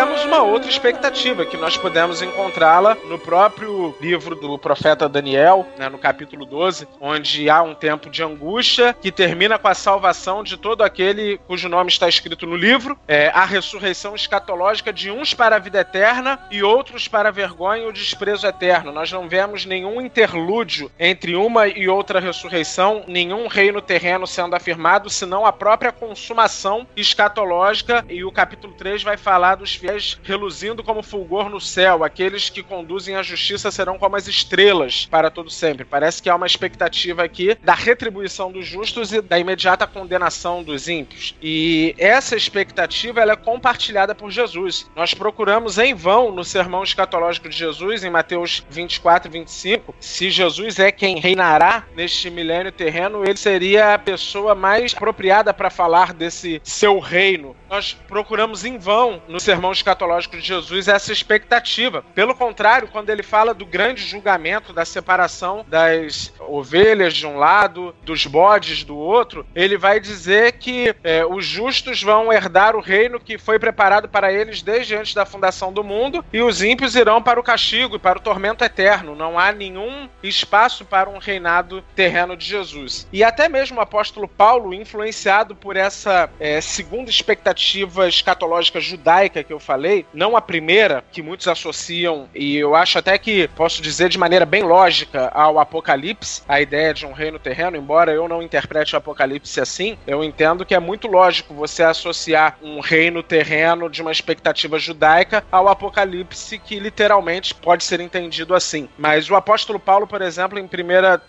Temos 0.00 0.24
uma 0.24 0.42
outra 0.42 0.70
expectativa, 0.70 1.44
que 1.44 1.58
nós 1.58 1.76
podemos 1.76 2.22
encontrá-la 2.22 2.96
no 3.04 3.18
próprio 3.18 3.94
livro 4.00 4.34
do 4.34 4.58
profeta 4.58 5.06
Daniel, 5.06 5.66
né, 5.76 5.90
no 5.90 5.98
capítulo 5.98 6.46
12, 6.46 6.88
onde 6.98 7.50
há 7.50 7.62
um 7.62 7.74
tempo 7.74 8.08
de 8.08 8.22
angústia 8.22 8.96
que 8.98 9.12
termina 9.12 9.58
com 9.58 9.68
a 9.68 9.74
salvação 9.74 10.42
de 10.42 10.56
todo 10.56 10.82
aquele 10.82 11.36
cujo 11.46 11.68
nome 11.68 11.90
está 11.90 12.08
escrito 12.08 12.46
no 12.46 12.56
livro, 12.56 12.98
é, 13.06 13.28
a 13.28 13.44
ressurreição 13.44 14.14
escatológica 14.14 14.90
de 14.90 15.10
uns 15.10 15.34
para 15.34 15.56
a 15.56 15.58
vida 15.58 15.80
eterna 15.80 16.38
e 16.50 16.62
outros 16.62 17.06
para 17.06 17.28
a 17.28 17.32
vergonha 17.32 17.82
e 17.82 17.88
o 17.88 17.92
desprezo 17.92 18.46
eterno. 18.46 18.92
Nós 18.92 19.12
não 19.12 19.28
vemos 19.28 19.66
nenhum 19.66 20.00
interlúdio 20.00 20.90
entre 20.98 21.36
uma 21.36 21.68
e 21.68 21.88
outra 21.88 22.20
ressurreição, 22.20 23.04
nenhum 23.06 23.48
reino 23.48 23.82
terreno 23.82 24.26
sendo 24.26 24.56
afirmado, 24.56 25.10
senão 25.10 25.44
a 25.44 25.52
própria 25.52 25.92
consumação 25.92 26.86
escatológica. 26.96 28.02
E 28.08 28.24
o 28.24 28.32
capítulo 28.32 28.72
3 28.72 29.02
vai 29.02 29.18
falar 29.18 29.56
dos 29.56 29.74
fiéis 29.74 29.89
reluzindo 30.22 30.82
como 30.82 31.02
fulgor 31.02 31.48
no 31.48 31.60
céu, 31.60 32.04
aqueles 32.04 32.48
que 32.48 32.62
conduzem 32.62 33.16
a 33.16 33.22
justiça 33.22 33.70
serão 33.70 33.98
como 33.98 34.16
as 34.16 34.28
estrelas 34.28 35.06
para 35.06 35.30
todo 35.30 35.50
sempre. 35.50 35.84
Parece 35.84 36.22
que 36.22 36.28
há 36.28 36.36
uma 36.36 36.46
expectativa 36.46 37.22
aqui 37.22 37.56
da 37.62 37.74
retribuição 37.74 38.50
dos 38.50 38.66
justos 38.66 39.12
e 39.12 39.20
da 39.20 39.38
imediata 39.38 39.86
condenação 39.86 40.62
dos 40.62 40.88
ímpios. 40.88 41.34
E 41.42 41.94
essa 41.98 42.36
expectativa 42.36 43.20
ela 43.20 43.32
é 43.32 43.36
compartilhada 43.36 44.14
por 44.14 44.30
Jesus. 44.30 44.90
Nós 44.94 45.14
procuramos 45.14 45.78
em 45.78 45.94
vão 45.94 46.32
no 46.32 46.44
sermão 46.44 46.82
escatológico 46.82 47.48
de 47.48 47.56
Jesus, 47.56 48.04
em 48.04 48.10
Mateus 48.10 48.64
24 48.70 49.28
e 49.28 49.32
25, 49.32 49.94
se 50.00 50.30
Jesus 50.30 50.78
é 50.78 50.90
quem 50.90 51.18
reinará 51.18 51.84
neste 51.94 52.30
milênio 52.30 52.72
terreno, 52.72 53.24
ele 53.24 53.36
seria 53.36 53.94
a 53.94 53.98
pessoa 53.98 54.54
mais 54.54 54.94
apropriada 54.94 55.52
para 55.52 55.70
falar 55.70 56.12
desse 56.12 56.60
seu 56.64 56.98
reino. 56.98 57.56
Nós 57.68 57.92
procuramos 57.92 58.64
em 58.64 58.78
vão 58.78 59.22
no 59.28 59.38
sermão 59.38 59.72
escatológico 59.80 60.36
de 60.36 60.46
Jesus 60.46 60.88
essa 60.88 61.12
expectativa. 61.12 62.04
Pelo 62.14 62.34
contrário, 62.34 62.88
quando 62.88 63.10
ele 63.10 63.22
fala 63.22 63.52
do 63.52 63.66
grande 63.66 64.02
julgamento, 64.02 64.72
da 64.72 64.84
separação 64.84 65.64
das 65.66 66.32
ovelhas 66.38 67.14
de 67.14 67.26
um 67.26 67.36
lado, 67.36 67.94
dos 68.02 68.26
bodes 68.26 68.84
do 68.84 68.96
outro, 68.96 69.46
ele 69.54 69.76
vai 69.76 69.98
dizer 69.98 70.52
que 70.52 70.94
é, 71.02 71.24
os 71.24 71.44
justos 71.44 72.02
vão 72.02 72.32
herdar 72.32 72.76
o 72.76 72.80
reino 72.80 73.18
que 73.18 73.38
foi 73.38 73.58
preparado 73.58 74.08
para 74.08 74.32
eles 74.32 74.62
desde 74.62 74.94
antes 74.94 75.14
da 75.14 75.26
fundação 75.26 75.72
do 75.72 75.82
mundo, 75.82 76.24
e 76.32 76.42
os 76.42 76.62
ímpios 76.62 76.94
irão 76.94 77.22
para 77.22 77.40
o 77.40 77.42
castigo 77.42 77.96
e 77.96 77.98
para 77.98 78.18
o 78.18 78.22
tormento 78.22 78.64
eterno. 78.64 79.14
Não 79.14 79.38
há 79.38 79.52
nenhum 79.52 80.08
espaço 80.22 80.84
para 80.84 81.08
um 81.08 81.18
reinado 81.18 81.82
terreno 81.94 82.36
de 82.36 82.44
Jesus. 82.44 83.06
E 83.12 83.24
até 83.24 83.48
mesmo 83.48 83.78
o 83.78 83.82
apóstolo 83.82 84.28
Paulo, 84.28 84.74
influenciado 84.74 85.54
por 85.54 85.76
essa 85.76 86.30
é, 86.38 86.60
segunda 86.60 87.10
expectativa 87.10 88.08
escatológica 88.08 88.80
judaica 88.80 89.42
que 89.42 89.52
eu 89.52 89.60
falei, 89.70 90.04
não 90.12 90.36
a 90.36 90.40
primeira, 90.42 91.04
que 91.12 91.22
muitos 91.22 91.46
associam, 91.46 92.28
e 92.34 92.56
eu 92.56 92.74
acho 92.74 92.98
até 92.98 93.16
que 93.16 93.46
posso 93.54 93.80
dizer 93.80 94.08
de 94.08 94.18
maneira 94.18 94.44
bem 94.44 94.64
lógica, 94.64 95.30
ao 95.32 95.60
Apocalipse, 95.60 96.42
a 96.48 96.60
ideia 96.60 96.92
de 96.92 97.06
um 97.06 97.12
reino 97.12 97.38
terreno, 97.38 97.76
embora 97.76 98.12
eu 98.12 98.26
não 98.26 98.42
interprete 98.42 98.94
o 98.94 98.98
Apocalipse 98.98 99.60
assim, 99.60 99.96
eu 100.08 100.24
entendo 100.24 100.66
que 100.66 100.74
é 100.74 100.80
muito 100.80 101.06
lógico 101.06 101.54
você 101.54 101.84
associar 101.84 102.58
um 102.60 102.80
reino 102.80 103.22
terreno 103.22 103.88
de 103.88 104.02
uma 104.02 104.10
expectativa 104.10 104.76
judaica 104.76 105.44
ao 105.52 105.68
Apocalipse, 105.68 106.58
que 106.58 106.80
literalmente 106.80 107.54
pode 107.54 107.84
ser 107.84 108.00
entendido 108.00 108.56
assim. 108.56 108.88
Mas 108.98 109.30
o 109.30 109.36
apóstolo 109.36 109.78
Paulo, 109.78 110.04
por 110.04 110.20
exemplo, 110.20 110.58
em 110.58 110.64
1 110.64 110.68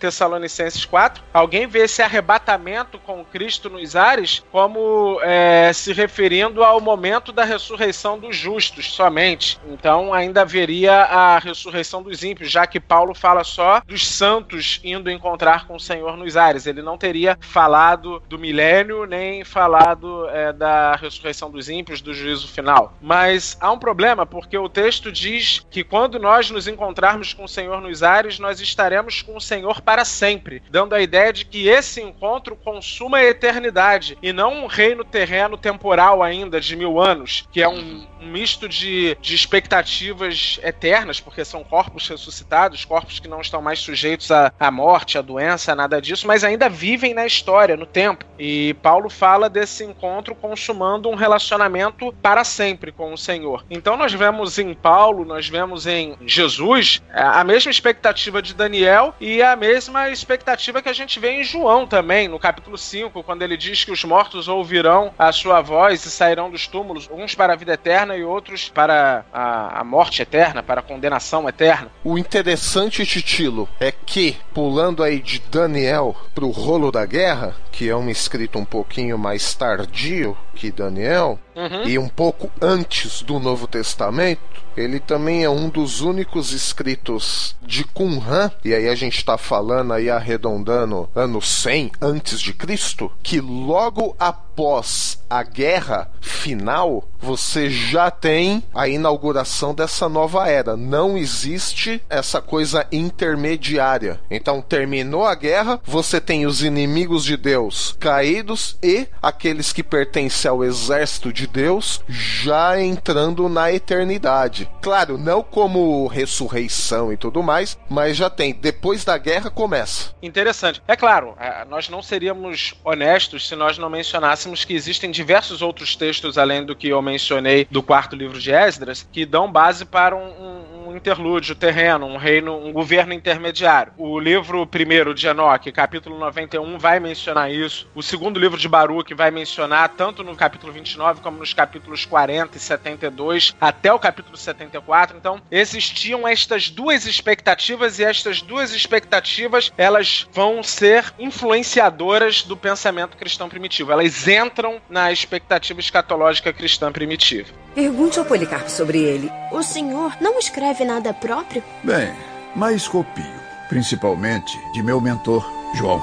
Tessalonicenses 0.00 0.84
4, 0.84 1.22
alguém 1.32 1.68
vê 1.68 1.84
esse 1.84 2.02
arrebatamento 2.02 2.98
com 2.98 3.24
Cristo 3.24 3.70
nos 3.70 3.94
ares 3.94 4.42
como 4.50 5.20
é, 5.22 5.70
se 5.72 5.92
referindo 5.92 6.64
ao 6.64 6.80
momento 6.80 7.30
da 7.32 7.44
ressurreição 7.44 8.18
dos 8.18 8.31
justos 8.36 8.92
somente. 8.92 9.58
Então 9.66 10.12
ainda 10.12 10.42
haveria 10.42 10.92
a 10.92 11.38
ressurreição 11.38 12.02
dos 12.02 12.22
ímpios, 12.22 12.50
já 12.50 12.66
que 12.66 12.80
Paulo 12.80 13.14
fala 13.14 13.44
só 13.44 13.80
dos 13.86 14.06
santos 14.06 14.80
indo 14.82 15.10
encontrar 15.10 15.66
com 15.66 15.76
o 15.76 15.80
Senhor 15.80 16.16
nos 16.16 16.36
ares. 16.36 16.66
Ele 16.66 16.82
não 16.82 16.98
teria 16.98 17.38
falado 17.40 18.22
do 18.28 18.38
milênio, 18.38 19.06
nem 19.06 19.44
falado 19.44 20.28
é, 20.28 20.52
da 20.52 20.96
ressurreição 20.96 21.50
dos 21.50 21.68
ímpios, 21.68 22.00
do 22.00 22.14
juízo 22.14 22.48
final. 22.48 22.94
Mas 23.00 23.56
há 23.60 23.70
um 23.70 23.78
problema, 23.78 24.24
porque 24.26 24.56
o 24.56 24.68
texto 24.68 25.10
diz 25.10 25.64
que 25.70 25.84
quando 25.84 26.18
nós 26.18 26.50
nos 26.50 26.66
encontrarmos 26.66 27.32
com 27.32 27.44
o 27.44 27.48
Senhor 27.48 27.80
nos 27.80 28.02
ares, 28.02 28.38
nós 28.38 28.60
estaremos 28.60 29.22
com 29.22 29.36
o 29.36 29.40
Senhor 29.40 29.80
para 29.80 30.04
sempre, 30.04 30.62
dando 30.70 30.94
a 30.94 31.00
ideia 31.00 31.32
de 31.32 31.44
que 31.44 31.68
esse 31.68 32.00
encontro 32.00 32.56
consuma 32.56 33.18
a 33.18 33.24
eternidade 33.24 34.16
e 34.22 34.32
não 34.32 34.64
um 34.64 34.66
reino 34.66 35.04
terreno 35.04 35.56
temporal 35.56 36.22
ainda 36.22 36.60
de 36.60 36.76
mil 36.76 37.00
anos, 37.00 37.46
que 37.52 37.62
é 37.62 37.68
um, 37.68 38.06
um 38.22 38.26
misto 38.26 38.68
de, 38.68 39.16
de 39.20 39.34
expectativas 39.34 40.60
eternas, 40.62 41.20
porque 41.20 41.44
são 41.44 41.64
corpos 41.64 42.08
ressuscitados, 42.08 42.84
corpos 42.84 43.18
que 43.18 43.28
não 43.28 43.40
estão 43.40 43.60
mais 43.60 43.80
sujeitos 43.80 44.30
à, 44.30 44.52
à 44.58 44.70
morte, 44.70 45.18
à 45.18 45.22
doença, 45.22 45.74
nada 45.74 46.00
disso, 46.00 46.26
mas 46.26 46.44
ainda 46.44 46.68
vivem 46.68 47.12
na 47.12 47.26
história, 47.26 47.76
no 47.76 47.86
tempo. 47.86 48.24
E 48.38 48.74
Paulo 48.82 49.10
fala 49.10 49.50
desse 49.50 49.84
encontro 49.84 50.34
consumando 50.34 51.08
um 51.08 51.14
relacionamento 51.14 52.12
para 52.22 52.44
sempre 52.44 52.92
com 52.92 53.12
o 53.12 53.18
Senhor. 53.18 53.64
Então 53.70 53.96
nós 53.96 54.12
vemos 54.12 54.58
em 54.58 54.72
Paulo, 54.74 55.24
nós 55.24 55.48
vemos 55.48 55.86
em 55.86 56.16
Jesus 56.24 57.02
a 57.12 57.42
mesma 57.42 57.70
expectativa 57.70 58.40
de 58.40 58.54
Daniel 58.54 59.14
e 59.20 59.42
a 59.42 59.56
mesma 59.56 60.10
expectativa 60.10 60.80
que 60.80 60.88
a 60.88 60.92
gente 60.92 61.18
vê 61.18 61.32
em 61.32 61.44
João 61.44 61.86
também, 61.86 62.28
no 62.28 62.38
capítulo 62.38 62.78
5, 62.78 63.22
quando 63.22 63.42
ele 63.42 63.56
diz 63.56 63.84
que 63.84 63.92
os 63.92 64.04
mortos 64.04 64.48
ouvirão 64.48 65.12
a 65.18 65.32
sua 65.32 65.60
voz 65.60 66.04
e 66.04 66.10
sairão 66.10 66.50
dos 66.50 66.66
túmulos, 66.66 67.08
uns 67.10 67.34
para 67.34 67.52
a 67.52 67.56
vida 67.56 67.72
eterna 67.72 68.11
e 68.16 68.24
outros 68.24 68.68
para 68.68 69.24
a, 69.32 69.80
a 69.80 69.84
morte 69.84 70.22
eterna, 70.22 70.62
para 70.62 70.80
a 70.80 70.84
condenação 70.84 71.48
eterna. 71.48 71.88
O 72.04 72.18
interessante, 72.18 73.04
Titilo, 73.06 73.68
é 73.80 73.92
que, 73.92 74.36
pulando 74.52 75.02
aí 75.02 75.20
de 75.20 75.40
Daniel 75.50 76.16
pro 76.34 76.50
rolo 76.50 76.90
da 76.90 77.04
guerra, 77.06 77.54
que 77.70 77.88
é 77.88 77.96
um 77.96 78.08
escrito 78.08 78.58
um 78.58 78.64
pouquinho 78.64 79.18
mais 79.18 79.54
tardio 79.54 80.36
que 80.54 80.70
Daniel, 80.70 81.38
uhum. 81.54 81.84
e 81.84 81.98
um 81.98 82.08
pouco 82.08 82.50
antes 82.60 83.22
do 83.22 83.38
Novo 83.38 83.66
Testamento, 83.66 84.40
ele 84.76 84.98
também 84.98 85.44
é 85.44 85.50
um 85.50 85.68
dos 85.68 86.00
únicos 86.00 86.52
escritos 86.52 87.54
de 87.62 87.84
Qumran, 87.84 88.50
e 88.64 88.74
aí 88.74 88.88
a 88.88 88.94
gente 88.94 89.16
está 89.16 89.36
falando 89.36 89.92
aí 89.92 90.08
arredondando 90.08 91.08
ano 91.14 91.42
100 91.42 91.92
antes 92.00 92.40
de 92.40 92.52
Cristo, 92.54 93.10
que 93.22 93.40
logo 93.40 94.16
após 94.18 95.18
a 95.28 95.42
guerra 95.42 96.10
final, 96.20 97.04
você 97.18 97.70
já 97.70 98.10
tem 98.10 98.62
a 98.74 98.88
inauguração 98.88 99.74
dessa 99.74 100.08
nova 100.08 100.48
era. 100.48 100.76
Não 100.76 101.16
existe 101.16 102.02
essa 102.10 102.42
coisa 102.42 102.86
intermediária. 102.92 104.20
Então 104.30 104.60
terminou 104.60 105.24
a 105.24 105.34
guerra, 105.34 105.80
você 105.84 106.20
tem 106.20 106.44
os 106.44 106.62
inimigos 106.62 107.24
de 107.24 107.36
Deus 107.36 107.96
caídos 107.98 108.76
e 108.82 109.06
aqueles 109.22 109.72
que 109.72 109.82
pertencem 109.82 110.41
ao 110.48 110.64
exército 110.64 111.32
de 111.32 111.46
Deus 111.46 112.02
já 112.08 112.80
entrando 112.80 113.48
na 113.48 113.72
eternidade. 113.72 114.68
Claro, 114.80 115.18
não 115.18 115.42
como 115.42 116.06
ressurreição 116.06 117.12
e 117.12 117.16
tudo 117.16 117.42
mais, 117.42 117.78
mas 117.88 118.16
já 118.16 118.28
tem. 118.28 118.54
Depois 118.54 119.04
da 119.04 119.16
guerra 119.18 119.50
começa. 119.50 120.14
Interessante. 120.22 120.82
É 120.86 120.96
claro, 120.96 121.34
é, 121.38 121.64
nós 121.64 121.88
não 121.88 122.02
seríamos 122.02 122.74
honestos 122.84 123.48
se 123.48 123.56
nós 123.56 123.78
não 123.78 123.90
mencionássemos 123.90 124.64
que 124.64 124.74
existem 124.74 125.10
diversos 125.10 125.62
outros 125.62 125.96
textos 125.96 126.38
além 126.38 126.64
do 126.64 126.74
que 126.76 126.88
eu 126.88 127.00
mencionei 127.02 127.66
do 127.70 127.82
quarto 127.82 128.16
livro 128.16 128.38
de 128.38 128.52
Esdras 128.52 129.06
que 129.12 129.26
dão 129.26 129.50
base 129.50 129.84
para 129.84 130.16
um, 130.16 130.28
um 130.28 130.71
um 130.92 130.96
interlúdio 130.96 131.54
terreno, 131.54 132.06
um 132.06 132.18
reino, 132.18 132.54
um 132.54 132.72
governo 132.72 133.14
intermediário. 133.14 133.92
O 133.96 134.20
livro 134.20 134.66
primeiro 134.66 135.14
de 135.14 135.26
Enoch, 135.26 135.72
capítulo 135.72 136.18
91, 136.18 136.78
vai 136.78 137.00
mencionar 137.00 137.50
isso. 137.50 137.88
O 137.94 138.02
segundo 138.02 138.38
livro 138.38 138.58
de 138.58 138.68
Baruch 138.68 139.14
vai 139.14 139.30
mencionar, 139.30 139.88
tanto 139.90 140.22
no 140.22 140.36
capítulo 140.36 140.72
29 140.72 141.22
como 141.22 141.38
nos 141.38 141.54
capítulos 141.54 142.04
40 142.04 142.56
e 142.56 142.60
72, 142.60 143.56
até 143.60 143.92
o 143.92 143.98
capítulo 143.98 144.36
74. 144.36 145.16
Então, 145.16 145.40
existiam 145.50 146.28
estas 146.28 146.68
duas 146.68 147.06
expectativas 147.06 147.98
e 147.98 148.04
estas 148.04 148.42
duas 148.42 148.74
expectativas, 148.74 149.72
elas 149.78 150.28
vão 150.32 150.62
ser 150.62 151.12
influenciadoras 151.18 152.42
do 152.42 152.56
pensamento 152.56 153.16
cristão 153.16 153.48
primitivo. 153.48 153.92
Elas 153.92 154.28
entram 154.28 154.80
na 154.90 155.10
expectativa 155.10 155.80
escatológica 155.80 156.52
cristã 156.52 156.92
primitiva. 156.92 157.61
Pergunte 157.74 158.18
ao 158.18 158.24
Policarpo 158.24 158.70
sobre 158.70 158.98
ele. 158.98 159.30
O 159.50 159.62
senhor 159.62 160.16
não 160.20 160.38
escreve 160.38 160.84
nada 160.84 161.14
próprio? 161.14 161.62
Bem, 161.82 162.12
mas 162.54 162.86
copio, 162.86 163.24
principalmente 163.68 164.58
de 164.72 164.82
meu 164.82 165.00
mentor, 165.00 165.50
João. 165.74 166.02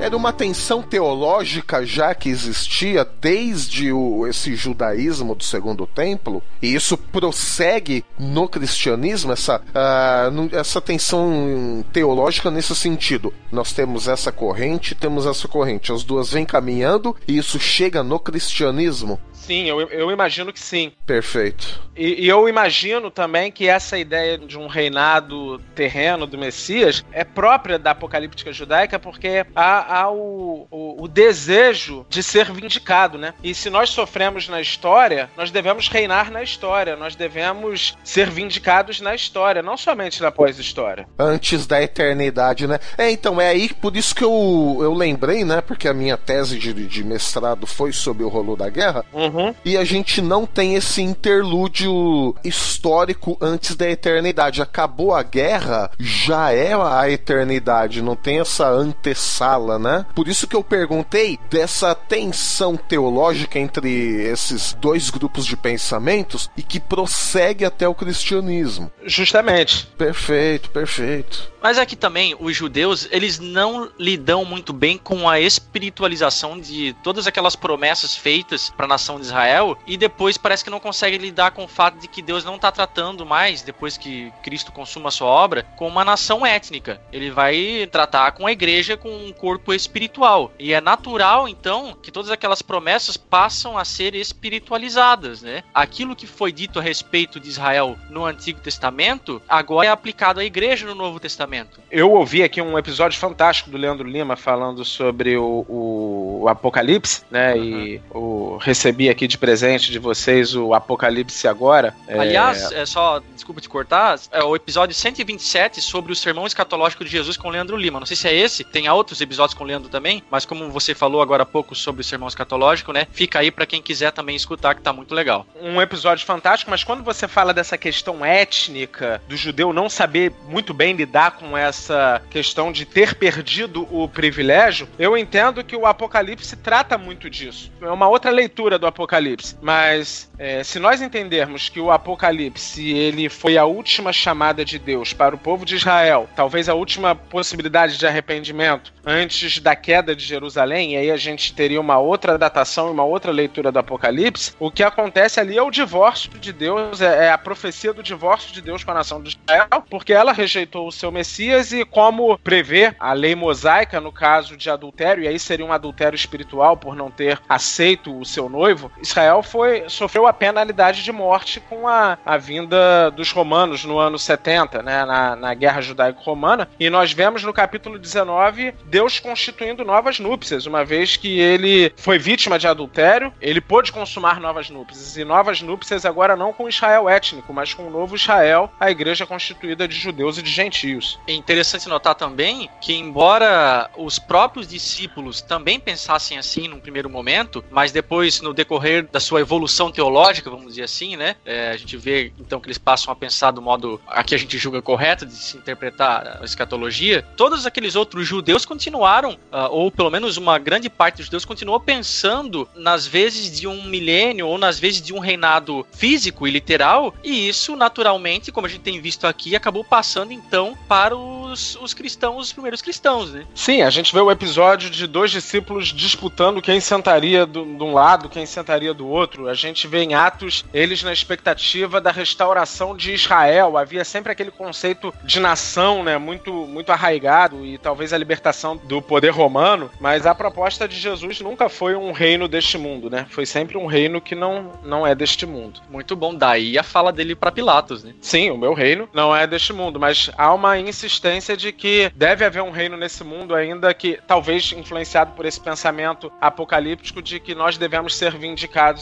Era 0.00 0.16
uma 0.16 0.32
tensão 0.32 0.80
teológica 0.80 1.84
já 1.84 2.14
que 2.14 2.28
existia 2.28 3.04
desde 3.04 3.90
o, 3.90 4.28
esse 4.28 4.54
judaísmo 4.54 5.34
do 5.34 5.42
Segundo 5.42 5.88
Templo, 5.88 6.40
e 6.62 6.72
isso 6.72 6.96
prossegue 6.96 8.04
no 8.16 8.48
cristianismo, 8.48 9.32
essa, 9.32 9.56
uh, 9.56 10.56
essa 10.56 10.80
tensão 10.80 11.84
teológica 11.92 12.48
nesse 12.48 12.76
sentido. 12.76 13.34
Nós 13.50 13.72
temos 13.72 14.06
essa 14.06 14.30
corrente, 14.30 14.94
temos 14.94 15.26
essa 15.26 15.48
corrente, 15.48 15.90
as 15.90 16.04
duas 16.04 16.30
vêm 16.30 16.44
caminhando 16.44 17.16
e 17.26 17.36
isso 17.36 17.58
chega 17.58 18.00
no 18.00 18.20
cristianismo. 18.20 19.18
Sim, 19.48 19.64
eu, 19.64 19.80
eu 19.80 20.10
imagino 20.10 20.52
que 20.52 20.60
sim. 20.60 20.92
Perfeito. 21.06 21.80
E, 21.96 22.26
e, 22.26 22.28
eu 22.28 22.46
imagino 22.46 23.10
também 23.10 23.50
que 23.50 23.66
essa 23.66 23.98
ideia 23.98 24.36
de 24.36 24.58
um 24.58 24.66
reinado 24.66 25.58
terreno 25.74 26.26
do 26.26 26.36
Messias 26.36 27.02
é 27.10 27.24
própria 27.24 27.78
da 27.78 27.92
apocalíptica 27.92 28.52
judaica, 28.52 28.98
porque 28.98 29.46
há, 29.56 30.00
há 30.00 30.10
o, 30.10 30.66
o, 30.70 31.02
o, 31.02 31.08
desejo 31.08 32.04
de 32.10 32.22
ser 32.22 32.52
vindicado, 32.52 33.16
né? 33.16 33.32
E 33.42 33.54
se 33.54 33.70
nós 33.70 33.88
sofremos 33.88 34.50
na 34.50 34.60
história, 34.60 35.30
nós 35.34 35.50
devemos 35.50 35.88
reinar 35.88 36.30
na 36.30 36.42
história, 36.42 36.94
nós 36.94 37.16
devemos 37.16 37.96
ser 38.04 38.28
vindicados 38.28 39.00
na 39.00 39.14
história, 39.14 39.62
não 39.62 39.78
somente 39.78 40.20
na 40.20 40.30
pós-história. 40.30 41.08
Antes 41.18 41.66
da 41.66 41.82
eternidade, 41.82 42.66
né? 42.66 42.78
É, 42.98 43.10
então, 43.10 43.40
é 43.40 43.48
aí 43.48 43.72
por 43.72 43.96
isso 43.96 44.14
que 44.14 44.22
eu, 44.22 44.78
eu 44.82 44.92
lembrei, 44.92 45.42
né? 45.42 45.62
Porque 45.62 45.88
a 45.88 45.94
minha 45.94 46.18
tese 46.18 46.58
de, 46.58 46.74
de 46.86 47.02
mestrado 47.02 47.66
foi 47.66 47.92
sobre 47.94 48.22
o 48.24 48.28
rolo 48.28 48.54
da 48.54 48.68
guerra. 48.68 49.06
Uhum. 49.10 49.37
Uhum. 49.38 49.54
E 49.64 49.76
a 49.76 49.84
gente 49.84 50.20
não 50.20 50.44
tem 50.44 50.74
esse 50.74 51.00
interlúdio 51.00 52.34
histórico 52.44 53.36
antes 53.40 53.76
da 53.76 53.88
eternidade. 53.88 54.60
Acabou 54.60 55.14
a 55.14 55.22
guerra, 55.22 55.90
já 55.98 56.52
é 56.52 56.74
a 56.74 57.08
eternidade, 57.08 58.02
não 58.02 58.16
tem 58.16 58.40
essa 58.40 58.68
antessala, 58.68 59.78
né? 59.78 60.06
Por 60.14 60.28
isso 60.28 60.46
que 60.46 60.56
eu 60.56 60.64
perguntei 60.64 61.38
dessa 61.50 61.94
tensão 61.94 62.76
teológica 62.76 63.58
entre 63.58 63.88
esses 64.22 64.72
dois 64.74 65.10
grupos 65.10 65.46
de 65.46 65.56
pensamentos 65.56 66.50
e 66.56 66.62
que 66.62 66.80
prossegue 66.80 67.64
até 67.64 67.88
o 67.88 67.94
cristianismo. 67.94 68.90
Justamente. 69.04 69.86
Perfeito, 69.98 70.70
perfeito. 70.70 71.52
Mas 71.62 71.76
aqui 71.76 71.96
também, 71.96 72.36
os 72.38 72.56
judeus, 72.56 73.08
eles 73.10 73.38
não 73.38 73.90
lidam 73.98 74.44
muito 74.44 74.72
bem 74.72 74.96
com 74.96 75.28
a 75.28 75.40
espiritualização 75.40 76.58
de 76.58 76.94
todas 77.02 77.26
aquelas 77.26 77.56
promessas 77.56 78.16
feitas 78.16 78.70
para 78.70 78.86
a 78.86 78.88
nação 78.88 79.17
de 79.18 79.26
Israel 79.26 79.76
e 79.86 79.96
depois 79.96 80.36
parece 80.38 80.64
que 80.64 80.70
não 80.70 80.80
conseguem 80.80 81.18
lidar 81.18 81.50
com 81.50 81.64
o 81.64 81.68
fato 81.68 81.98
de 81.98 82.08
que 82.08 82.22
Deus 82.22 82.44
não 82.44 82.56
está 82.56 82.70
tratando 82.70 83.26
mais, 83.26 83.62
depois 83.62 83.96
que 83.96 84.32
Cristo 84.42 84.72
consuma 84.72 85.08
a 85.08 85.12
sua 85.12 85.28
obra, 85.28 85.64
com 85.76 85.86
uma 85.86 86.04
nação 86.04 86.44
étnica. 86.44 87.00
Ele 87.12 87.30
vai 87.30 87.88
tratar 87.90 88.32
com 88.32 88.46
a 88.46 88.52
igreja 88.52 88.96
com 88.96 89.10
um 89.10 89.32
corpo 89.32 89.72
espiritual. 89.72 90.52
E 90.58 90.72
é 90.72 90.80
natural, 90.80 91.48
então, 91.48 91.96
que 92.02 92.10
todas 92.10 92.30
aquelas 92.30 92.62
promessas 92.62 93.16
passam 93.16 93.76
a 93.76 93.84
ser 93.84 94.14
espiritualizadas, 94.14 95.42
né? 95.42 95.62
Aquilo 95.74 96.16
que 96.16 96.26
foi 96.26 96.52
dito 96.52 96.78
a 96.78 96.82
respeito 96.82 97.40
de 97.40 97.48
Israel 97.48 97.96
no 98.10 98.24
Antigo 98.24 98.60
Testamento, 98.60 99.40
agora 99.48 99.88
é 99.88 99.90
aplicado 99.90 100.40
à 100.40 100.44
igreja 100.44 100.86
no 100.86 100.94
Novo 100.94 101.20
Testamento. 101.20 101.80
Eu 101.90 102.12
ouvi 102.12 102.42
aqui 102.42 102.60
um 102.60 102.78
episódio 102.78 103.18
fantástico 103.18 103.70
do 103.70 103.76
Leandro 103.76 104.08
Lima 104.08 104.36
falando 104.36 104.84
sobre 104.84 105.36
o, 105.36 105.64
o, 105.68 106.40
o 106.42 106.48
Apocalipse, 106.48 107.22
né? 107.30 107.54
Uhum. 107.54 107.64
E 107.64 108.02
o, 108.10 108.58
recebi 108.60 109.07
aqui 109.10 109.26
de 109.26 109.38
presente 109.38 109.90
de 109.90 109.98
vocês 109.98 110.54
o 110.54 110.74
Apocalipse 110.74 111.46
agora. 111.46 111.94
É, 112.06 112.18
Aliás, 112.18 112.70
é... 112.72 112.82
é 112.82 112.86
só, 112.86 113.20
desculpa 113.34 113.60
te 113.60 113.68
cortar, 113.68 114.18
é 114.32 114.42
o 114.42 114.54
episódio 114.54 114.94
127 114.94 115.80
sobre 115.80 116.12
o 116.12 116.16
sermão 116.16 116.46
escatológico 116.46 117.04
de 117.04 117.10
Jesus 117.10 117.36
com 117.36 117.50
Leandro 117.50 117.76
Lima. 117.76 117.98
Não 118.00 118.06
sei 118.06 118.16
se 118.16 118.28
é 118.28 118.34
esse, 118.34 118.64
tem 118.64 118.88
outros 118.88 119.20
episódios 119.20 119.54
com 119.54 119.64
Leandro 119.64 119.88
também, 119.88 120.22
mas 120.30 120.44
como 120.44 120.70
você 120.70 120.94
falou 120.94 121.22
agora 121.22 121.42
há 121.42 121.46
pouco 121.46 121.74
sobre 121.74 122.00
o 122.00 122.04
sermão 122.04 122.28
escatológico, 122.28 122.92
né? 122.92 123.06
Fica 123.12 123.38
aí 123.38 123.50
para 123.50 123.66
quem 123.66 123.82
quiser 123.82 124.12
também 124.12 124.36
escutar, 124.36 124.74
que 124.74 124.82
tá 124.82 124.92
muito 124.92 125.14
legal. 125.14 125.46
Um 125.60 125.80
episódio 125.80 126.26
fantástico, 126.26 126.70
mas 126.70 126.84
quando 126.84 127.02
você 127.02 127.28
fala 127.28 127.54
dessa 127.54 127.78
questão 127.78 128.24
étnica 128.24 129.22
do 129.28 129.36
judeu 129.36 129.72
não 129.72 129.88
saber 129.88 130.32
muito 130.48 130.74
bem 130.74 130.94
lidar 130.94 131.32
com 131.32 131.56
essa 131.56 132.22
questão 132.30 132.72
de 132.72 132.84
ter 132.84 133.14
perdido 133.14 133.86
o 133.90 134.08
privilégio, 134.08 134.88
eu 134.98 135.16
entendo 135.16 135.64
que 135.64 135.76
o 135.76 135.86
Apocalipse 135.86 136.56
trata 136.56 136.98
muito 136.98 137.28
disso. 137.30 137.70
É 137.80 137.90
uma 137.90 138.08
outra 138.08 138.30
leitura 138.30 138.78
do 138.78 138.86
Apocalipse. 138.98 139.56
Mas 139.62 140.28
é, 140.38 140.64
se 140.64 140.80
nós 140.80 141.00
entendermos 141.00 141.68
que 141.68 141.78
o 141.78 141.90
Apocalipse 141.92 142.90
ele 142.90 143.28
foi 143.28 143.56
a 143.56 143.64
última 143.64 144.12
chamada 144.12 144.64
de 144.64 144.78
Deus 144.78 145.12
para 145.12 145.34
o 145.34 145.38
povo 145.38 145.64
de 145.64 145.76
Israel, 145.76 146.28
talvez 146.34 146.68
a 146.68 146.74
última 146.74 147.14
possibilidade 147.14 147.96
de 147.96 148.06
arrependimento 148.06 148.92
antes 149.06 149.60
da 149.60 149.76
queda 149.76 150.14
de 150.14 150.24
Jerusalém, 150.24 150.92
e 150.92 150.96
aí 150.96 151.10
a 151.10 151.16
gente 151.16 151.54
teria 151.54 151.80
uma 151.80 151.98
outra 151.98 152.36
datação 152.36 152.88
e 152.88 152.90
uma 152.90 153.04
outra 153.04 153.30
leitura 153.32 153.72
do 153.72 153.78
Apocalipse, 153.78 154.52
o 154.58 154.70
que 154.70 154.82
acontece 154.82 155.40
ali 155.40 155.56
é 155.56 155.62
o 155.62 155.70
divórcio 155.70 156.30
de 156.38 156.52
Deus, 156.52 157.00
é, 157.00 157.26
é 157.26 157.32
a 157.32 157.38
profecia 157.38 157.92
do 157.92 158.02
divórcio 158.02 158.52
de 158.52 158.60
Deus 158.60 158.84
com 158.84 158.90
a 158.90 158.94
nação 158.94 159.22
de 159.22 159.30
Israel, 159.30 159.84
porque 159.88 160.12
ela 160.12 160.32
rejeitou 160.32 160.86
o 160.88 160.92
seu 160.92 161.10
Messias 161.10 161.72
e 161.72 161.84
como 161.84 162.36
prevê 162.38 162.94
a 162.98 163.12
lei 163.12 163.34
mosaica 163.34 164.00
no 164.00 164.12
caso 164.12 164.56
de 164.56 164.68
adultério, 164.68 165.24
e 165.24 165.28
aí 165.28 165.38
seria 165.38 165.64
um 165.64 165.72
adultério 165.72 166.16
espiritual 166.16 166.76
por 166.76 166.94
não 166.94 167.10
ter 167.10 167.40
aceito 167.48 168.18
o 168.18 168.24
seu 168.24 168.48
noivo, 168.48 168.87
Israel 169.00 169.42
foi 169.42 169.84
sofreu 169.88 170.26
a 170.26 170.32
penalidade 170.32 171.02
de 171.02 171.12
morte 171.12 171.60
com 171.60 171.86
a, 171.86 172.18
a 172.24 172.36
vinda 172.36 173.10
dos 173.10 173.30
romanos 173.30 173.84
no 173.84 173.98
ano 173.98 174.18
70, 174.18 174.82
né, 174.82 175.04
na, 175.04 175.36
na 175.36 175.54
guerra 175.54 175.80
judaico-romana, 175.80 176.68
e 176.78 176.90
nós 176.90 177.12
vemos 177.12 177.42
no 177.42 177.52
capítulo 177.52 177.98
19 177.98 178.74
Deus 178.84 179.20
constituindo 179.20 179.84
novas 179.84 180.18
núpcias, 180.18 180.66
uma 180.66 180.84
vez 180.84 181.16
que 181.16 181.38
ele 181.38 181.92
foi 181.96 182.18
vítima 182.18 182.58
de 182.58 182.66
adultério, 182.66 183.32
ele 183.40 183.60
pôde 183.60 183.92
consumar 183.92 184.40
novas 184.40 184.70
núpcias, 184.70 185.16
e 185.16 185.24
novas 185.24 185.62
núpcias 185.62 186.04
agora 186.04 186.36
não 186.36 186.52
com 186.52 186.68
Israel 186.68 187.08
étnico, 187.08 187.52
mas 187.52 187.74
com 187.74 187.86
o 187.86 187.90
novo 187.90 188.16
Israel, 188.16 188.70
a 188.80 188.90
igreja 188.90 189.26
constituída 189.26 189.86
de 189.86 189.96
judeus 189.96 190.38
e 190.38 190.42
de 190.42 190.50
gentios. 190.50 191.18
É 191.26 191.32
interessante 191.32 191.88
notar 191.88 192.14
também 192.14 192.68
que, 192.80 192.94
embora 192.94 193.90
os 193.96 194.18
próprios 194.18 194.66
discípulos 194.66 195.40
também 195.40 195.78
pensassem 195.78 196.38
assim 196.38 196.68
num 196.68 196.80
primeiro 196.80 197.10
momento, 197.10 197.64
mas 197.70 197.92
depois, 197.92 198.40
no 198.40 198.54
decorrer 198.54 198.77
da 199.10 199.20
sua 199.20 199.40
evolução 199.40 199.90
teológica, 199.90 200.50
vamos 200.50 200.68
dizer 200.68 200.82
assim, 200.82 201.16
né, 201.16 201.36
é, 201.44 201.70
a 201.70 201.76
gente 201.76 201.96
vê 201.96 202.32
então 202.38 202.60
que 202.60 202.66
eles 202.66 202.78
passam 202.78 203.12
a 203.12 203.16
pensar 203.16 203.50
do 203.50 203.60
modo 203.60 204.00
a 204.06 204.22
que 204.22 204.34
a 204.34 204.38
gente 204.38 204.56
julga 204.58 204.80
correto 204.80 205.26
de 205.26 205.34
se 205.34 205.56
interpretar 205.56 206.38
a 206.40 206.44
escatologia, 206.44 207.22
todos 207.36 207.66
aqueles 207.66 207.96
outros 207.96 208.26
judeus 208.26 208.64
continuaram, 208.64 209.32
uh, 209.32 209.68
ou 209.70 209.90
pelo 209.90 210.10
menos 210.10 210.36
uma 210.36 210.58
grande 210.58 210.88
parte 210.88 211.16
dos 211.16 211.26
judeus 211.26 211.44
continuou 211.44 211.80
pensando 211.80 212.68
nas 212.74 213.06
vezes 213.06 213.58
de 213.58 213.66
um 213.66 213.84
milênio 213.84 214.46
ou 214.46 214.58
nas 214.58 214.78
vezes 214.78 215.02
de 215.02 215.12
um 215.12 215.18
reinado 215.18 215.86
físico 215.92 216.46
e 216.46 216.50
literal, 216.50 217.14
e 217.22 217.48
isso 217.48 217.76
naturalmente, 217.76 218.52
como 218.52 218.66
a 218.66 218.70
gente 218.70 218.82
tem 218.82 219.00
visto 219.00 219.26
aqui, 219.26 219.56
acabou 219.56 219.84
passando 219.84 220.32
então 220.32 220.76
para 220.86 221.16
os, 221.16 221.76
os 221.80 221.94
cristãos, 221.94 222.46
os 222.46 222.52
primeiros 222.52 222.82
cristãos, 222.82 223.32
né? 223.32 223.46
Sim, 223.54 223.82
a 223.82 223.90
gente 223.90 224.12
vê 224.12 224.20
o 224.20 224.30
episódio 224.30 224.90
de 224.90 225.06
dois 225.06 225.30
discípulos 225.30 225.88
disputando 225.88 226.62
quem 226.62 226.80
sentaria 226.80 227.46
de 227.46 227.58
um 227.58 227.92
lado, 227.92 228.28
quem 228.28 228.46
sentaria 228.46 228.67
do 228.94 229.08
outro. 229.08 229.48
A 229.48 229.54
gente 229.54 229.86
vê 229.86 230.02
em 230.02 230.14
Atos 230.14 230.64
eles 230.74 231.02
na 231.02 231.12
expectativa 231.12 232.00
da 232.00 232.10
restauração 232.10 232.94
de 232.94 233.12
Israel. 233.14 233.78
Havia 233.78 234.04
sempre 234.04 234.30
aquele 234.30 234.50
conceito 234.50 235.12
de 235.24 235.40
nação, 235.40 236.02
né? 236.02 236.18
Muito, 236.18 236.52
muito 236.52 236.92
arraigado 236.92 237.64
e 237.64 237.78
talvez 237.78 238.12
a 238.12 238.18
libertação 238.18 238.76
do 238.76 239.00
poder 239.00 239.30
romano. 239.30 239.90
Mas 239.98 240.26
a 240.26 240.34
proposta 240.34 240.86
de 240.86 240.96
Jesus 240.96 241.40
nunca 241.40 241.68
foi 241.68 241.94
um 241.94 242.12
reino 242.12 242.46
deste 242.46 242.76
mundo, 242.76 243.08
né? 243.08 243.26
Foi 243.30 243.46
sempre 243.46 243.78
um 243.78 243.86
reino 243.86 244.20
que 244.20 244.34
não, 244.34 244.72
não 244.82 245.06
é 245.06 245.14
deste 245.14 245.46
mundo. 245.46 245.80
Muito 245.88 246.14
bom. 246.14 246.34
Daí 246.34 246.78
a 246.78 246.82
fala 246.82 247.10
dele 247.10 247.34
para 247.34 247.50
Pilatos, 247.50 248.04
né? 248.04 248.14
Sim, 248.20 248.50
o 248.50 248.58
meu 248.58 248.74
reino 248.74 249.08
não 249.14 249.34
é 249.34 249.46
deste 249.46 249.72
mundo, 249.72 249.98
mas 249.98 250.30
há 250.36 250.52
uma 250.52 250.78
insistência 250.78 251.56
de 251.56 251.72
que 251.72 252.12
deve 252.14 252.44
haver 252.44 252.62
um 252.62 252.70
reino 252.70 252.96
nesse 252.96 253.24
mundo 253.24 253.54
ainda 253.54 253.94
que 253.94 254.18
talvez 254.26 254.72
influenciado 254.72 255.32
por 255.32 255.46
esse 255.46 255.60
pensamento 255.60 256.30
apocalíptico 256.38 257.22
de 257.22 257.40
que 257.40 257.54
nós 257.54 257.78
devemos 257.78 258.14
ser 258.14 258.36
vindicados 258.36 258.57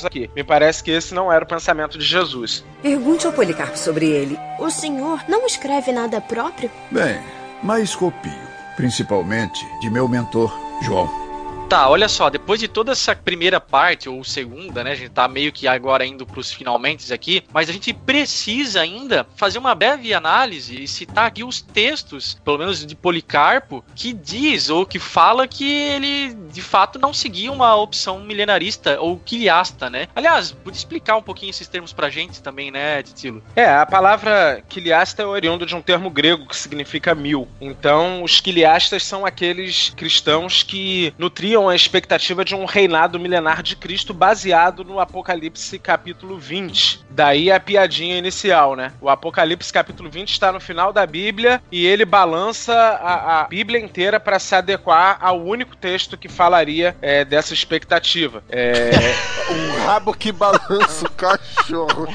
aqui. 0.07 0.31
Me 0.35 0.45
parece 0.45 0.83
que 0.83 0.91
esse 0.91 1.15
não 1.15 1.33
era 1.33 1.45
o 1.45 1.49
pensamento 1.49 1.99
de 1.99 2.05
Jesus. 2.05 2.65
Pergunte 2.83 3.27
ao 3.27 3.33
Policarpo 3.33 3.79
sobre 3.79 4.07
ele. 4.07 4.39
O 4.59 4.71
senhor 4.71 5.25
não 5.29 5.47
escreve 5.47 5.93
nada 5.93 6.21
próprio? 6.21 6.71
Bem, 6.91 7.21
mas 7.63 7.95
copio, 7.95 8.33
principalmente 8.77 9.67
de 9.81 9.91
meu 9.91 10.09
mentor, 10.09 10.53
João. 10.83 11.26
Tá, 11.69 11.89
olha 11.89 12.09
só, 12.09 12.31
depois 12.31 12.61
de 12.61 12.69
toda 12.69 12.93
essa 12.93 13.15
primeira 13.17 13.61
parte, 13.61 14.09
ou 14.09 14.23
segunda, 14.23 14.85
né? 14.85 14.93
A 14.93 14.95
gente 14.95 15.11
tá 15.11 15.27
meio 15.27 15.51
que 15.51 15.67
agora 15.67 16.07
indo 16.07 16.25
pros 16.25 16.53
finalmente 16.53 17.13
aqui, 17.13 17.43
mas 17.53 17.69
a 17.69 17.73
gente 17.73 17.93
precisa 17.93 18.81
ainda 18.81 19.27
fazer 19.35 19.59
uma 19.59 19.75
breve 19.75 20.15
análise 20.15 20.81
e 20.81 20.87
citar 20.87 21.27
aqui 21.27 21.43
os 21.43 21.61
textos, 21.61 22.41
pelo 22.45 22.59
menos 22.59 22.87
de 22.87 22.95
Policarpo, 22.95 23.85
que 23.97 24.13
diz 24.13 24.71
ou 24.71 24.87
que 24.87 25.01
fala 25.01 25.49
que 25.49 25.69
ele 25.69 26.35
de 26.53 26.63
fato 26.63 27.01
não 27.01 27.13
seguia 27.13 27.51
uma 27.51 27.75
opção 27.75 28.21
milenarista 28.21 29.01
ou 29.01 29.19
quiliasta, 29.19 29.91
né? 29.91 30.07
Aliás, 30.15 30.53
podia 30.53 30.79
explicar 30.79 31.17
um 31.17 31.23
pouquinho 31.23 31.51
esses 31.51 31.67
termos 31.67 31.93
pra 31.93 32.09
gente 32.09 32.41
também, 32.41 32.71
né, 32.71 33.03
Titilo? 33.03 33.43
É, 33.57 33.69
a 33.69 33.85
palavra 33.85 34.63
quiliasta 34.69 35.23
é 35.23 35.27
oriundo 35.27 35.67
de 35.67 35.75
um 35.75 35.83
termo 35.83 36.11
grego 36.11 36.47
que 36.47 36.57
significa 36.57 37.13
mil. 37.13 37.49
Então, 37.61 38.23
os 38.23 38.39
quiliastas 38.39 39.03
são 39.03 39.27
aqueles 39.27 39.91
cristãos 39.97 40.63
que 40.63 41.13
nutriam 41.19 41.56
a 41.65 41.75
expectativa 41.75 42.45
de 42.45 42.55
um 42.55 42.65
reinado 42.65 43.19
milenar 43.19 43.63
de 43.63 43.77
Cristo 43.77 44.13
baseado 44.13 44.85
no 44.85 45.01
Apocalipse 45.01 45.79
capítulo 45.79 46.39
20. 46.39 47.07
Daí 47.09 47.51
a 47.51 47.59
piadinha 47.59 48.19
inicial, 48.19 48.77
né? 48.77 48.93
O 49.01 49.09
Apocalipse 49.09 49.73
capítulo 49.73 50.11
20 50.11 50.31
está 50.31 50.53
no 50.53 50.61
final 50.61 50.93
da 50.93 51.07
Bíblia 51.07 51.63
e 51.73 51.87
ele 51.87 52.05
balança 52.05 52.75
a, 52.75 53.41
a 53.41 53.45
Bíblia 53.45 53.81
inteira 53.81 54.21
para 54.21 54.39
se 54.39 54.55
adequar 54.55 55.19
ao 55.21 55.41
único 55.41 55.77
texto 55.77 56.19
que 56.19 56.29
falaria 56.29 56.95
é, 57.01 57.25
dessa 57.25 57.55
expectativa. 57.55 58.45
É... 58.51 58.91
um 59.51 59.87
rabo 59.87 60.13
que 60.13 60.33
balança 60.33 61.07
o 61.07 61.11
cachorro. 61.13 62.09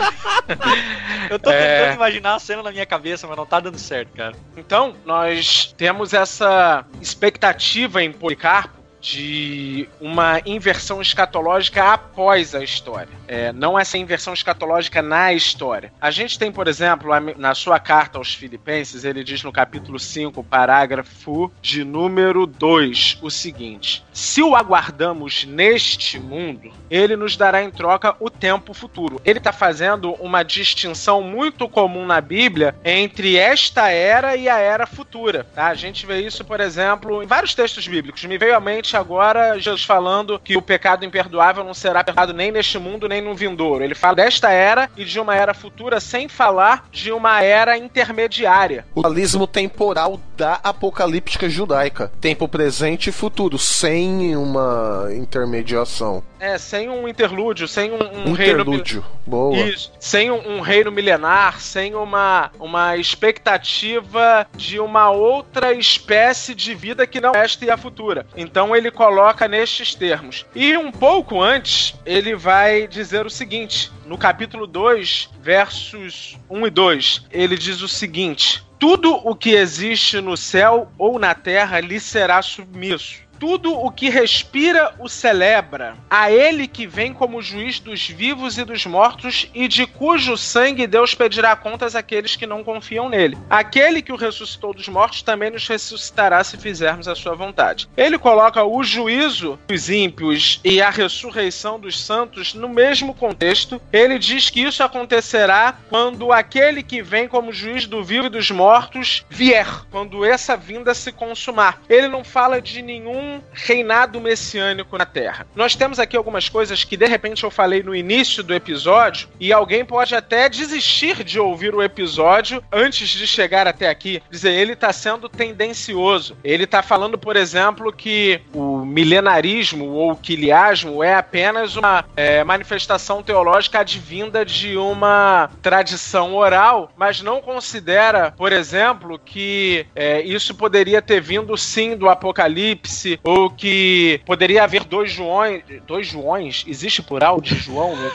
Eu 1.29 1.39
tô 1.39 1.49
tentando 1.49 1.91
é... 1.91 1.93
imaginar 1.93 2.35
a 2.35 2.39
cena 2.39 2.61
na 2.61 2.71
minha 2.71 2.85
cabeça, 2.85 3.25
mas 3.27 3.37
não 3.37 3.45
tá 3.45 3.59
dando 3.59 3.79
certo, 3.79 4.09
cara. 4.15 4.35
Então, 4.55 4.95
nós 5.05 5.73
temos 5.77 6.13
essa 6.13 6.85
expectativa 7.01 8.03
em 8.03 8.11
Policarpo 8.11 8.80
de 9.01 9.89
uma 9.99 10.39
inversão 10.45 11.01
escatológica 11.01 11.91
após 11.91 12.53
a 12.53 12.63
história. 12.63 13.09
É, 13.27 13.51
não 13.51 13.77
essa 13.77 13.97
inversão 13.97 14.33
escatológica 14.33 15.01
na 15.01 15.33
história. 15.33 15.91
A 15.99 16.11
gente 16.11 16.37
tem, 16.37 16.51
por 16.51 16.67
exemplo, 16.67 17.11
na 17.37 17.55
sua 17.55 17.79
carta 17.79 18.19
aos 18.19 18.33
Filipenses, 18.33 19.03
ele 19.03 19.23
diz 19.23 19.43
no 19.43 19.51
capítulo 19.51 19.99
5, 19.99 20.43
parágrafo 20.43 21.51
de 21.61 21.83
número 21.83 22.45
2, 22.45 23.19
o 23.21 23.29
seguinte: 23.29 24.05
Se 24.13 24.41
o 24.43 24.55
aguardamos 24.55 25.45
neste 25.45 26.19
mundo, 26.19 26.71
ele 26.89 27.15
nos 27.15 27.35
dará 27.35 27.63
em 27.63 27.71
troca 27.71 28.15
o 28.19 28.29
tempo 28.29 28.73
futuro. 28.73 29.19
Ele 29.25 29.39
está 29.39 29.51
fazendo 29.51 30.13
uma 30.13 30.43
distinção 30.43 31.21
muito 31.23 31.67
comum 31.67 32.05
na 32.05 32.21
Bíblia 32.21 32.75
entre 32.85 33.37
esta 33.37 33.89
era 33.89 34.35
e 34.35 34.47
a 34.47 34.59
era 34.59 34.85
futura. 34.85 35.45
Tá? 35.55 35.67
A 35.67 35.73
gente 35.73 36.05
vê 36.05 36.19
isso, 36.19 36.45
por 36.45 36.59
exemplo, 36.59 37.23
em 37.23 37.25
vários 37.25 37.55
textos 37.55 37.87
bíblicos. 37.87 38.23
Me 38.25 38.37
veio 38.37 38.55
à 38.55 38.59
mente 38.59 38.90
agora 38.95 39.59
Jesus 39.59 39.83
falando 39.83 40.39
que 40.39 40.57
o 40.57 40.61
pecado 40.61 41.05
imperdoável 41.05 41.63
não 41.63 41.73
será 41.73 42.03
perdoado 42.03 42.33
nem 42.33 42.51
neste 42.51 42.77
mundo, 42.77 43.07
nem 43.07 43.21
no 43.21 43.35
vindouro. 43.35 43.83
Ele 43.83 43.95
fala 43.95 44.15
desta 44.15 44.51
era 44.51 44.89
e 44.95 45.03
de 45.03 45.19
uma 45.19 45.35
era 45.35 45.53
futura, 45.53 45.99
sem 45.99 46.27
falar 46.27 46.87
de 46.91 47.11
uma 47.11 47.41
era 47.41 47.77
intermediária. 47.77 48.85
O 48.95 49.01
dualismo 49.01 49.47
temporal 49.47 50.19
da 50.35 50.59
apocalíptica 50.63 51.49
judaica. 51.49 52.11
Tempo 52.19 52.47
presente 52.47 53.09
e 53.09 53.11
futuro, 53.11 53.57
sem 53.57 54.35
uma 54.35 55.07
intermediação. 55.15 56.23
É, 56.39 56.57
sem 56.57 56.89
um 56.89 57.07
interlúdio, 57.07 57.67
sem 57.67 57.91
um, 57.91 57.99
um 58.25 58.31
interlúdio. 58.31 59.01
reino. 59.01 59.21
Boa. 59.27 59.55
Isso. 59.57 59.91
Sem 59.99 60.31
um, 60.31 60.57
um, 60.57 60.59
reino 60.59 60.91
milenar, 60.91 61.61
sem 61.61 61.93
uma, 61.93 62.49
uma 62.59 62.97
expectativa 62.97 64.47
de 64.57 64.79
uma 64.79 65.11
outra 65.11 65.71
espécie 65.71 66.55
de 66.55 66.73
vida 66.73 67.05
que 67.05 67.21
não 67.21 67.35
esta 67.35 67.63
e 67.63 67.69
a 67.69 67.77
futura. 67.77 68.25
Então 68.35 68.75
ele 68.75 68.80
coloca 68.89 69.47
nestes 69.47 69.93
termos. 69.93 70.45
E 70.55 70.75
um 70.77 70.91
pouco 70.91 71.41
antes, 71.41 71.93
ele 72.05 72.35
vai 72.35 72.87
dizer 72.87 73.25
o 73.25 73.29
seguinte: 73.29 73.91
no 74.05 74.17
capítulo 74.17 74.65
2, 74.65 75.29
versos 75.41 76.39
1 76.49 76.67
e 76.67 76.69
2, 76.69 77.25
ele 77.31 77.57
diz 77.57 77.81
o 77.81 77.87
seguinte: 77.87 78.63
Tudo 78.79 79.13
o 79.27 79.35
que 79.35 79.51
existe 79.51 80.21
no 80.21 80.37
céu 80.37 80.91
ou 80.97 81.19
na 81.19 81.35
terra 81.35 81.79
lhe 81.79 81.99
será 81.99 82.41
submisso 82.41 83.29
tudo 83.41 83.73
o 83.73 83.89
que 83.89 84.07
respira 84.07 84.93
o 84.99 85.09
celebra. 85.09 85.97
A 86.07 86.31
ele 86.31 86.67
que 86.67 86.85
vem 86.85 87.11
como 87.11 87.41
juiz 87.41 87.79
dos 87.79 88.07
vivos 88.07 88.59
e 88.59 88.63
dos 88.63 88.85
mortos 88.85 89.49
e 89.51 89.67
de 89.67 89.87
cujo 89.87 90.37
sangue 90.37 90.85
Deus 90.85 91.15
pedirá 91.15 91.55
contas 91.55 91.95
àqueles 91.95 92.35
que 92.35 92.45
não 92.45 92.63
confiam 92.63 93.09
nele. 93.09 93.35
Aquele 93.49 94.03
que 94.03 94.13
o 94.13 94.15
ressuscitou 94.15 94.75
dos 94.75 94.87
mortos 94.87 95.23
também 95.23 95.49
nos 95.49 95.67
ressuscitará 95.67 96.43
se 96.43 96.55
fizermos 96.55 97.07
a 97.07 97.15
sua 97.15 97.33
vontade. 97.33 97.89
Ele 97.97 98.19
coloca 98.19 98.63
o 98.63 98.83
juízo 98.83 99.57
dos 99.67 99.89
ímpios 99.89 100.59
e 100.63 100.79
a 100.79 100.91
ressurreição 100.91 101.79
dos 101.79 101.99
santos 101.99 102.53
no 102.53 102.69
mesmo 102.69 103.11
contexto. 103.11 103.81
Ele 103.91 104.19
diz 104.19 104.51
que 104.51 104.61
isso 104.61 104.83
acontecerá 104.83 105.79
quando 105.89 106.31
aquele 106.31 106.83
que 106.83 107.01
vem 107.01 107.27
como 107.27 107.51
juiz 107.51 107.87
do 107.87 108.03
vivo 108.03 108.27
e 108.27 108.29
dos 108.29 108.51
mortos 108.51 109.25
vier, 109.27 109.67
quando 109.89 110.23
essa 110.23 110.55
vinda 110.55 110.93
se 110.93 111.11
consumar. 111.11 111.81
Ele 111.89 112.07
não 112.07 112.23
fala 112.23 112.61
de 112.61 112.83
nenhum 112.83 113.30
reinado 113.53 114.19
messiânico 114.19 114.97
na 114.97 115.05
Terra. 115.05 115.45
Nós 115.55 115.75
temos 115.75 115.99
aqui 115.99 116.17
algumas 116.17 116.49
coisas 116.49 116.83
que 116.83 116.97
de 116.97 117.05
repente 117.05 117.43
eu 117.43 117.51
falei 117.51 117.83
no 117.83 117.95
início 117.95 118.43
do 118.43 118.53
episódio 118.53 119.29
e 119.39 119.53
alguém 119.53 119.85
pode 119.85 120.15
até 120.15 120.49
desistir 120.49 121.23
de 121.23 121.39
ouvir 121.39 121.73
o 121.73 121.83
episódio 121.83 122.63
antes 122.71 123.09
de 123.09 123.27
chegar 123.27 123.67
até 123.67 123.89
aqui. 123.89 124.21
Dizer, 124.29 124.51
ele 124.51 124.73
está 124.73 124.91
sendo 124.91 125.29
tendencioso. 125.29 126.35
Ele 126.43 126.63
está 126.63 126.81
falando, 126.81 127.17
por 127.17 127.35
exemplo, 127.35 127.91
que 127.91 128.41
o 128.53 128.85
milenarismo 128.85 129.85
ou 129.89 130.11
o 130.11 130.15
quiliasmo 130.15 131.03
é 131.03 131.13
apenas 131.13 131.75
uma 131.75 132.05
é, 132.15 132.43
manifestação 132.43 133.23
teológica 133.23 133.79
advinda 133.79 134.45
de 134.45 134.77
uma 134.77 135.49
tradição 135.61 136.35
oral, 136.35 136.91
mas 136.97 137.21
não 137.21 137.41
considera, 137.41 138.31
por 138.31 138.51
exemplo, 138.51 139.19
que 139.19 139.85
é, 139.95 140.21
isso 140.21 140.55
poderia 140.55 141.01
ter 141.01 141.21
vindo 141.21 141.55
sim 141.57 141.95
do 141.95 142.09
Apocalipse 142.09 143.19
ou 143.23 143.49
que 143.49 144.21
poderia 144.25 144.63
haver 144.63 144.83
dois 144.83 145.11
Joões. 145.11 145.63
Dois 145.87 146.07
Joões? 146.07 146.63
Existe 146.67 147.01
plural 147.01 147.41
de 147.41 147.55
João? 147.55 147.95
Né? 147.95 148.11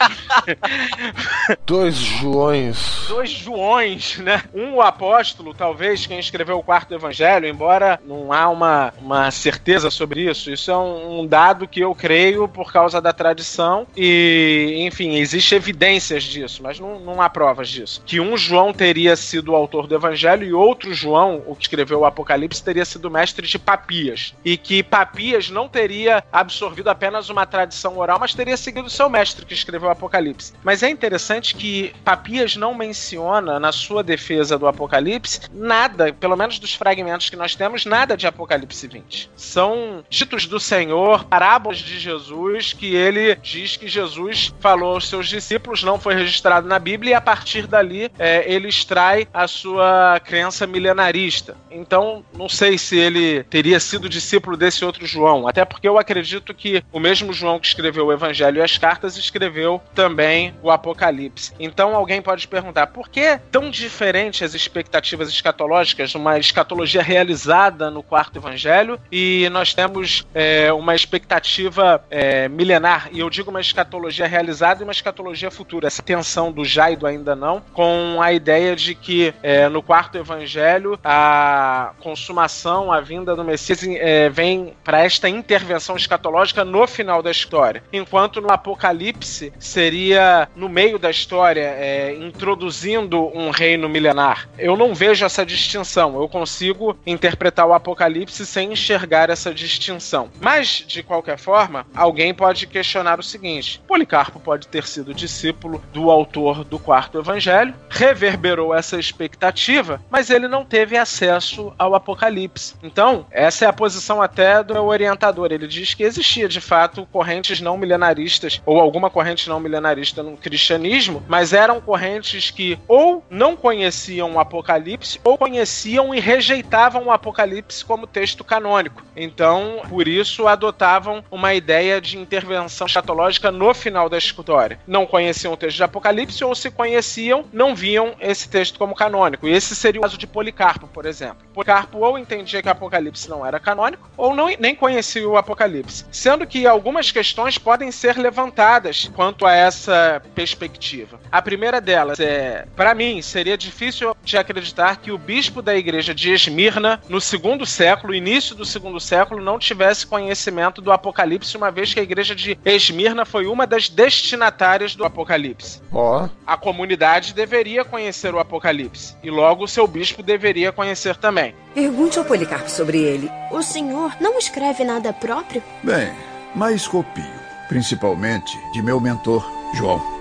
dois 1.66 1.96
Joões. 1.96 3.06
Dois 3.08 3.30
Joões, 3.30 4.18
né? 4.18 4.42
Um 4.54 4.76
o 4.76 4.82
apóstolo, 4.82 5.54
talvez, 5.54 6.06
quem 6.06 6.18
escreveu 6.18 6.58
o 6.58 6.62
quarto 6.62 6.92
evangelho, 6.94 7.46
embora 7.46 7.98
não 8.04 8.32
há 8.32 8.48
uma, 8.48 8.92
uma 9.00 9.30
certeza 9.30 9.90
sobre 9.90 10.28
isso. 10.28 10.50
Isso 10.50 10.70
é 10.70 10.76
um, 10.76 11.20
um 11.20 11.26
dado 11.26 11.66
que 11.66 11.80
eu 11.80 11.94
creio 11.94 12.46
por 12.46 12.72
causa 12.72 13.00
da 13.00 13.12
tradição 13.12 13.86
e, 13.96 14.84
enfim, 14.86 15.16
existe 15.16 15.54
evidências 15.54 16.24
disso, 16.24 16.62
mas 16.62 16.78
não, 16.78 17.00
não 17.00 17.22
há 17.22 17.28
provas 17.30 17.68
disso. 17.68 18.02
Que 18.04 18.20
um 18.20 18.36
João 18.36 18.72
teria 18.72 19.16
sido 19.16 19.52
o 19.52 19.56
autor 19.56 19.86
do 19.86 19.94
evangelho 19.94 20.46
e 20.46 20.52
outro 20.52 20.92
João, 20.92 21.42
o 21.46 21.56
que 21.56 21.62
escreveu 21.62 22.00
o 22.00 22.04
Apocalipse, 22.04 22.62
teria 22.62 22.84
sido 22.84 23.10
mestre 23.10 23.46
de 23.46 23.58
Papias. 23.58 24.34
E 24.44 24.56
que 24.56 24.82
Papias 24.96 25.50
não 25.50 25.68
teria 25.68 26.24
absorvido 26.32 26.88
apenas 26.88 27.28
uma 27.28 27.44
tradição 27.44 27.98
oral, 27.98 28.18
mas 28.18 28.32
teria 28.32 28.56
seguido 28.56 28.88
seu 28.88 29.10
mestre 29.10 29.44
que 29.44 29.52
escreveu 29.52 29.90
o 29.90 29.92
Apocalipse. 29.92 30.54
Mas 30.64 30.82
é 30.82 30.88
interessante 30.88 31.54
que 31.54 31.92
Papias 32.02 32.56
não 32.56 32.74
menciona 32.74 33.60
na 33.60 33.72
sua 33.72 34.02
defesa 34.02 34.56
do 34.56 34.66
Apocalipse 34.66 35.40
nada, 35.52 36.14
pelo 36.14 36.34
menos 36.34 36.58
dos 36.58 36.74
fragmentos 36.74 37.28
que 37.28 37.36
nós 37.36 37.54
temos, 37.54 37.84
nada 37.84 38.16
de 38.16 38.26
Apocalipse 38.26 38.88
20. 38.88 39.32
São 39.36 40.02
ditos 40.08 40.46
do 40.46 40.58
Senhor, 40.58 41.24
parábolas 41.24 41.76
de 41.76 41.98
Jesus, 41.98 42.72
que 42.72 42.94
ele 42.94 43.36
diz 43.42 43.76
que 43.76 43.88
Jesus 43.88 44.54
falou 44.60 44.94
aos 44.94 45.10
seus 45.10 45.28
discípulos, 45.28 45.84
não 45.84 46.00
foi 46.00 46.14
registrado 46.14 46.66
na 46.66 46.78
Bíblia, 46.78 47.10
e 47.10 47.14
a 47.14 47.20
partir 47.20 47.66
dali 47.66 48.10
é, 48.18 48.50
ele 48.50 48.68
extrai 48.68 49.28
a 49.34 49.46
sua 49.46 50.18
crença 50.24 50.66
milenarista. 50.66 51.54
Então, 51.70 52.24
não 52.34 52.48
sei 52.48 52.78
se 52.78 52.96
ele 52.96 53.44
teria 53.44 53.78
sido 53.78 54.08
discípulo 54.08 54.56
desse 54.56 54.75
outro 54.84 55.06
João. 55.06 55.46
Até 55.46 55.64
porque 55.64 55.88
eu 55.88 55.98
acredito 55.98 56.54
que 56.54 56.82
o 56.92 57.00
mesmo 57.00 57.32
João 57.32 57.58
que 57.58 57.66
escreveu 57.66 58.06
o 58.06 58.12
Evangelho 58.12 58.58
e 58.58 58.62
as 58.62 58.78
cartas 58.78 59.16
escreveu 59.16 59.80
também 59.94 60.54
o 60.62 60.70
Apocalipse. 60.70 61.52
Então 61.58 61.94
alguém 61.94 62.20
pode 62.22 62.46
perguntar 62.48 62.88
por 62.88 63.08
que 63.08 63.38
tão 63.50 63.70
diferente 63.70 64.44
as 64.44 64.54
expectativas 64.54 65.28
escatológicas 65.28 66.14
numa 66.14 66.38
escatologia 66.38 67.02
realizada 67.02 67.90
no 67.90 68.02
quarto 68.02 68.38
Evangelho 68.38 68.98
e 69.10 69.48
nós 69.50 69.74
temos 69.74 70.26
é, 70.34 70.72
uma 70.72 70.94
expectativa 70.94 72.04
é, 72.10 72.48
milenar. 72.48 73.08
E 73.12 73.20
eu 73.20 73.30
digo 73.30 73.50
uma 73.50 73.60
escatologia 73.60 74.26
realizada 74.26 74.82
e 74.82 74.84
uma 74.84 74.92
escatologia 74.92 75.50
futura. 75.50 75.86
Essa 75.86 76.02
tensão 76.02 76.52
do 76.52 76.64
já 76.64 76.90
e 76.90 76.96
do 76.96 77.06
ainda 77.06 77.34
não, 77.34 77.60
com 77.72 78.20
a 78.20 78.32
ideia 78.32 78.74
de 78.74 78.94
que 78.94 79.34
é, 79.42 79.68
no 79.68 79.82
quarto 79.82 80.18
Evangelho 80.18 80.98
a 81.04 81.92
consumação, 82.00 82.92
a 82.92 83.00
vinda 83.00 83.34
do 83.34 83.44
Messias 83.44 83.82
é, 83.84 84.28
vem 84.28 84.65
para 84.84 85.04
esta 85.04 85.28
intervenção 85.28 85.96
escatológica 85.96 86.64
no 86.64 86.86
final 86.86 87.22
da 87.22 87.30
história, 87.30 87.82
enquanto 87.92 88.40
no 88.40 88.50
Apocalipse 88.50 89.52
seria 89.58 90.48
no 90.54 90.68
meio 90.68 90.98
da 90.98 91.10
história, 91.10 91.60
é, 91.60 92.14
introduzindo 92.14 93.26
um 93.36 93.50
reino 93.50 93.88
milenar. 93.88 94.48
Eu 94.58 94.76
não 94.76 94.94
vejo 94.94 95.24
essa 95.24 95.44
distinção. 95.44 96.20
Eu 96.20 96.28
consigo 96.28 96.96
interpretar 97.06 97.66
o 97.66 97.74
Apocalipse 97.74 98.46
sem 98.46 98.72
enxergar 98.72 99.30
essa 99.30 99.52
distinção. 99.52 100.30
Mas 100.40 100.84
de 100.86 101.02
qualquer 101.02 101.38
forma, 101.38 101.86
alguém 101.94 102.34
pode 102.34 102.66
questionar 102.66 103.18
o 103.18 103.22
seguinte: 103.22 103.80
Policarpo 103.86 104.40
pode 104.40 104.68
ter 104.68 104.86
sido 104.86 105.14
discípulo 105.14 105.82
do 105.92 106.10
autor 106.10 106.64
do 106.64 106.78
quarto 106.78 107.18
evangelho, 107.18 107.74
reverberou 107.88 108.74
essa 108.74 108.98
expectativa, 108.98 110.00
mas 110.10 110.30
ele 110.30 110.48
não 110.48 110.64
teve 110.64 110.96
acesso 110.96 111.72
ao 111.78 111.94
Apocalipse. 111.94 112.74
Então, 112.82 113.26
essa 113.30 113.64
é 113.64 113.68
a 113.68 113.72
posição 113.72 114.22
até 114.22 114.55
do 114.62 114.82
orientador. 114.84 115.52
Ele 115.52 115.66
diz 115.66 115.94
que 115.94 116.02
existia 116.02 116.48
de 116.48 116.60
fato 116.60 117.06
correntes 117.12 117.60
não 117.60 117.76
milenaristas 117.76 118.60
ou 118.64 118.80
alguma 118.80 119.10
corrente 119.10 119.48
não 119.48 119.60
milenarista 119.60 120.22
no 120.22 120.36
cristianismo, 120.36 121.22
mas 121.28 121.52
eram 121.52 121.80
correntes 121.80 122.50
que 122.50 122.78
ou 122.86 123.24
não 123.30 123.56
conheciam 123.56 124.34
o 124.34 124.40
Apocalipse 124.40 125.20
ou 125.24 125.38
conheciam 125.38 126.14
e 126.14 126.20
rejeitavam 126.20 127.06
o 127.06 127.10
Apocalipse 127.10 127.84
como 127.84 128.06
texto 128.06 128.44
canônico. 128.44 129.02
Então, 129.16 129.82
por 129.88 130.06
isso 130.06 130.46
adotavam 130.46 131.24
uma 131.30 131.54
ideia 131.54 132.00
de 132.00 132.18
intervenção 132.18 132.86
escatológica 132.86 133.50
no 133.50 133.72
final 133.74 134.08
da 134.08 134.18
história. 134.18 134.78
Não 134.86 135.06
conheciam 135.06 135.52
o 135.52 135.56
texto 135.56 135.76
de 135.76 135.84
Apocalipse 135.84 136.44
ou 136.44 136.54
se 136.54 136.70
conheciam, 136.70 137.44
não 137.52 137.74
viam 137.74 138.14
esse 138.20 138.48
texto 138.48 138.78
como 138.78 138.94
canônico. 138.94 139.46
E 139.46 139.52
esse 139.52 139.74
seria 139.74 140.00
o 140.00 140.02
caso 140.02 140.18
de 140.18 140.26
Policarpo, 140.26 140.86
por 140.86 141.06
exemplo. 141.06 141.46
Policarpo 141.54 141.98
ou 141.98 142.18
entendia 142.18 142.62
que 142.62 142.68
o 142.68 142.72
Apocalipse 142.72 143.28
não 143.28 143.44
era 143.44 143.58
canônico, 143.58 144.08
ou 144.16 144.34
não, 144.34 144.45
nem 144.58 144.74
conhecia 144.74 145.28
o 145.28 145.36
Apocalipse. 145.36 146.04
Sendo 146.10 146.46
que 146.46 146.66
algumas 146.66 147.10
questões 147.10 147.58
podem 147.58 147.90
ser 147.90 148.16
levantadas 148.16 149.10
quanto 149.14 149.46
a 149.46 149.52
essa 149.52 150.22
perspectiva. 150.34 151.18
A 151.32 151.42
primeira 151.42 151.80
delas 151.80 152.20
é, 152.20 152.66
para 152.76 152.94
mim, 152.94 153.22
seria 153.22 153.56
difícil 153.56 154.14
de 154.22 154.36
acreditar 154.36 154.96
que 154.96 155.10
o 155.10 155.18
bispo 155.18 155.62
da 155.62 155.74
igreja 155.74 156.14
de 156.14 156.32
Esmirna, 156.32 157.00
no 157.08 157.20
segundo 157.20 157.66
século, 157.66 158.14
início 158.14 158.54
do 158.54 158.64
segundo 158.64 159.00
século, 159.00 159.42
não 159.42 159.58
tivesse 159.58 160.06
conhecimento 160.06 160.80
do 160.80 160.92
Apocalipse, 160.92 161.56
uma 161.56 161.70
vez 161.70 161.92
que 161.92 162.00
a 162.00 162.02
igreja 162.02 162.34
de 162.34 162.58
Esmirna 162.64 163.24
foi 163.24 163.46
uma 163.46 163.66
das 163.66 163.88
destinatárias 163.88 164.94
do 164.94 165.04
Apocalipse. 165.04 165.80
Ó. 165.92 166.24
Oh. 166.24 166.28
A 166.46 166.56
comunidade 166.56 167.34
deveria 167.34 167.84
conhecer 167.84 168.34
o 168.34 168.38
Apocalipse, 168.38 169.16
e 169.22 169.30
logo 169.30 169.64
o 169.64 169.68
seu 169.68 169.86
bispo 169.86 170.22
deveria 170.22 170.72
conhecer 170.72 171.16
também. 171.16 171.54
Pergunte 171.74 172.18
ao 172.18 172.24
Policarpo 172.24 172.70
sobre 172.70 172.98
ele. 172.98 173.30
O 173.50 173.62
senhor 173.62 174.16
não 174.20 174.35
escreve 174.38 174.84
nada 174.84 175.12
próprio? 175.12 175.62
Bem, 175.82 176.12
mas 176.54 176.86
copio, 176.86 177.24
principalmente 177.68 178.58
de 178.72 178.82
meu 178.82 179.00
mentor, 179.00 179.44
João. 179.74 180.15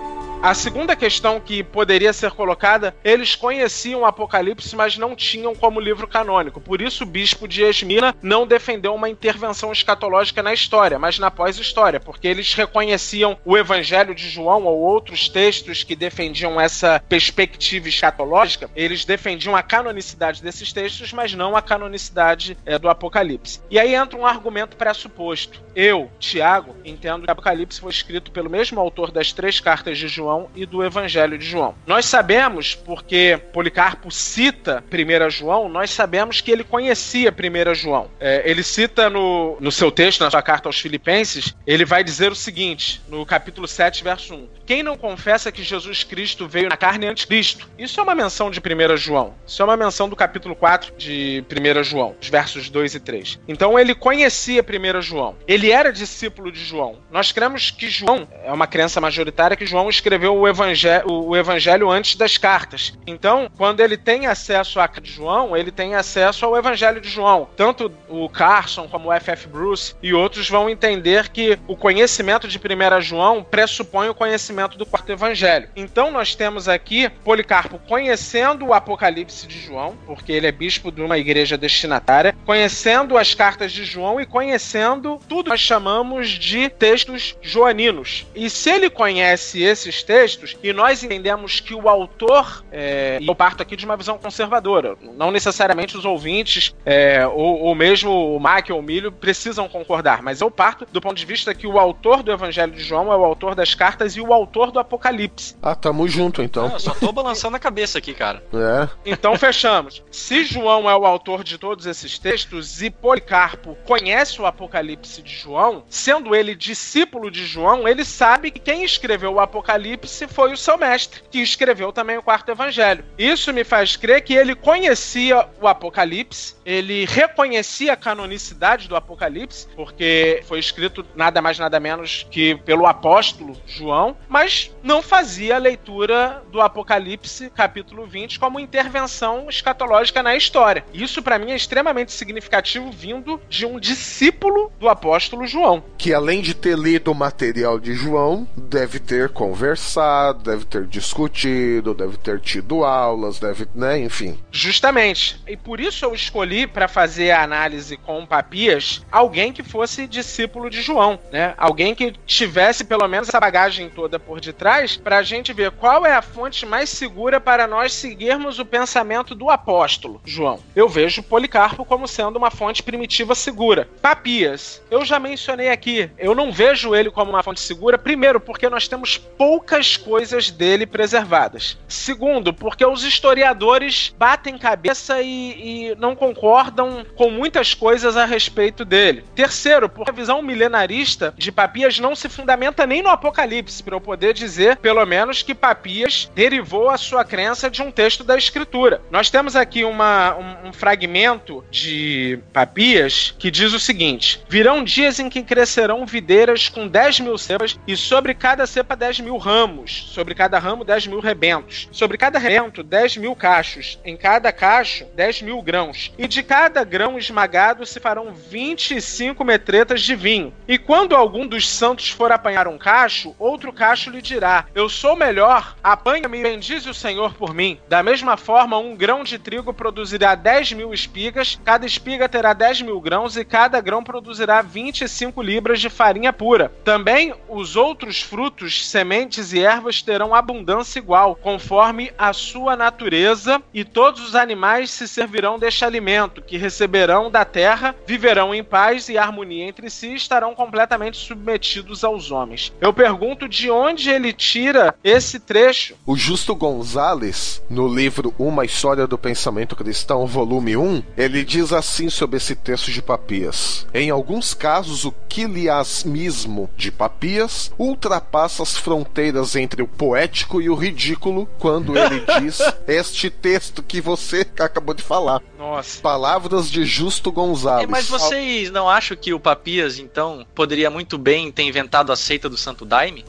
A 0.46 0.54
segunda 0.54 0.96
questão 0.96 1.40
que 1.40 1.64
poderia 1.64 2.14
ser 2.14 2.30
colocada, 2.30 2.96
eles 3.04 3.34
conheciam 3.34 4.02
o 4.02 4.06
Apocalipse, 4.06 4.76
mas 4.76 4.96
não 4.96 5.16
tinham 5.16 5.56
como 5.56 5.80
livro 5.80 6.08
canônico. 6.08 6.62
Por 6.62 6.84
isso 6.84 7.04
o 7.04 7.08
bispo 7.08 7.48
de 7.48 7.64
Esmina 7.64 8.16
não 8.22 8.46
defendeu 8.46 8.94
uma 8.94 9.10
intervenção 9.10 9.72
escatológica 9.72 10.44
na 10.44 10.54
história, 10.54 11.00
mas 11.00 11.18
na 11.18 11.32
pós-história, 11.32 12.00
porque 12.00 12.28
eles 12.28 12.54
reconheciam 12.54 13.40
o 13.44 13.58
Evangelho 13.58 14.14
de 14.14 14.30
João 14.30 14.66
ou 14.66 14.78
outros 14.78 15.28
textos 15.28 15.84
que 15.84 15.96
defendiam 15.96 16.62
essa 16.62 17.04
perspectiva 17.10 17.90
escatológica, 17.90 18.70
eles 18.76 19.04
defendiam 19.04 19.56
a 19.56 19.64
canonicidade 19.64 20.44
desses 20.44 20.72
textos, 20.72 21.12
mas 21.12 21.34
não 21.34 21.56
a 21.56 21.62
canonicidade 21.64 22.56
é, 22.68 22.78
do 22.78 22.88
Apocalipse. 22.88 23.62
E 23.68 23.80
aí 23.80 23.96
entra 23.96 24.16
um 24.16 24.28
argumento 24.28 24.78
pressuposto. 24.78 25.65
Eu, 25.76 26.10
Tiago, 26.20 26.76
entendo 26.86 27.26
que 27.26 27.32
Apocalipse 27.32 27.82
foi 27.82 27.92
escrito 27.92 28.32
pelo 28.32 28.50
mesmo 28.50 28.80
autor 28.80 29.12
das 29.12 29.32
três 29.32 29.60
cartas 29.60 29.98
de 29.98 30.08
João 30.08 30.26
João 30.26 30.50
e 30.56 30.66
do 30.66 30.84
Evangelho 30.84 31.38
de 31.38 31.46
João. 31.46 31.76
Nós 31.86 32.06
sabemos, 32.06 32.74
porque 32.74 33.40
Policarpo 33.54 34.12
cita 34.12 34.84
1 34.92 35.30
João, 35.30 35.70
nós 35.70 35.92
sabemos 35.92 36.42
que 36.42 36.52
ele 36.52 36.64
conhecia 36.64 37.32
1 37.32 37.76
João. 37.76 38.10
É, 38.20 38.42
ele 38.50 38.64
cita 38.64 39.10
no, 39.10 39.58
no 39.60 39.72
seu 39.72 39.92
texto, 39.92 40.22
na 40.24 40.32
sua 40.32 40.42
carta 40.42 40.68
aos 40.68 40.80
Filipenses, 40.80 41.56
ele 41.66 41.86
vai 41.86 42.04
dizer 42.04 42.32
o 42.32 42.36
seguinte, 42.36 43.02
no 43.08 43.26
capítulo 43.26 43.68
7, 43.68 44.04
verso 44.04 44.34
1. 44.34 44.50
Quem 44.66 44.82
não 44.82 44.98
confessa 44.98 45.52
que 45.52 45.62
Jesus 45.62 46.04
Cristo 46.04 46.48
veio 46.48 46.70
na 46.70 46.76
carne 46.76 47.06
antes 47.06 47.26
Cristo? 47.26 47.70
Isso 47.78 48.00
é 48.00 48.04
uma 48.04 48.16
menção 48.16 48.50
de 48.50 48.60
1 48.60 48.98
João. 48.98 49.36
Isso 49.46 49.62
é 49.62 49.66
uma 49.66 49.78
menção 49.78 50.10
do 50.10 50.16
capítulo 50.16 50.56
4 50.56 50.94
de 50.98 51.44
1 51.52 51.84
João, 51.84 52.16
os 52.20 52.30
versos 52.30 52.70
2 52.70 52.96
e 52.96 53.00
3. 53.00 53.40
Então 53.48 53.78
ele 53.78 53.94
conhecia 53.94 54.64
1 54.64 55.02
João. 55.02 55.36
Ele 55.48 55.65
era 55.72 55.92
discípulo 55.92 56.52
de 56.52 56.64
João. 56.64 57.00
Nós 57.12 57.32
cremos 57.32 57.72
que 57.72 57.90
João, 57.90 58.28
é 58.44 58.52
uma 58.52 58.68
crença 58.68 59.00
majoritária 59.00 59.58
que 59.58 59.66
João 59.66 59.90
escreveu 59.90 60.36
o 60.36 60.48
evangelho, 60.48 61.10
o 61.10 61.36
evangelho 61.36 61.90
antes 61.90 62.16
das 62.16 62.38
cartas. 62.38 62.98
Então, 63.08 63.50
quando 63.58 63.80
ele 63.80 63.98
tem 63.98 64.28
acesso 64.28 64.80
a 64.80 64.90
João, 65.04 65.56
ele 65.56 65.72
tem 65.72 65.96
acesso 65.96 66.46
ao 66.46 66.58
evangelho 66.58 67.00
de 67.00 67.10
João. 67.10 67.48
Tanto 67.56 67.92
o 68.10 68.28
Carson 68.30 68.88
como 68.88 69.10
o 69.10 69.14
F.F. 69.14 69.48
Bruce 69.48 69.96
e 70.02 70.14
outros 70.14 70.50
vão 70.50 70.70
entender 70.70 71.30
que 71.30 71.58
o 71.68 71.76
conhecimento 71.76 72.48
de 72.48 72.58
1 72.58 73.02
João 73.02 73.44
pressupõe 73.44 74.10
o 74.10 74.16
conhecimento 74.16 74.78
do 74.78 74.86
quarto 74.86 75.12
evangelho. 75.12 75.70
Então, 75.76 76.12
nós 76.12 76.36
temos 76.36 76.68
aqui 76.68 77.10
Policarpo 77.24 77.80
conhecendo 77.88 78.66
o 78.66 78.74
Apocalipse 78.74 79.48
de 79.48 79.60
João, 79.60 79.98
porque 80.06 80.32
ele 80.32 80.48
é 80.48 80.52
bispo 80.52 80.92
de 80.92 81.02
uma 81.02 81.18
igreja 81.18 81.58
destinatária, 81.58 82.36
conhecendo 82.46 83.18
as 83.18 83.34
cartas 83.34 83.72
de 83.72 83.86
João 83.86 84.20
e 84.20 84.26
conhecendo 84.26 85.20
tudo 85.28 85.52
nós 85.56 85.62
chamamos 85.62 86.28
de 86.32 86.68
textos 86.68 87.38
joaninos. 87.42 88.26
E 88.36 88.50
se 88.50 88.70
ele 88.70 88.90
conhece 88.90 89.64
esses 89.64 90.04
textos 90.04 90.58
e 90.62 90.74
nós 90.74 91.02
entendemos 91.02 91.62
que 91.62 91.74
o 91.74 91.88
autor, 91.88 92.66
é, 92.74 93.20
e 93.22 93.26
eu 93.26 93.34
parto 93.34 93.64
aqui 93.64 93.78
de 93.78 93.86
uma 93.86 93.96
visão 93.96 94.18
conservadora, 94.18 94.98
não 95.02 95.32
necessariamente 95.32 95.96
os 95.96 96.04
ouvintes 96.04 96.76
é, 96.86 97.26
ou, 97.26 97.62
ou, 97.62 97.74
mesmo 97.74 98.36
o 98.36 98.38
Mac 98.38 98.70
ou 98.70 98.80
o 98.80 98.84
Milho 98.84 99.14
precisam 99.14 99.70
concordar, 99.70 100.22
mas 100.22 100.42
eu 100.42 100.52
parto 100.52 100.86
do 100.92 101.00
ponto 101.00 101.16
de 101.16 101.26
vista 101.26 101.56
que 101.56 101.66
o 101.66 101.80
autor 101.80 102.22
do 102.22 102.34
Evangelho 102.34 102.74
de 102.74 102.84
João 102.84 103.14
é 103.14 103.16
o 103.16 103.24
autor 103.24 103.56
das 103.56 103.74
cartas 103.74 104.18
e 104.18 104.22
o 104.22 104.34
autor 104.34 104.72
do 104.72 104.80
Apocalipse. 104.80 105.56
Ah, 105.62 105.74
tamo 105.74 106.06
junto 106.06 106.44
então. 106.44 106.68
Não, 106.68 106.74
eu 106.74 106.80
só 106.82 106.94
tô 106.94 107.14
balançando 107.14 107.56
a 107.56 107.60
cabeça 107.60 107.98
aqui, 107.98 108.14
cara. 108.14 108.44
É. 108.54 108.90
Então 109.06 109.38
fechamos. 109.38 110.04
Se 110.12 110.44
João 110.44 110.90
é 110.90 110.96
o 110.98 111.06
autor 111.06 111.46
de 111.46 111.58
todos 111.58 111.86
esses 111.86 112.20
textos 112.20 112.82
e 112.82 112.90
Policarpo 112.90 113.78
conhece 113.86 114.42
o 114.42 114.46
Apocalipse 114.46 115.22
de 115.22 115.45
João, 115.46 115.84
sendo 115.88 116.36
ele 116.36 116.56
discípulo 116.56 117.30
de 117.30 117.46
João, 117.46 117.88
ele 117.88 118.04
sabe 118.04 118.50
que 118.50 118.60
quem 118.60 118.84
escreveu 118.84 119.34
o 119.34 119.40
Apocalipse 119.40 120.28
foi 120.28 120.52
o 120.52 120.58
seu 120.58 120.76
mestre, 120.76 121.22
que 121.30 121.40
escreveu 121.40 121.94
também 121.94 122.18
o 122.18 122.24
quarto 122.24 122.50
evangelho. 122.50 123.06
Isso 123.16 123.54
me 123.54 123.64
faz 123.64 123.96
crer 123.96 124.24
que 124.24 124.34
ele 124.34 124.56
conhecia 124.56 125.48
o 125.62 125.68
Apocalipse, 125.68 126.56
ele 126.66 127.06
reconhecia 127.06 127.94
a 127.94 127.96
canonicidade 127.96 128.88
do 128.88 128.96
Apocalipse, 128.96 129.68
porque 129.76 130.42
foi 130.48 130.58
escrito 130.58 131.06
nada 131.16 131.44
mais 131.44 131.60
nada 131.60 131.80
menos 131.80 132.26
que 132.32 132.56
pelo 132.66 132.88
apóstolo 132.88 133.56
João, 133.68 134.18
mas 134.28 134.76
não 134.82 135.04
fazia 135.04 135.58
a 135.58 135.60
leitura 135.60 136.44
do 136.52 136.60
Apocalipse, 136.60 137.52
capítulo 137.52 138.08
20, 138.08 138.40
como 138.40 138.60
intervenção 138.60 139.48
escatológica 139.48 140.24
na 140.24 140.36
história. 140.36 140.84
Isso 140.92 141.22
para 141.22 141.38
mim 141.38 141.52
é 141.52 141.56
extremamente 141.56 142.12
significativo 142.12 142.90
vindo 142.92 143.40
de 143.48 143.64
um 143.66 143.80
discípulo 143.80 144.72
do 144.80 144.90
apóstolo 144.90 145.35
João. 145.46 145.84
Que 145.98 146.14
além 146.14 146.42
de 146.42 146.54
ter 146.54 146.78
lido 146.78 147.12
o 147.12 147.16
material 147.16 147.80
de 147.80 147.94
João, 147.94 148.48
deve 148.56 149.00
ter 149.00 149.30
conversado 149.30 150.36
deve 150.44 150.66
ter 150.66 150.86
discutido, 150.86 151.94
deve 151.94 152.18
ter 152.18 152.40
tido 152.40 152.84
aulas, 152.84 153.40
deve, 153.40 153.68
né, 153.74 154.00
enfim. 154.00 154.38
Justamente. 154.52 155.42
E 155.48 155.58
por 155.58 155.80
isso 155.80 156.06
eu 156.06 156.14
escolhi 156.14 156.68
para 156.68 156.88
fazer 156.88 157.32
a 157.32 157.44
análise 157.44 157.98
com 157.98 158.26
Papias 158.26 159.04
alguém 159.12 159.52
que 159.52 159.64
fosse 159.64 160.08
discípulo 160.08 160.70
de 160.70 160.82
João, 160.82 161.20
né? 161.32 161.54
Alguém 161.58 161.96
que 161.96 162.14
tivesse 162.26 162.84
pelo 162.84 163.08
menos 163.08 163.28
essa 163.28 163.40
bagagem 163.40 163.90
toda 163.90 164.20
por 164.20 164.40
detrás 164.40 164.98
para 164.98 165.18
a 165.18 165.24
gente 165.24 165.54
ver 165.54 165.72
qual 165.72 166.06
é 166.06 166.14
a 166.14 166.22
fonte 166.22 166.66
mais 166.66 166.90
segura 166.90 167.40
para 167.40 167.68
nós 167.68 167.94
seguirmos 167.94 168.60
o 168.60 168.66
pensamento 168.66 169.34
do 169.34 169.50
apóstolo 169.50 170.22
João. 170.26 170.60
Eu 170.76 170.88
vejo 170.88 171.24
Policarpo 171.24 171.86
como 171.86 172.08
sendo 172.08 172.38
uma 172.38 172.52
fonte 172.52 172.84
primitiva 172.84 173.34
segura. 173.36 173.88
Papias, 174.02 174.82
eu 174.92 175.04
já 175.04 175.20
mencionei 175.26 175.70
aqui, 175.70 176.10
eu 176.18 176.36
não 176.36 176.52
vejo 176.52 176.96
ele 176.96 177.10
como 177.10 177.32
uma 177.32 177.44
fonte 177.44 177.60
segura, 177.60 177.98
primeiro, 177.98 178.40
porque 178.40 178.70
nós 178.70 178.88
temos 178.88 179.18
poucas 179.18 179.98
coisas 179.98 180.52
dele 180.52 180.86
preservadas. 180.86 181.78
Segundo, 181.88 182.54
porque 182.54 182.86
os 182.86 183.04
historiadores 183.04 184.14
batem 184.18 184.58
cabeça 184.58 185.22
e, 185.22 185.90
e 185.92 185.96
não 185.98 186.16
concordam 186.16 187.06
com 187.16 187.30
muitas 187.30 187.74
coisas 187.74 188.16
a 188.16 188.26
respeito 188.26 188.86
dele. 188.86 189.24
Terceiro, 189.36 189.90
porque 189.90 190.12
a 190.12 190.14
visão 190.14 190.42
milenarista 190.42 191.34
de 191.38 191.52
Papias 191.52 192.00
não 192.00 192.16
se 192.16 192.30
fundamenta 192.30 192.86
nem 192.86 193.02
no 193.02 193.10
Apocalipse, 193.10 193.84
para 193.84 193.96
eu 193.96 194.02
poder 194.02 194.34
dizer, 194.34 194.78
pelo 194.78 195.06
menos, 195.06 195.42
que 195.42 195.56
Papias 195.56 196.30
derivou 196.36 196.90
a 196.90 196.98
sua 196.98 197.24
crença 197.24 197.70
de 197.70 197.82
um 197.82 197.92
texto 197.92 198.24
da 198.24 198.38
Escritura. 198.38 199.02
Nós 199.10 199.30
temos 199.30 199.56
aqui 199.56 199.84
uma, 199.84 200.36
um, 200.36 200.70
um 200.70 200.74
fragmento 200.74 201.64
de 201.72 202.40
Papias 202.54 203.34
que 203.38 203.52
diz 203.52 203.74
o 203.74 203.80
seguinte: 203.80 204.42
Virão 204.50 204.84
dias 204.84 205.05
em 205.20 205.30
que 205.30 205.44
crescerão 205.44 206.06
videiras 206.06 206.68
com 206.68 206.88
10 206.88 207.20
mil 207.20 207.38
cepas, 207.38 207.80
e 207.88 207.96
sobre 207.96 208.34
cada 208.34 208.66
cepa 208.66 208.96
10 208.96 209.20
mil 209.20 209.38
ramos, 209.38 210.10
sobre 210.12 210.34
cada 210.34 210.58
ramo 210.58 210.84
10 210.84 211.08
mil 211.08 211.20
rebentos, 211.20 211.88
sobre 211.92 212.18
cada 212.18 212.40
rebento 212.40 212.82
10 212.82 213.18
mil 213.18 213.36
cachos, 213.36 214.00
em 214.04 214.18
cada 214.18 214.52
cacho 214.52 215.06
10 215.16 215.44
mil 215.44 215.62
grãos, 215.62 216.12
e 216.18 216.28
de 216.28 216.42
cada 216.42 216.84
grão 216.84 217.18
esmagado 217.18 217.86
se 217.86 218.00
farão 218.00 218.34
25 218.34 219.44
metretas 219.44 220.02
de 220.02 220.16
vinho. 220.16 220.54
E 220.68 220.78
quando 220.78 221.16
algum 221.16 221.46
dos 221.46 221.70
santos 221.70 222.10
for 222.10 222.32
apanhar 222.32 222.68
um 222.68 222.78
cacho, 222.78 223.36
outro 223.38 223.72
cacho 223.72 224.10
lhe 224.10 224.22
dirá: 224.22 224.66
Eu 224.74 224.90
sou 224.90 225.16
melhor, 225.16 225.76
apanha-me 225.84 226.40
e 226.40 226.44
bendize 226.44 226.90
o 226.90 226.94
Senhor 226.94 227.34
por 227.34 227.54
mim. 227.54 227.80
Da 227.88 228.02
mesma 228.02 228.38
forma, 228.38 228.78
um 228.78 228.96
grão 228.96 229.24
de 229.24 229.38
trigo 229.38 229.74
produzirá 229.74 230.34
10 230.34 230.74
mil 230.74 230.94
espigas, 230.94 231.60
cada 231.64 231.86
espiga 231.86 232.28
terá 232.28 232.54
10 232.54 232.82
mil 232.82 233.00
grãos, 233.00 233.38
e 233.38 233.46
cada 233.46 233.80
grão 233.82 234.04
produzirá 234.04 234.62
25 234.96 235.42
libras 235.42 235.82
de 235.82 235.90
farinha 235.90 236.32
pura. 236.32 236.72
Também 236.84 237.34
os 237.50 237.76
outros 237.76 238.22
frutos, 238.22 238.88
sementes 238.88 239.52
e 239.52 239.60
ervas 239.60 240.02
terão 240.02 240.34
abundância 240.34 241.00
igual, 241.00 241.36
conforme 241.36 242.12
a 242.18 242.32
sua 242.32 242.78
natureza, 242.78 243.62
e 243.74 243.84
todos 243.84 244.26
os 244.26 244.36
animais 244.36 244.90
se 244.90 245.08
servirão 245.08 245.60
deste 245.60 245.84
alimento, 245.84 246.42
que 246.42 246.58
receberão 246.58 247.30
da 247.30 247.44
terra, 247.44 247.94
viverão 248.08 248.56
em 248.56 248.64
paz 248.64 249.10
e 249.10 249.18
harmonia 249.18 249.66
entre 249.66 249.90
si 249.90 250.08
e 250.08 250.16
estarão 250.16 250.56
completamente 250.56 251.18
submetidos 251.18 252.04
aos 252.04 252.32
homens. 252.32 252.72
Eu 252.80 252.94
pergunto 252.94 253.50
de 253.50 253.70
onde 253.70 254.10
ele 254.10 254.32
tira 254.32 254.96
esse 255.04 255.40
trecho. 255.40 255.96
O 256.06 256.16
Justo 256.16 256.56
Gonzalez, 256.56 257.62
no 257.70 257.88
livro 257.88 258.34
Uma 258.40 258.64
História 258.64 259.06
do 259.06 259.18
Pensamento 259.18 259.76
Cristão, 259.76 260.26
volume 260.26 260.78
1, 260.78 261.04
ele 261.18 261.44
diz 261.44 261.74
assim 261.74 262.10
sobre 262.10 262.38
esse 262.38 262.56
texto 262.56 262.92
de 262.92 263.02
Papias: 263.02 263.86
Em 263.94 264.10
alguns 264.10 264.54
casos, 264.54 264.85
o 264.86 265.12
quiliasmismo 265.28 266.70
de 266.78 266.92
Papias 266.92 267.72
ultrapassa 267.78 268.64
as 268.64 268.78
fronteiras 268.78 269.56
entre 269.56 269.82
o 269.82 269.88
poético 269.88 270.62
e 270.62 270.70
o 270.70 270.76
ridículo 270.76 271.48
quando 271.60 271.98
ele 271.98 272.24
diz 272.40 272.60
este 272.88 273.30
texto 273.30 273.82
que 273.82 274.00
você 274.00 274.46
acabou 274.60 274.94
de 274.94 275.04
falar. 275.04 275.42
Nossa. 275.58 276.02
Palavras 276.02 276.70
de 276.70 276.86
Justo 276.86 277.32
Gonzalez. 277.32 277.88
É, 277.88 277.92
mas 277.92 278.08
vocês 278.08 278.72
não 278.72 278.90
acham 278.90 279.18
que 279.18 279.34
o 279.34 279.40
Papias, 279.40 279.98
então, 280.00 280.46
poderia 280.54 280.90
muito 280.90 281.18
bem 281.18 281.52
ter 281.52 281.64
inventado 281.64 282.12
a 282.12 282.16
seita 282.16 282.48
do 282.48 282.58
Santo 282.58 282.86
Daime? 282.86 283.26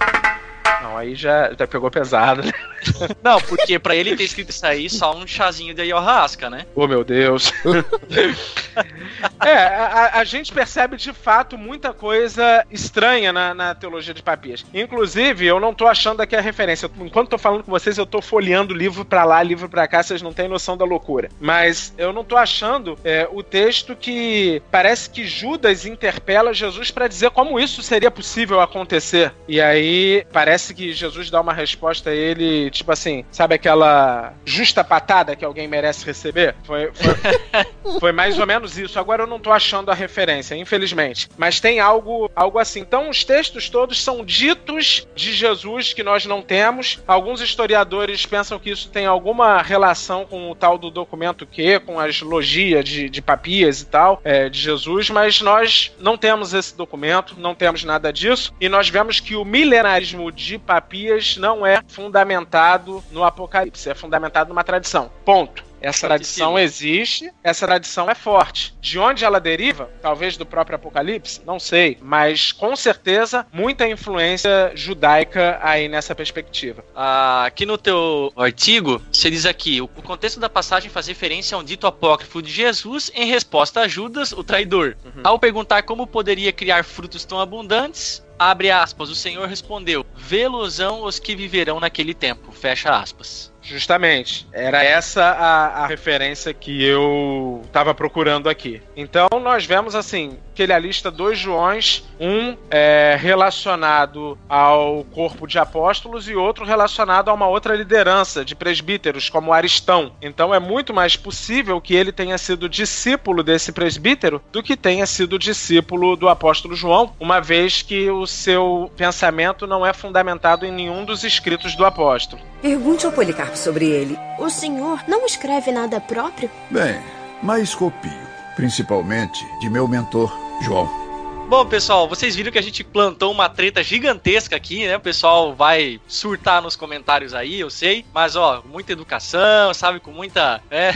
Não, 0.83 0.97
aí 0.97 1.15
já, 1.15 1.53
já 1.59 1.67
pegou 1.67 1.91
pesado, 1.91 2.43
né? 2.43 2.53
Não, 3.23 3.41
porque 3.41 3.79
pra 3.79 3.97
ele 3.97 4.17
ter 4.17 4.25
escrito 4.25 4.51
isso 4.51 4.67
aí, 4.67 4.89
só 4.91 5.17
um 5.17 5.27
chazinho 5.27 5.75
de 5.75 5.81
ayahuasca, 5.81 6.51
né? 6.51 6.67
Oh, 6.75 6.87
meu 6.87 7.03
Deus. 7.03 7.53
é, 9.41 9.55
a, 9.55 10.11
a, 10.15 10.25
gente 10.25 10.53
percebe 10.53 10.97
de 10.97 11.13
fato 11.13 11.59
muita 11.59 11.93
coisa 11.93 12.65
estranha 12.71 13.33
na, 13.33 13.55
na, 13.55 13.75
teologia 13.75 14.15
de 14.15 14.23
Papias. 14.23 14.65
Inclusive, 14.73 15.47
eu 15.47 15.61
não 15.61 15.75
tô 15.75 15.87
achando 15.87 16.21
aqui 16.21 16.35
a 16.35 16.41
referência. 16.41 16.91
Enquanto 17.01 17.31
tô 17.31 17.39
falando 17.39 17.63
com 17.65 17.71
vocês, 17.71 17.99
eu 17.99 18.07
tô 18.07 18.23
folheando 18.23 18.75
livro 18.75 19.05
pra 19.05 19.25
lá, 19.25 19.43
livro 19.43 19.69
pra 19.69 19.87
cá, 19.87 20.03
vocês 20.03 20.23
não 20.23 20.33
têm 20.33 20.49
noção 20.49 20.77
da 20.77 20.85
loucura. 20.85 21.29
Mas 21.41 21.95
eu 21.99 22.13
não 22.13 22.25
tô 22.25 22.37
achando 22.37 22.99
é, 23.05 23.29
o 23.31 23.43
texto 23.43 23.95
que 23.95 24.63
parece 24.71 25.11
que 25.11 25.25
Judas 25.27 25.85
interpela 25.85 26.55
Jesus 26.55 26.91
para 26.91 27.09
dizer 27.09 27.31
como 27.31 27.61
isso 27.61 27.83
seria 27.83 28.11
possível 28.11 28.61
acontecer. 28.61 29.33
E 29.49 29.61
aí 29.61 30.27
parece 30.33 30.75
que 30.75 30.93
Jesus 30.93 31.31
dá 31.31 31.41
uma 31.41 31.53
resposta 31.53 32.11
a 32.11 32.15
ele, 32.15 32.71
tipo 32.71 32.91
assim, 32.93 33.25
sabe 33.31 33.55
aquela 33.55 34.33
justa 34.45 34.83
patada 34.83 35.37
que 35.37 35.45
alguém 35.45 35.69
merece 35.69 36.05
receber? 36.05 36.55
Foi, 36.65 36.91
foi, 36.93 37.15
foi, 38.01 38.13
mais 38.13 38.39
ou 38.39 38.47
menos 38.47 38.79
isso. 38.79 38.99
Agora 38.99 39.26
eu 39.27 39.31
não 39.31 39.41
tô 39.41 39.53
achando 39.53 39.91
a 39.91 39.95
referência, 39.95 40.55
infelizmente. 40.55 41.29
Mas 41.37 41.61
tem 41.61 41.81
algo, 41.81 42.31
algo 42.35 42.59
assim. 42.59 42.81
Então 42.81 43.11
os 43.11 43.25
textos 43.25 43.69
todos 43.69 44.03
são 44.03 44.25
ditos 44.25 45.07
de 45.15 45.33
Jesus 45.33 45.93
que 45.93 46.03
nós 46.03 46.25
não 46.25 46.41
temos. 46.41 47.03
Alguns 47.07 47.41
historiadores 47.41 48.25
pensam 48.25 48.59
que 48.59 48.71
isso 48.71 48.89
tem 48.89 49.07
alguma 49.07 49.61
relação 49.61 50.25
com 50.25 50.51
o 50.51 50.55
tal 50.55 50.79
do 50.79 50.91
documento 50.91 51.47
Q, 51.47 51.81
com 51.81 51.99
as 51.99 52.23
logias 52.23 52.85
de, 52.85 53.11
de 53.11 53.21
papias 53.21 53.81
e 53.83 53.87
tal, 53.87 54.21
é, 54.25 54.49
de 54.49 54.59
Jesus, 54.59 55.11
mas 55.11 55.41
nós 55.41 55.93
não 55.99 56.17
temos 56.17 56.55
esse 56.55 56.77
documento, 56.77 57.35
não 57.39 57.55
temos 57.55 57.85
nada 57.85 58.13
disso. 58.13 58.55
E 58.61 58.69
nós 58.69 58.89
vemos 58.89 59.21
que 59.21 59.35
o 59.35 59.45
milenarismo 59.45 60.31
de 60.31 60.59
Papias 60.59 61.37
não 61.37 61.67
é 61.67 61.81
fundamentado 61.89 63.03
no 63.11 63.25
Apocalipse, 63.25 63.91
é 63.91 63.95
fundamentado 63.95 64.49
numa 64.49 64.65
tradição. 64.65 65.11
Ponto. 65.25 65.65
Essa 65.87 66.09
tradição 66.09 66.59
existe, 66.59 67.31
essa 67.45 67.65
tradição 67.65 68.11
é 68.11 68.15
forte. 68.15 68.75
De 68.81 68.99
onde 68.99 69.25
ela 69.25 69.39
deriva? 69.39 69.89
Talvez 70.03 70.37
do 70.37 70.45
próprio 70.45 70.75
Apocalipse? 70.75 71.41
Não 71.47 71.61
sei. 71.61 71.97
Mas 72.03 72.51
com 72.51 72.75
certeza, 72.75 73.47
muita 73.53 73.89
influência 73.89 74.73
judaica 74.75 75.61
aí 75.63 75.89
nessa 75.89 76.13
perspectiva. 76.13 76.85
Ah, 76.95 77.45
aqui 77.45 77.65
no 77.65 77.79
teu 77.79 78.33
artigo, 78.37 79.01
você 79.13 79.31
diz 79.31 79.47
aqui: 79.47 79.81
o 79.81 79.87
contexto 79.87 80.41
da 80.41 80.49
passagem 80.49 80.91
faz 80.91 81.07
referência 81.07 81.55
a 81.55 81.59
um 81.61 81.65
dito 81.65 81.87
apócrifo 81.87 82.43
de 82.43 82.51
Jesus 82.51 83.13
em 83.15 83.27
resposta 83.27 83.83
a 83.83 83.89
Judas, 83.89 84.33
o 84.33 84.43
traidor. 84.43 84.97
Uhum. 85.05 85.23
Ao 85.23 85.39
perguntar 85.39 85.85
como 85.85 86.07
poderia 86.07 86.53
criar 86.53 86.83
frutos 86.85 87.25
tão 87.25 87.39
abundantes, 87.39 88.27
abre 88.37 88.71
aspas, 88.71 89.09
o 89.09 89.15
Senhor 89.15 89.47
respondeu: 89.49 90.05
Vê-los-ão 90.17 91.05
os 91.05 91.21
que 91.21 91.37
viverão 91.37 91.79
naquele 91.79 92.13
tempo. 92.13 92.51
Fecha 92.51 92.91
aspas. 92.91 93.53
Justamente. 93.67 94.47
Era 94.53 94.83
essa 94.85 95.25
a, 95.25 95.85
a 95.85 95.87
referência 95.87 96.55
que 96.55 96.85
eu 96.85 97.63
estava 97.65 97.95
procurando 97.95 98.49
aqui. 98.49 98.81
Então 98.97 99.29
nós 99.43 99.65
vemos 99.67 99.95
assim 99.95 100.39
que 100.55 100.63
ele 100.63 100.73
alista 100.73 101.11
dois 101.11 101.39
Joões, 101.39 102.03
um 102.19 102.57
é, 102.71 103.15
relacionado 103.21 104.39
ao 104.49 105.05
corpo 105.05 105.47
de 105.47 105.59
apóstolos 105.59 106.29
e 106.29 106.35
outro 106.35 106.65
relacionado 106.65 107.29
a 107.29 107.35
uma 107.35 107.47
outra 107.47 107.77
liderança 107.77 108.43
de 108.43 108.55
presbíteros, 108.55 109.29
como 109.29 109.53
Aristão. 109.53 110.13
Então 110.23 110.55
é 110.55 110.59
muito 110.59 110.95
mais 110.95 111.15
possível 111.15 111.79
que 111.79 111.95
ele 111.95 112.11
tenha 112.11 112.39
sido 112.39 112.71
discípulo 112.71 113.43
desse 113.43 113.71
presbítero 113.71 114.43
do 114.51 114.63
que 114.63 114.77
tenha 114.79 115.05
sido 115.05 115.39
discípulo 115.39 116.17
do 116.17 116.27
apóstolo 116.27 116.75
João, 116.75 117.13
uma 117.21 117.39
vez 117.39 117.83
que 117.83 118.11
o 118.11 118.27
seu 118.27 118.91
pensamento 118.97 119.67
não 119.67 119.85
é 119.85 119.93
fundamentado 119.93 120.65
em 120.65 120.73
nenhum 120.73 121.05
dos 121.05 121.23
escritos 121.23 121.75
do 121.75 121.85
apóstolo. 121.85 122.41
Pergunte 122.67 123.07
ao 123.07 123.13
Policarpo 123.13 123.57
sobre 123.57 123.89
ele. 123.89 124.19
O 124.41 124.51
senhor 124.51 125.05
não 125.07 125.25
escreve 125.25 125.71
nada 125.71 126.01
próprio? 126.01 126.51
Bem, 126.69 127.01
mas 127.41 127.73
copio, 127.73 128.11
principalmente 128.57 129.47
de 129.61 129.71
meu 129.71 129.87
mentor, 129.87 130.37
João. 130.61 131.07
Bom, 131.49 131.65
pessoal, 131.65 132.09
vocês 132.09 132.35
viram 132.35 132.51
que 132.51 132.59
a 132.59 132.63
gente 132.63 132.83
plantou 132.83 133.31
uma 133.31 133.49
treta 133.49 133.85
gigantesca 133.85 134.57
aqui, 134.57 134.85
né? 134.85 134.97
O 134.97 135.01
pessoal 135.01 135.55
vai 135.55 136.01
surtar 136.09 136.61
nos 136.61 136.75
comentários 136.75 137.33
aí, 137.35 137.61
eu 137.61 137.71
sei. 137.71 138.05
Mas, 138.13 138.35
ó, 138.35 138.65
muita 138.67 138.91
educação, 138.91 139.73
sabe? 139.73 140.01
Com 140.01 140.11
muita. 140.11 140.61
É, 140.69 140.93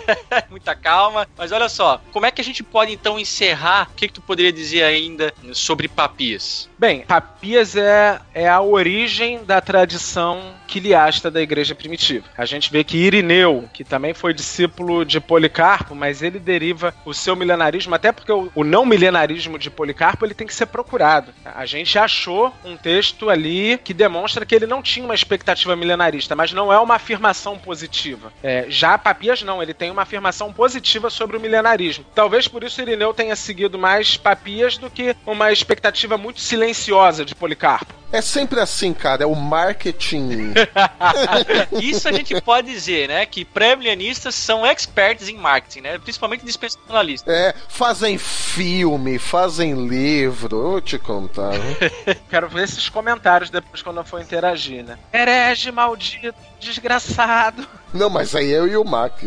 muita 0.50 0.74
calma. 0.74 1.26
Mas 1.38 1.52
olha 1.52 1.70
só, 1.70 2.02
como 2.12 2.26
é 2.26 2.30
que 2.30 2.42
a 2.42 2.44
gente 2.44 2.62
pode 2.62 2.92
então 2.92 3.18
encerrar? 3.18 3.88
O 3.90 3.94
que, 3.94 4.08
que 4.08 4.12
tu 4.12 4.20
poderia 4.20 4.52
dizer 4.52 4.82
ainda 4.82 5.32
sobre 5.54 5.88
Papias? 5.88 6.68
Bem, 6.84 7.00
Papias 7.00 7.76
é, 7.76 8.20
é 8.34 8.46
a 8.46 8.60
origem 8.60 9.42
da 9.42 9.58
tradição 9.58 10.52
quiliasta 10.66 11.30
da 11.30 11.40
igreja 11.40 11.74
primitiva. 11.74 12.26
A 12.36 12.44
gente 12.44 12.70
vê 12.70 12.84
que 12.84 12.98
Irineu, 12.98 13.66
que 13.72 13.84
também 13.84 14.12
foi 14.12 14.34
discípulo 14.34 15.02
de 15.02 15.18
Policarpo, 15.18 15.94
mas 15.94 16.20
ele 16.20 16.38
deriva 16.38 16.92
o 17.06 17.14
seu 17.14 17.34
milenarismo, 17.34 17.94
até 17.94 18.12
porque 18.12 18.30
o, 18.30 18.50
o 18.54 18.64
não 18.64 18.84
milenarismo 18.84 19.58
de 19.58 19.70
Policarpo 19.70 20.26
ele 20.26 20.34
tem 20.34 20.46
que 20.46 20.52
ser 20.52 20.66
procurado. 20.66 21.32
A 21.42 21.64
gente 21.64 21.98
achou 21.98 22.52
um 22.62 22.76
texto 22.76 23.30
ali 23.30 23.78
que 23.82 23.94
demonstra 23.94 24.44
que 24.44 24.54
ele 24.54 24.66
não 24.66 24.82
tinha 24.82 25.06
uma 25.06 25.14
expectativa 25.14 25.74
milenarista, 25.74 26.36
mas 26.36 26.52
não 26.52 26.70
é 26.70 26.78
uma 26.78 26.96
afirmação 26.96 27.56
positiva. 27.56 28.30
É, 28.42 28.66
já 28.68 28.98
Papias 28.98 29.42
não, 29.42 29.62
ele 29.62 29.72
tem 29.72 29.90
uma 29.90 30.02
afirmação 30.02 30.52
positiva 30.52 31.08
sobre 31.08 31.38
o 31.38 31.40
milenarismo. 31.40 32.04
Talvez 32.14 32.46
por 32.46 32.62
isso 32.62 32.82
Irineu 32.82 33.14
tenha 33.14 33.36
seguido 33.36 33.78
mais 33.78 34.18
Papias 34.18 34.76
do 34.76 34.90
que 34.90 35.16
uma 35.24 35.50
expectativa 35.50 36.18
muito 36.18 36.40
silenciosa 36.40 36.73
tendenciosa 36.74 37.24
de 37.24 37.34
Policarpo. 37.34 37.94
É 38.12 38.20
sempre 38.20 38.60
assim, 38.60 38.92
cara, 38.92 39.24
é 39.24 39.26
o 39.26 39.34
marketing. 39.34 40.54
Isso 41.82 42.08
a 42.08 42.12
gente 42.12 42.40
pode 42.42 42.70
dizer, 42.70 43.08
né? 43.08 43.26
Que 43.26 43.44
pré-milenistas 43.44 44.36
são 44.36 44.64
experts 44.64 45.28
em 45.28 45.36
marketing, 45.36 45.80
né? 45.80 45.98
Principalmente 45.98 46.44
dispensacionalistas. 46.44 47.32
É, 47.32 47.52
fazem 47.68 48.16
filme, 48.16 49.18
fazem 49.18 49.88
livro, 49.88 50.74
eu 50.74 50.80
te 50.80 50.96
contar. 50.96 51.54
Quero 52.30 52.48
ver 52.48 52.64
esses 52.64 52.88
comentários 52.88 53.50
depois 53.50 53.82
quando 53.82 53.96
eu 53.96 54.04
for 54.04 54.20
interagir, 54.20 54.84
né? 54.84 54.96
Herege 55.12 55.72
maldito, 55.72 56.38
desgraçado. 56.60 57.66
Não, 57.94 58.10
mas 58.10 58.34
aí 58.34 58.50
eu 58.50 58.66
e 58.66 58.76
o 58.76 58.84
Mac. 58.84 59.22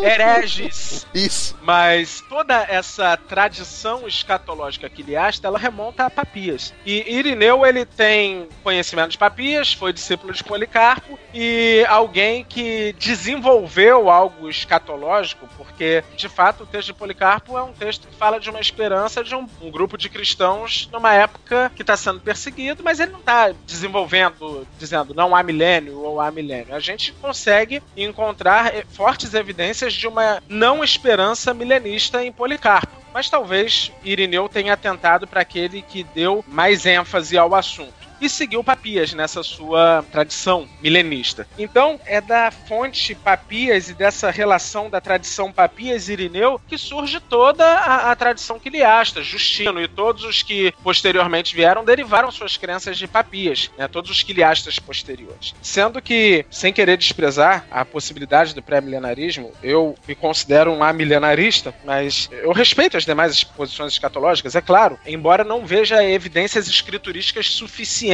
Hereges. 0.00 1.04
Isso. 1.12 1.58
Mas 1.60 2.22
toda 2.28 2.54
essa 2.68 3.16
tradição 3.16 4.06
escatológica 4.06 4.88
quiliasta, 4.88 5.48
ela 5.48 5.58
remonta 5.58 6.04
a 6.04 6.10
Papias. 6.10 6.72
E 6.86 7.04
Irineu, 7.12 7.66
ele 7.66 7.84
tem 7.84 8.48
conhecimento 8.62 9.10
de 9.10 9.18
Papias, 9.18 9.72
foi 9.72 9.92
discípulo 9.92 10.32
de 10.32 10.44
Policarpo 10.44 11.18
e 11.34 11.84
alguém 11.88 12.44
que 12.44 12.94
desenvolveu 12.96 14.08
algo 14.08 14.48
escatológico, 14.48 15.48
porque 15.56 16.04
de 16.16 16.28
fato 16.28 16.62
o 16.62 16.66
texto 16.66 16.86
de 16.86 16.94
Policarpo 16.94 17.58
é 17.58 17.62
um 17.62 17.72
texto 17.72 18.06
que 18.06 18.14
fala 18.14 18.38
de 18.38 18.50
uma 18.50 18.60
esperança 18.60 19.24
de 19.24 19.34
um, 19.34 19.48
um 19.60 19.70
grupo 19.70 19.98
de 19.98 20.08
cristãos 20.08 20.88
numa 20.92 21.12
época 21.12 21.72
que 21.74 21.82
está 21.82 21.96
sendo 21.96 22.20
perseguido, 22.20 22.84
mas 22.84 23.00
ele 23.00 23.10
não 23.10 23.20
está 23.20 23.52
desenvolvendo, 23.66 24.64
dizendo 24.78 25.12
não 25.12 25.34
há 25.34 25.42
milênio 25.42 26.00
ou 26.00 26.17
há 26.20 26.30
milênio. 26.30 26.74
A 26.74 26.80
gente 26.80 27.12
consegue 27.12 27.82
encontrar 27.96 28.72
fortes 28.88 29.34
evidências 29.34 29.92
de 29.92 30.06
uma 30.06 30.42
não 30.48 30.82
esperança 30.82 31.52
milenista 31.54 32.24
em 32.24 32.32
Policarpo. 32.32 32.96
Mas 33.12 33.30
talvez 33.30 33.90
Irineu 34.04 34.48
tenha 34.48 34.74
atentado 34.74 35.26
para 35.26 35.40
aquele 35.40 35.82
que 35.82 36.04
deu 36.04 36.44
mais 36.46 36.86
ênfase 36.86 37.36
ao 37.36 37.54
assunto 37.54 37.97
e 38.20 38.28
seguiu 38.28 38.64
Papias 38.64 39.12
nessa 39.12 39.42
sua 39.42 40.04
tradição 40.10 40.68
milenista. 40.82 41.46
Então, 41.58 42.00
é 42.04 42.20
da 42.20 42.50
fonte 42.50 43.14
Papias 43.14 43.88
e 43.88 43.94
dessa 43.94 44.30
relação 44.30 44.90
da 44.90 45.00
tradição 45.00 45.52
Papias-Irineu 45.52 46.60
que 46.66 46.76
surge 46.76 47.20
toda 47.20 47.64
a, 47.64 48.10
a 48.10 48.16
tradição 48.16 48.58
quiliasta. 48.58 49.22
Justino 49.22 49.80
e 49.80 49.88
todos 49.88 50.24
os 50.24 50.42
que 50.42 50.72
posteriormente 50.82 51.54
vieram 51.54 51.84
derivaram 51.84 52.30
suas 52.30 52.56
crenças 52.56 52.98
de 52.98 53.06
Papias, 53.06 53.70
né, 53.76 53.88
todos 53.88 54.10
os 54.10 54.22
quiliastas 54.22 54.78
posteriores. 54.78 55.54
Sendo 55.62 56.00
que, 56.02 56.44
sem 56.50 56.72
querer 56.72 56.96
desprezar 56.96 57.66
a 57.70 57.84
possibilidade 57.84 58.54
do 58.54 58.62
pré-milenarismo, 58.62 59.52
eu 59.62 59.94
me 60.06 60.14
considero 60.14 60.72
um 60.72 60.82
amilenarista, 60.82 61.74
mas 61.84 62.28
eu 62.32 62.52
respeito 62.52 62.96
as 62.96 63.04
demais 63.04 63.44
posições 63.44 63.92
escatológicas, 63.92 64.54
é 64.54 64.60
claro, 64.60 64.98
embora 65.06 65.44
não 65.44 65.64
veja 65.64 66.04
evidências 66.04 66.66
escriturísticas 66.66 67.50
suficientes 67.50 68.07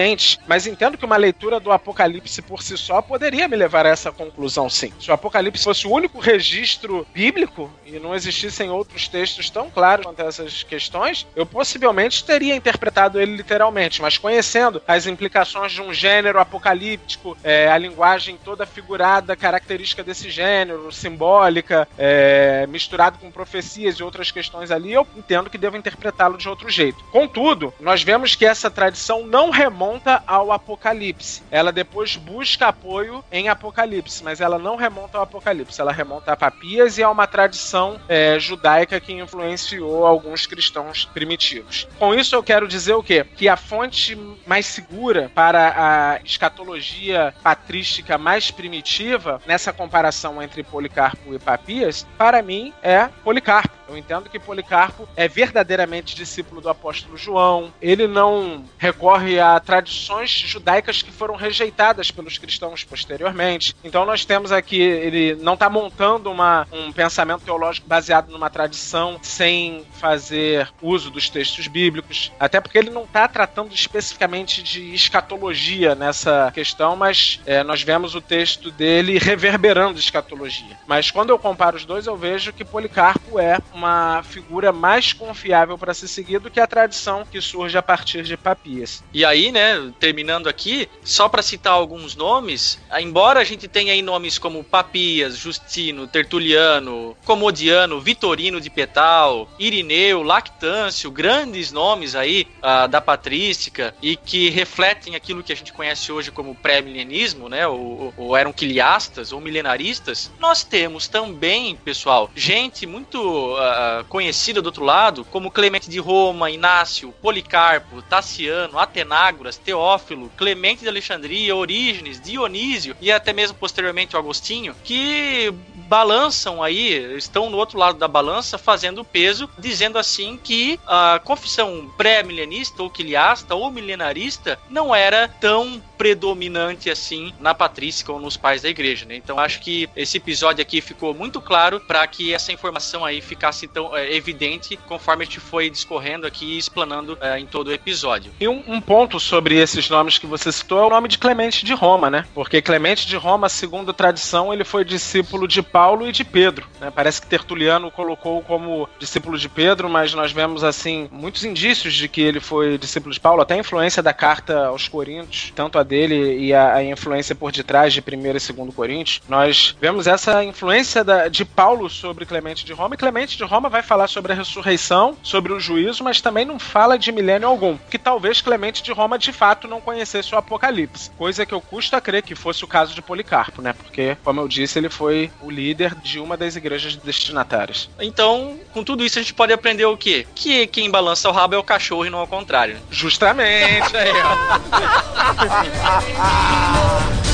mas 0.46 0.66
entendo 0.66 0.98
que 0.98 1.04
uma 1.04 1.16
leitura 1.16 1.60
do 1.60 1.72
Apocalipse 1.72 2.42
por 2.42 2.62
si 2.62 2.76
só 2.76 3.00
poderia 3.00 3.48
me 3.48 3.56
levar 3.56 3.86
a 3.86 3.90
essa 3.90 4.10
conclusão, 4.10 4.68
sim. 4.68 4.92
Se 5.00 5.10
o 5.10 5.14
Apocalipse 5.14 5.64
fosse 5.64 5.86
o 5.86 5.90
único 5.90 6.18
registro 6.18 7.06
bíblico 7.14 7.70
e 7.86 7.98
não 7.98 8.14
existissem 8.14 8.70
outros 8.70 9.08
textos 9.08 9.50
tão 9.50 9.70
claros 9.70 10.04
quanto 10.04 10.20
essas 10.20 10.62
questões, 10.62 11.26
eu 11.36 11.46
possivelmente 11.46 12.24
teria 12.24 12.56
interpretado 12.56 13.20
ele 13.20 13.36
literalmente, 13.36 14.02
mas 14.02 14.18
conhecendo 14.18 14.82
as 14.86 15.06
implicações 15.06 15.72
de 15.72 15.80
um 15.80 15.92
gênero 15.92 16.38
apocalíptico, 16.38 17.36
é, 17.42 17.68
a 17.70 17.78
linguagem 17.78 18.38
toda 18.42 18.66
figurada, 18.66 19.36
característica 19.36 20.02
desse 20.02 20.30
gênero, 20.30 20.90
simbólica, 20.92 21.86
é, 21.96 22.66
misturado 22.68 23.18
com 23.18 23.30
profecias 23.30 23.96
e 23.96 24.02
outras 24.02 24.30
questões 24.30 24.70
ali, 24.70 24.92
eu 24.92 25.06
entendo 25.16 25.50
que 25.50 25.58
devo 25.58 25.76
interpretá-lo 25.76 26.36
de 26.36 26.48
outro 26.48 26.68
jeito. 26.68 27.04
Contudo, 27.12 27.72
nós 27.80 28.02
vemos 28.02 28.34
que 28.34 28.44
essa 28.44 28.70
tradição 28.70 29.26
não 29.26 29.50
remonta 29.50 29.83
remonta 29.84 30.22
ao 30.26 30.50
Apocalipse. 30.50 31.42
Ela 31.50 31.70
depois 31.70 32.16
busca 32.16 32.68
apoio 32.68 33.22
em 33.30 33.48
Apocalipse, 33.48 34.24
mas 34.24 34.40
ela 34.40 34.58
não 34.58 34.76
remonta 34.76 35.18
ao 35.18 35.24
Apocalipse. 35.24 35.80
Ela 35.80 35.92
remonta 35.92 36.32
a 36.32 36.36
Papias 36.36 36.96
e 36.96 37.02
a 37.02 37.10
uma 37.10 37.26
tradição 37.26 38.00
é, 38.08 38.38
judaica 38.38 38.98
que 38.98 39.12
influenciou 39.12 40.06
alguns 40.06 40.46
cristãos 40.46 41.04
primitivos. 41.04 41.86
Com 41.98 42.14
isso 42.14 42.34
eu 42.34 42.42
quero 42.42 42.66
dizer 42.66 42.94
o 42.94 43.02
quê? 43.02 43.24
Que 43.36 43.48
a 43.48 43.56
fonte 43.56 44.16
mais 44.46 44.66
segura 44.66 45.30
para 45.34 45.74
a 45.76 46.20
escatologia 46.24 47.34
patrística 47.42 48.16
mais 48.16 48.50
primitiva, 48.50 49.40
nessa 49.46 49.72
comparação 49.72 50.42
entre 50.42 50.62
Policarpo 50.62 51.34
e 51.34 51.38
Papias, 51.38 52.06
para 52.16 52.42
mim 52.42 52.72
é 52.82 53.08
Policarpo. 53.22 53.83
Eu 53.88 53.96
entendo 53.96 54.30
que 54.30 54.38
Policarpo 54.38 55.08
é 55.16 55.28
verdadeiramente 55.28 56.16
discípulo 56.16 56.60
do 56.60 56.68
apóstolo 56.68 57.16
João. 57.16 57.72
Ele 57.80 58.06
não 58.06 58.64
recorre 58.78 59.38
a 59.38 59.58
tradições 59.60 60.30
judaicas 60.30 61.02
que 61.02 61.12
foram 61.12 61.36
rejeitadas 61.36 62.10
pelos 62.10 62.38
cristãos 62.38 62.84
posteriormente. 62.84 63.76
Então 63.84 64.06
nós 64.06 64.24
temos 64.24 64.52
aqui, 64.52 64.80
ele 64.80 65.34
não 65.36 65.54
está 65.54 65.68
montando 65.68 66.30
uma, 66.30 66.66
um 66.72 66.92
pensamento 66.92 67.44
teológico 67.44 67.86
baseado 67.86 68.30
numa 68.30 68.50
tradição 68.50 69.18
sem 69.22 69.84
fazer 69.92 70.72
uso 70.80 71.10
dos 71.10 71.28
textos 71.28 71.66
bíblicos, 71.66 72.32
até 72.38 72.60
porque 72.60 72.78
ele 72.78 72.90
não 72.90 73.04
está 73.04 73.28
tratando 73.28 73.74
especificamente 73.74 74.62
de 74.62 74.94
escatologia 74.94 75.94
nessa 75.94 76.50
questão, 76.52 76.96
mas 76.96 77.40
é, 77.46 77.62
nós 77.62 77.82
vemos 77.82 78.14
o 78.14 78.20
texto 78.20 78.70
dele 78.70 79.18
reverberando 79.18 79.98
escatologia. 79.98 80.76
Mas 80.86 81.10
quando 81.10 81.30
eu 81.30 81.38
comparo 81.38 81.76
os 81.76 81.84
dois, 81.84 82.06
eu 82.06 82.16
vejo 82.16 82.52
que 82.52 82.64
Policarpo 82.64 83.38
é 83.38 83.58
uma 83.74 84.22
figura 84.22 84.72
mais 84.72 85.12
confiável 85.12 85.76
para 85.76 85.92
se 85.92 86.06
seguir 86.06 86.38
do 86.38 86.50
que 86.50 86.60
a 86.60 86.66
tradição 86.66 87.26
que 87.30 87.40
surge 87.40 87.76
a 87.76 87.82
partir 87.82 88.22
de 88.22 88.36
Papias. 88.36 89.02
E 89.12 89.24
aí, 89.24 89.50
né, 89.50 89.92
terminando 89.98 90.48
aqui, 90.48 90.88
só 91.02 91.28
para 91.28 91.42
citar 91.42 91.72
alguns 91.72 92.14
nomes, 92.14 92.78
embora 92.98 93.40
a 93.40 93.44
gente 93.44 93.66
tenha 93.66 93.92
aí 93.92 94.00
nomes 94.00 94.38
como 94.38 94.62
Papias, 94.62 95.36
Justino, 95.36 96.06
Tertuliano, 96.06 97.16
Comodiano, 97.24 98.00
Vitorino 98.00 98.60
de 98.60 98.70
Petal, 98.70 99.48
Irineu, 99.58 100.22
Lactâncio, 100.22 101.10
grandes 101.10 101.72
nomes 101.72 102.14
aí 102.14 102.46
uh, 102.58 102.88
da 102.88 103.00
patrística 103.00 103.94
e 104.00 104.16
que 104.16 104.50
refletem 104.50 105.16
aquilo 105.16 105.42
que 105.42 105.52
a 105.52 105.56
gente 105.56 105.72
conhece 105.72 106.12
hoje 106.12 106.30
como 106.30 106.54
pré-milenismo, 106.54 107.48
né, 107.48 107.66
ou, 107.66 108.14
ou, 108.16 108.36
eram 108.36 108.52
quiliastas 108.52 109.32
ou 109.32 109.40
milenaristas, 109.40 110.30
nós 110.38 110.62
temos 110.62 111.08
também, 111.08 111.74
pessoal, 111.76 112.30
gente 112.34 112.86
muito 112.86 113.18
uh, 113.64 114.04
conhecida 114.04 114.60
do 114.60 114.66
outro 114.66 114.84
lado, 114.84 115.24
como 115.24 115.50
Clemente 115.50 115.88
de 115.88 115.98
Roma, 115.98 116.50
Inácio, 116.50 117.12
Policarpo, 117.22 118.02
Tassiano, 118.02 118.78
Atenágoras, 118.78 119.56
Teófilo, 119.56 120.30
Clemente 120.36 120.82
de 120.82 120.88
Alexandria, 120.88 121.56
Orígenes, 121.56 122.20
Dionísio 122.20 122.96
e 123.00 123.10
até 123.10 123.32
mesmo 123.32 123.56
posteriormente 123.56 124.16
o 124.16 124.18
Agostinho, 124.18 124.74
que 124.84 125.52
balançam 125.88 126.62
aí, 126.62 127.16
estão 127.16 127.50
no 127.50 127.56
outro 127.56 127.78
lado 127.78 127.98
da 127.98 128.08
balança 128.08 128.58
fazendo 128.58 129.04
peso, 129.04 129.48
dizendo 129.58 129.98
assim 129.98 130.38
que 130.42 130.78
a 130.86 131.20
confissão 131.22 131.90
pré-milenista 131.96 132.82
ou 132.82 132.90
quiliasta 132.90 133.54
ou 133.54 133.70
milenarista 133.70 134.58
não 134.68 134.94
era 134.94 135.28
tão 135.28 135.82
predominante 136.04 136.90
assim 136.90 137.32
na 137.40 137.54
patrística 137.54 138.12
ou 138.12 138.20
nos 138.20 138.36
pais 138.36 138.60
da 138.60 138.68
igreja, 138.68 139.06
né? 139.06 139.16
Então 139.16 139.38
acho 139.38 139.58
que 139.62 139.88
esse 139.96 140.18
episódio 140.18 140.60
aqui 140.60 140.82
ficou 140.82 141.14
muito 141.14 141.40
claro 141.40 141.80
para 141.80 142.06
que 142.06 142.34
essa 142.34 142.52
informação 142.52 143.02
aí 143.02 143.22
ficasse 143.22 143.66
tão 143.66 143.96
é, 143.96 144.14
evidente 144.14 144.76
conforme 144.86 145.22
a 145.22 145.24
gente 145.24 145.40
foi 145.40 145.70
discorrendo 145.70 146.26
aqui 146.26 146.44
e 146.44 146.58
explanando 146.58 147.16
é, 147.22 147.38
em 147.38 147.46
todo 147.46 147.68
o 147.68 147.72
episódio. 147.72 148.30
E 148.38 148.46
um, 148.46 148.62
um, 148.66 148.82
ponto 148.82 149.18
sobre 149.18 149.56
esses 149.56 149.88
nomes 149.88 150.18
que 150.18 150.26
você 150.26 150.52
citou 150.52 150.78
é 150.78 150.84
o 150.84 150.90
nome 150.90 151.08
de 151.08 151.16
Clemente 151.16 151.64
de 151.64 151.72
Roma, 151.72 152.10
né? 152.10 152.26
Porque 152.34 152.60
Clemente 152.60 153.06
de 153.06 153.16
Roma, 153.16 153.48
segundo 153.48 153.90
a 153.90 153.94
tradição, 153.94 154.52
ele 154.52 154.62
foi 154.62 154.84
discípulo 154.84 155.48
de 155.48 155.62
Paulo 155.62 156.06
e 156.06 156.12
de 156.12 156.22
Pedro. 156.22 156.66
Né? 156.78 156.90
Parece 156.90 157.22
que 157.22 157.28
Tertuliano 157.28 157.90
colocou 157.90 158.42
como 158.42 158.86
discípulo 158.98 159.38
de 159.38 159.48
Pedro, 159.48 159.88
mas 159.88 160.12
nós 160.12 160.32
vemos 160.32 160.62
assim 160.62 161.08
muitos 161.10 161.44
indícios 161.44 161.94
de 161.94 162.08
que 162.08 162.20
ele 162.20 162.40
foi 162.40 162.76
discípulo 162.76 163.14
de 163.14 163.20
Paulo, 163.20 163.40
até 163.40 163.54
a 163.54 163.58
influência 163.58 164.02
da 164.02 164.12
carta 164.12 164.66
aos 164.66 164.86
Coríntios, 164.86 165.50
tanto 165.56 165.78
a 165.78 165.82
dele 165.94 166.38
e 166.38 166.52
a, 166.52 166.74
a 166.74 166.84
influência 166.84 167.36
por 167.36 167.52
detrás 167.52 167.92
de 167.92 168.00
1 168.00 168.02
e 168.02 168.32
2 168.32 168.74
Coríntios, 168.74 169.20
nós 169.28 169.76
vemos 169.80 170.08
essa 170.08 170.42
influência 170.42 171.04
da, 171.04 171.28
de 171.28 171.44
Paulo 171.44 171.88
sobre 171.88 172.26
Clemente 172.26 172.64
de 172.64 172.72
Roma, 172.72 172.96
e 172.96 172.98
Clemente 172.98 173.36
de 173.36 173.44
Roma 173.44 173.68
vai 173.68 173.82
falar 173.82 174.08
sobre 174.08 174.32
a 174.32 174.34
ressurreição, 174.34 175.16
sobre 175.22 175.52
o 175.52 175.60
juízo, 175.60 176.02
mas 176.02 176.20
também 176.20 176.44
não 176.44 176.58
fala 176.58 176.98
de 176.98 177.12
milênio 177.12 177.46
algum, 177.46 177.78
que 177.88 177.98
talvez 177.98 178.40
Clemente 178.40 178.82
de 178.82 178.90
Roma 178.92 179.16
de 179.16 179.32
fato 179.32 179.68
não 179.68 179.80
conhecesse 179.80 180.34
o 180.34 180.38
Apocalipse, 180.38 181.10
coisa 181.12 181.46
que 181.46 181.54
eu 181.54 181.60
custo 181.60 181.94
a 181.94 182.00
crer 182.00 182.22
que 182.22 182.34
fosse 182.34 182.64
o 182.64 182.68
caso 182.68 182.92
de 182.92 183.00
Policarpo, 183.00 183.62
né? 183.62 183.72
Porque, 183.72 184.16
como 184.24 184.40
eu 184.40 184.48
disse, 184.48 184.78
ele 184.78 184.88
foi 184.88 185.30
o 185.40 185.50
líder 185.50 185.94
de 185.94 186.18
uma 186.18 186.36
das 186.36 186.56
igrejas 186.56 186.96
destinatárias. 186.96 187.88
Então, 188.00 188.58
com 188.72 188.82
tudo 188.82 189.04
isso, 189.04 189.18
a 189.18 189.22
gente 189.22 189.34
pode 189.34 189.52
aprender 189.52 189.84
o 189.84 189.96
quê? 189.96 190.26
Que 190.34 190.66
quem 190.66 190.90
balança 190.90 191.28
o 191.28 191.32
rabo 191.32 191.54
é 191.54 191.58
o 191.58 191.62
cachorro 191.62 192.04
e 192.06 192.10
não 192.10 192.18
ao 192.18 192.26
contrário. 192.26 192.78
Justamente, 192.90 193.96
aí, 193.96 194.10
ó. 194.10 195.73
Ah, 195.82 196.02
ah, 196.16 196.22
ah. 196.22 197.33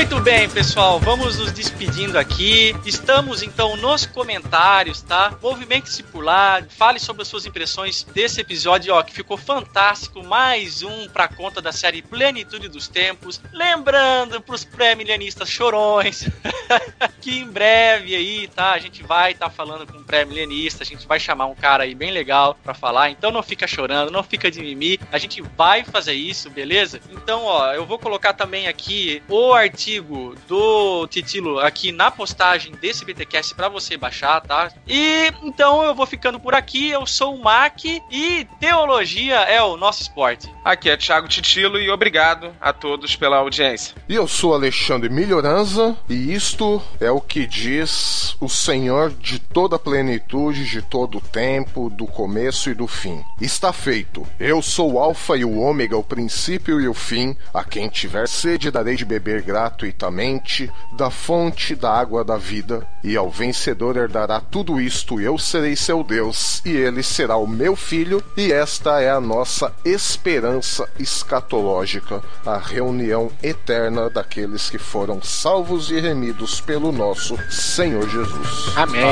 Muito 0.00 0.18
bem, 0.18 0.48
pessoal, 0.48 0.98
vamos 0.98 1.38
nos 1.38 1.52
despedindo 1.52 2.18
aqui. 2.18 2.74
Estamos 2.86 3.42
então 3.42 3.76
nos 3.76 4.06
comentários, 4.06 5.02
tá? 5.02 5.36
Movimente-se 5.42 6.02
por 6.04 6.24
lá, 6.24 6.62
fale 6.70 6.98
sobre 6.98 7.20
as 7.20 7.28
suas 7.28 7.44
impressões 7.44 8.02
desse 8.02 8.40
episódio, 8.40 8.94
ó, 8.94 9.02
que 9.02 9.12
ficou 9.12 9.36
fantástico. 9.36 10.24
Mais 10.24 10.82
um 10.82 11.06
pra 11.10 11.28
conta 11.28 11.60
da 11.60 11.70
série 11.70 12.00
Plenitude 12.00 12.66
dos 12.66 12.88
Tempos. 12.88 13.42
Lembrando 13.52 14.40
pros 14.40 14.64
pré-milenistas 14.64 15.50
chorões 15.50 16.26
que 17.20 17.38
em 17.38 17.46
breve 17.46 18.16
aí, 18.16 18.48
tá? 18.48 18.72
A 18.72 18.78
gente 18.78 19.02
vai 19.02 19.32
estar 19.32 19.50
tá 19.50 19.52
falando 19.52 19.86
com 19.86 19.98
um 19.98 20.02
pré-milenista, 20.02 20.82
a 20.82 20.86
gente 20.86 21.06
vai 21.06 21.20
chamar 21.20 21.44
um 21.44 21.54
cara 21.54 21.84
aí 21.84 21.94
bem 21.94 22.10
legal 22.10 22.56
pra 22.64 22.72
falar. 22.72 23.10
Então 23.10 23.30
não 23.30 23.42
fica 23.42 23.66
chorando, 23.66 24.10
não 24.10 24.22
fica 24.22 24.50
de 24.50 24.60
mimimi. 24.60 24.98
A 25.12 25.18
gente 25.18 25.42
vai 25.58 25.84
fazer 25.84 26.14
isso, 26.14 26.48
beleza? 26.48 27.02
Então, 27.10 27.44
ó, 27.44 27.74
eu 27.74 27.84
vou 27.84 27.98
colocar 27.98 28.32
também 28.32 28.66
aqui 28.66 29.22
o 29.28 29.52
artigo 29.52 29.89
do 29.98 31.06
Titilo 31.08 31.58
aqui 31.58 31.90
na 31.90 32.10
postagem 32.10 32.72
desse 32.72 33.04
BTcast 33.04 33.54
para 33.54 33.68
você 33.68 33.96
baixar, 33.96 34.40
tá? 34.42 34.70
E 34.86 35.32
então 35.42 35.82
eu 35.82 35.94
vou 35.94 36.06
ficando 36.06 36.38
por 36.38 36.54
aqui. 36.54 36.90
Eu 36.90 37.06
sou 37.06 37.34
o 37.34 37.42
Mac 37.42 37.84
e 37.84 38.46
teologia 38.60 39.36
é 39.36 39.62
o 39.62 39.76
nosso 39.76 40.02
esporte. 40.02 40.48
Aqui 40.64 40.90
é 40.90 40.96
Thiago 40.96 41.26
Titilo 41.26 41.78
e 41.78 41.90
obrigado 41.90 42.52
a 42.60 42.72
todos 42.72 43.16
pela 43.16 43.38
audiência. 43.38 43.94
E 44.08 44.14
eu 44.14 44.28
sou 44.28 44.54
Alexandre 44.54 45.08
Melhoranza 45.08 45.96
e 46.08 46.34
isto 46.34 46.82
é 47.00 47.10
o 47.10 47.20
que 47.20 47.46
diz 47.46 48.36
o 48.40 48.48
Senhor 48.48 49.10
de 49.10 49.38
toda 49.38 49.76
a 49.76 49.78
plenitude, 49.78 50.66
de 50.66 50.82
todo 50.82 51.18
o 51.18 51.20
tempo, 51.20 51.88
do 51.88 52.06
começo 52.06 52.68
e 52.70 52.74
do 52.74 52.86
fim. 52.86 53.24
Está 53.40 53.72
feito. 53.72 54.26
Eu 54.38 54.60
sou 54.60 54.92
o 54.92 54.98
Alfa 54.98 55.36
e 55.36 55.44
o 55.44 55.58
Ômega, 55.58 55.96
o 55.96 56.04
princípio 56.04 56.80
e 56.80 56.86
o 56.86 56.94
fim. 56.94 57.36
A 57.54 57.64
quem 57.64 57.88
tiver 57.88 58.28
sede 58.28 58.70
darei 58.70 58.96
de 58.96 59.04
beber 59.04 59.42
gratuitamente 59.80 60.70
da 60.92 61.10
fonte 61.10 61.74
da 61.74 61.90
água 61.90 62.22
da 62.22 62.36
vida, 62.36 62.86
e 63.02 63.16
ao 63.16 63.30
vencedor 63.30 63.96
herdará 63.96 64.40
tudo 64.40 64.80
isto. 64.80 65.18
Eu 65.20 65.38
serei 65.38 65.74
seu 65.74 66.04
Deus, 66.04 66.60
e 66.64 66.70
ele 66.70 67.02
será 67.02 67.36
o 67.36 67.46
meu 67.46 67.74
filho, 67.74 68.22
e 68.36 68.52
esta 68.52 69.00
é 69.00 69.10
a 69.10 69.20
nossa 69.20 69.72
esperança 69.84 70.86
escatológica, 70.98 72.22
a 72.44 72.58
reunião 72.58 73.30
eterna 73.42 74.10
daqueles 74.10 74.68
que 74.68 74.78
foram 74.78 75.22
salvos 75.22 75.90
e 75.90 75.98
remidos 75.98 76.60
pelo 76.60 76.92
nosso 76.92 77.38
Senhor 77.50 78.08
Jesus. 78.08 78.76
Amém. 78.76 79.02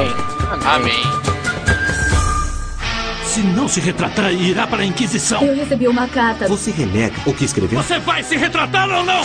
Amém. 0.51 0.67
Amém. 0.67 1.49
Se 3.25 3.41
não 3.41 3.69
se 3.69 3.79
retratar, 3.81 4.33
irá 4.33 4.67
para 4.67 4.83
a 4.83 4.85
Inquisição. 4.85 5.43
Eu 5.43 5.55
recebi 5.55 5.87
uma 5.87 6.09
carta. 6.09 6.49
Você 6.49 6.71
renega 6.71 7.15
o 7.27 7.33
que 7.33 7.45
escreveu? 7.45 7.81
Você 7.81 7.99
vai 7.99 8.23
se 8.23 8.37
retratar 8.37 8.91
ou 8.91 9.05
não? 9.05 9.23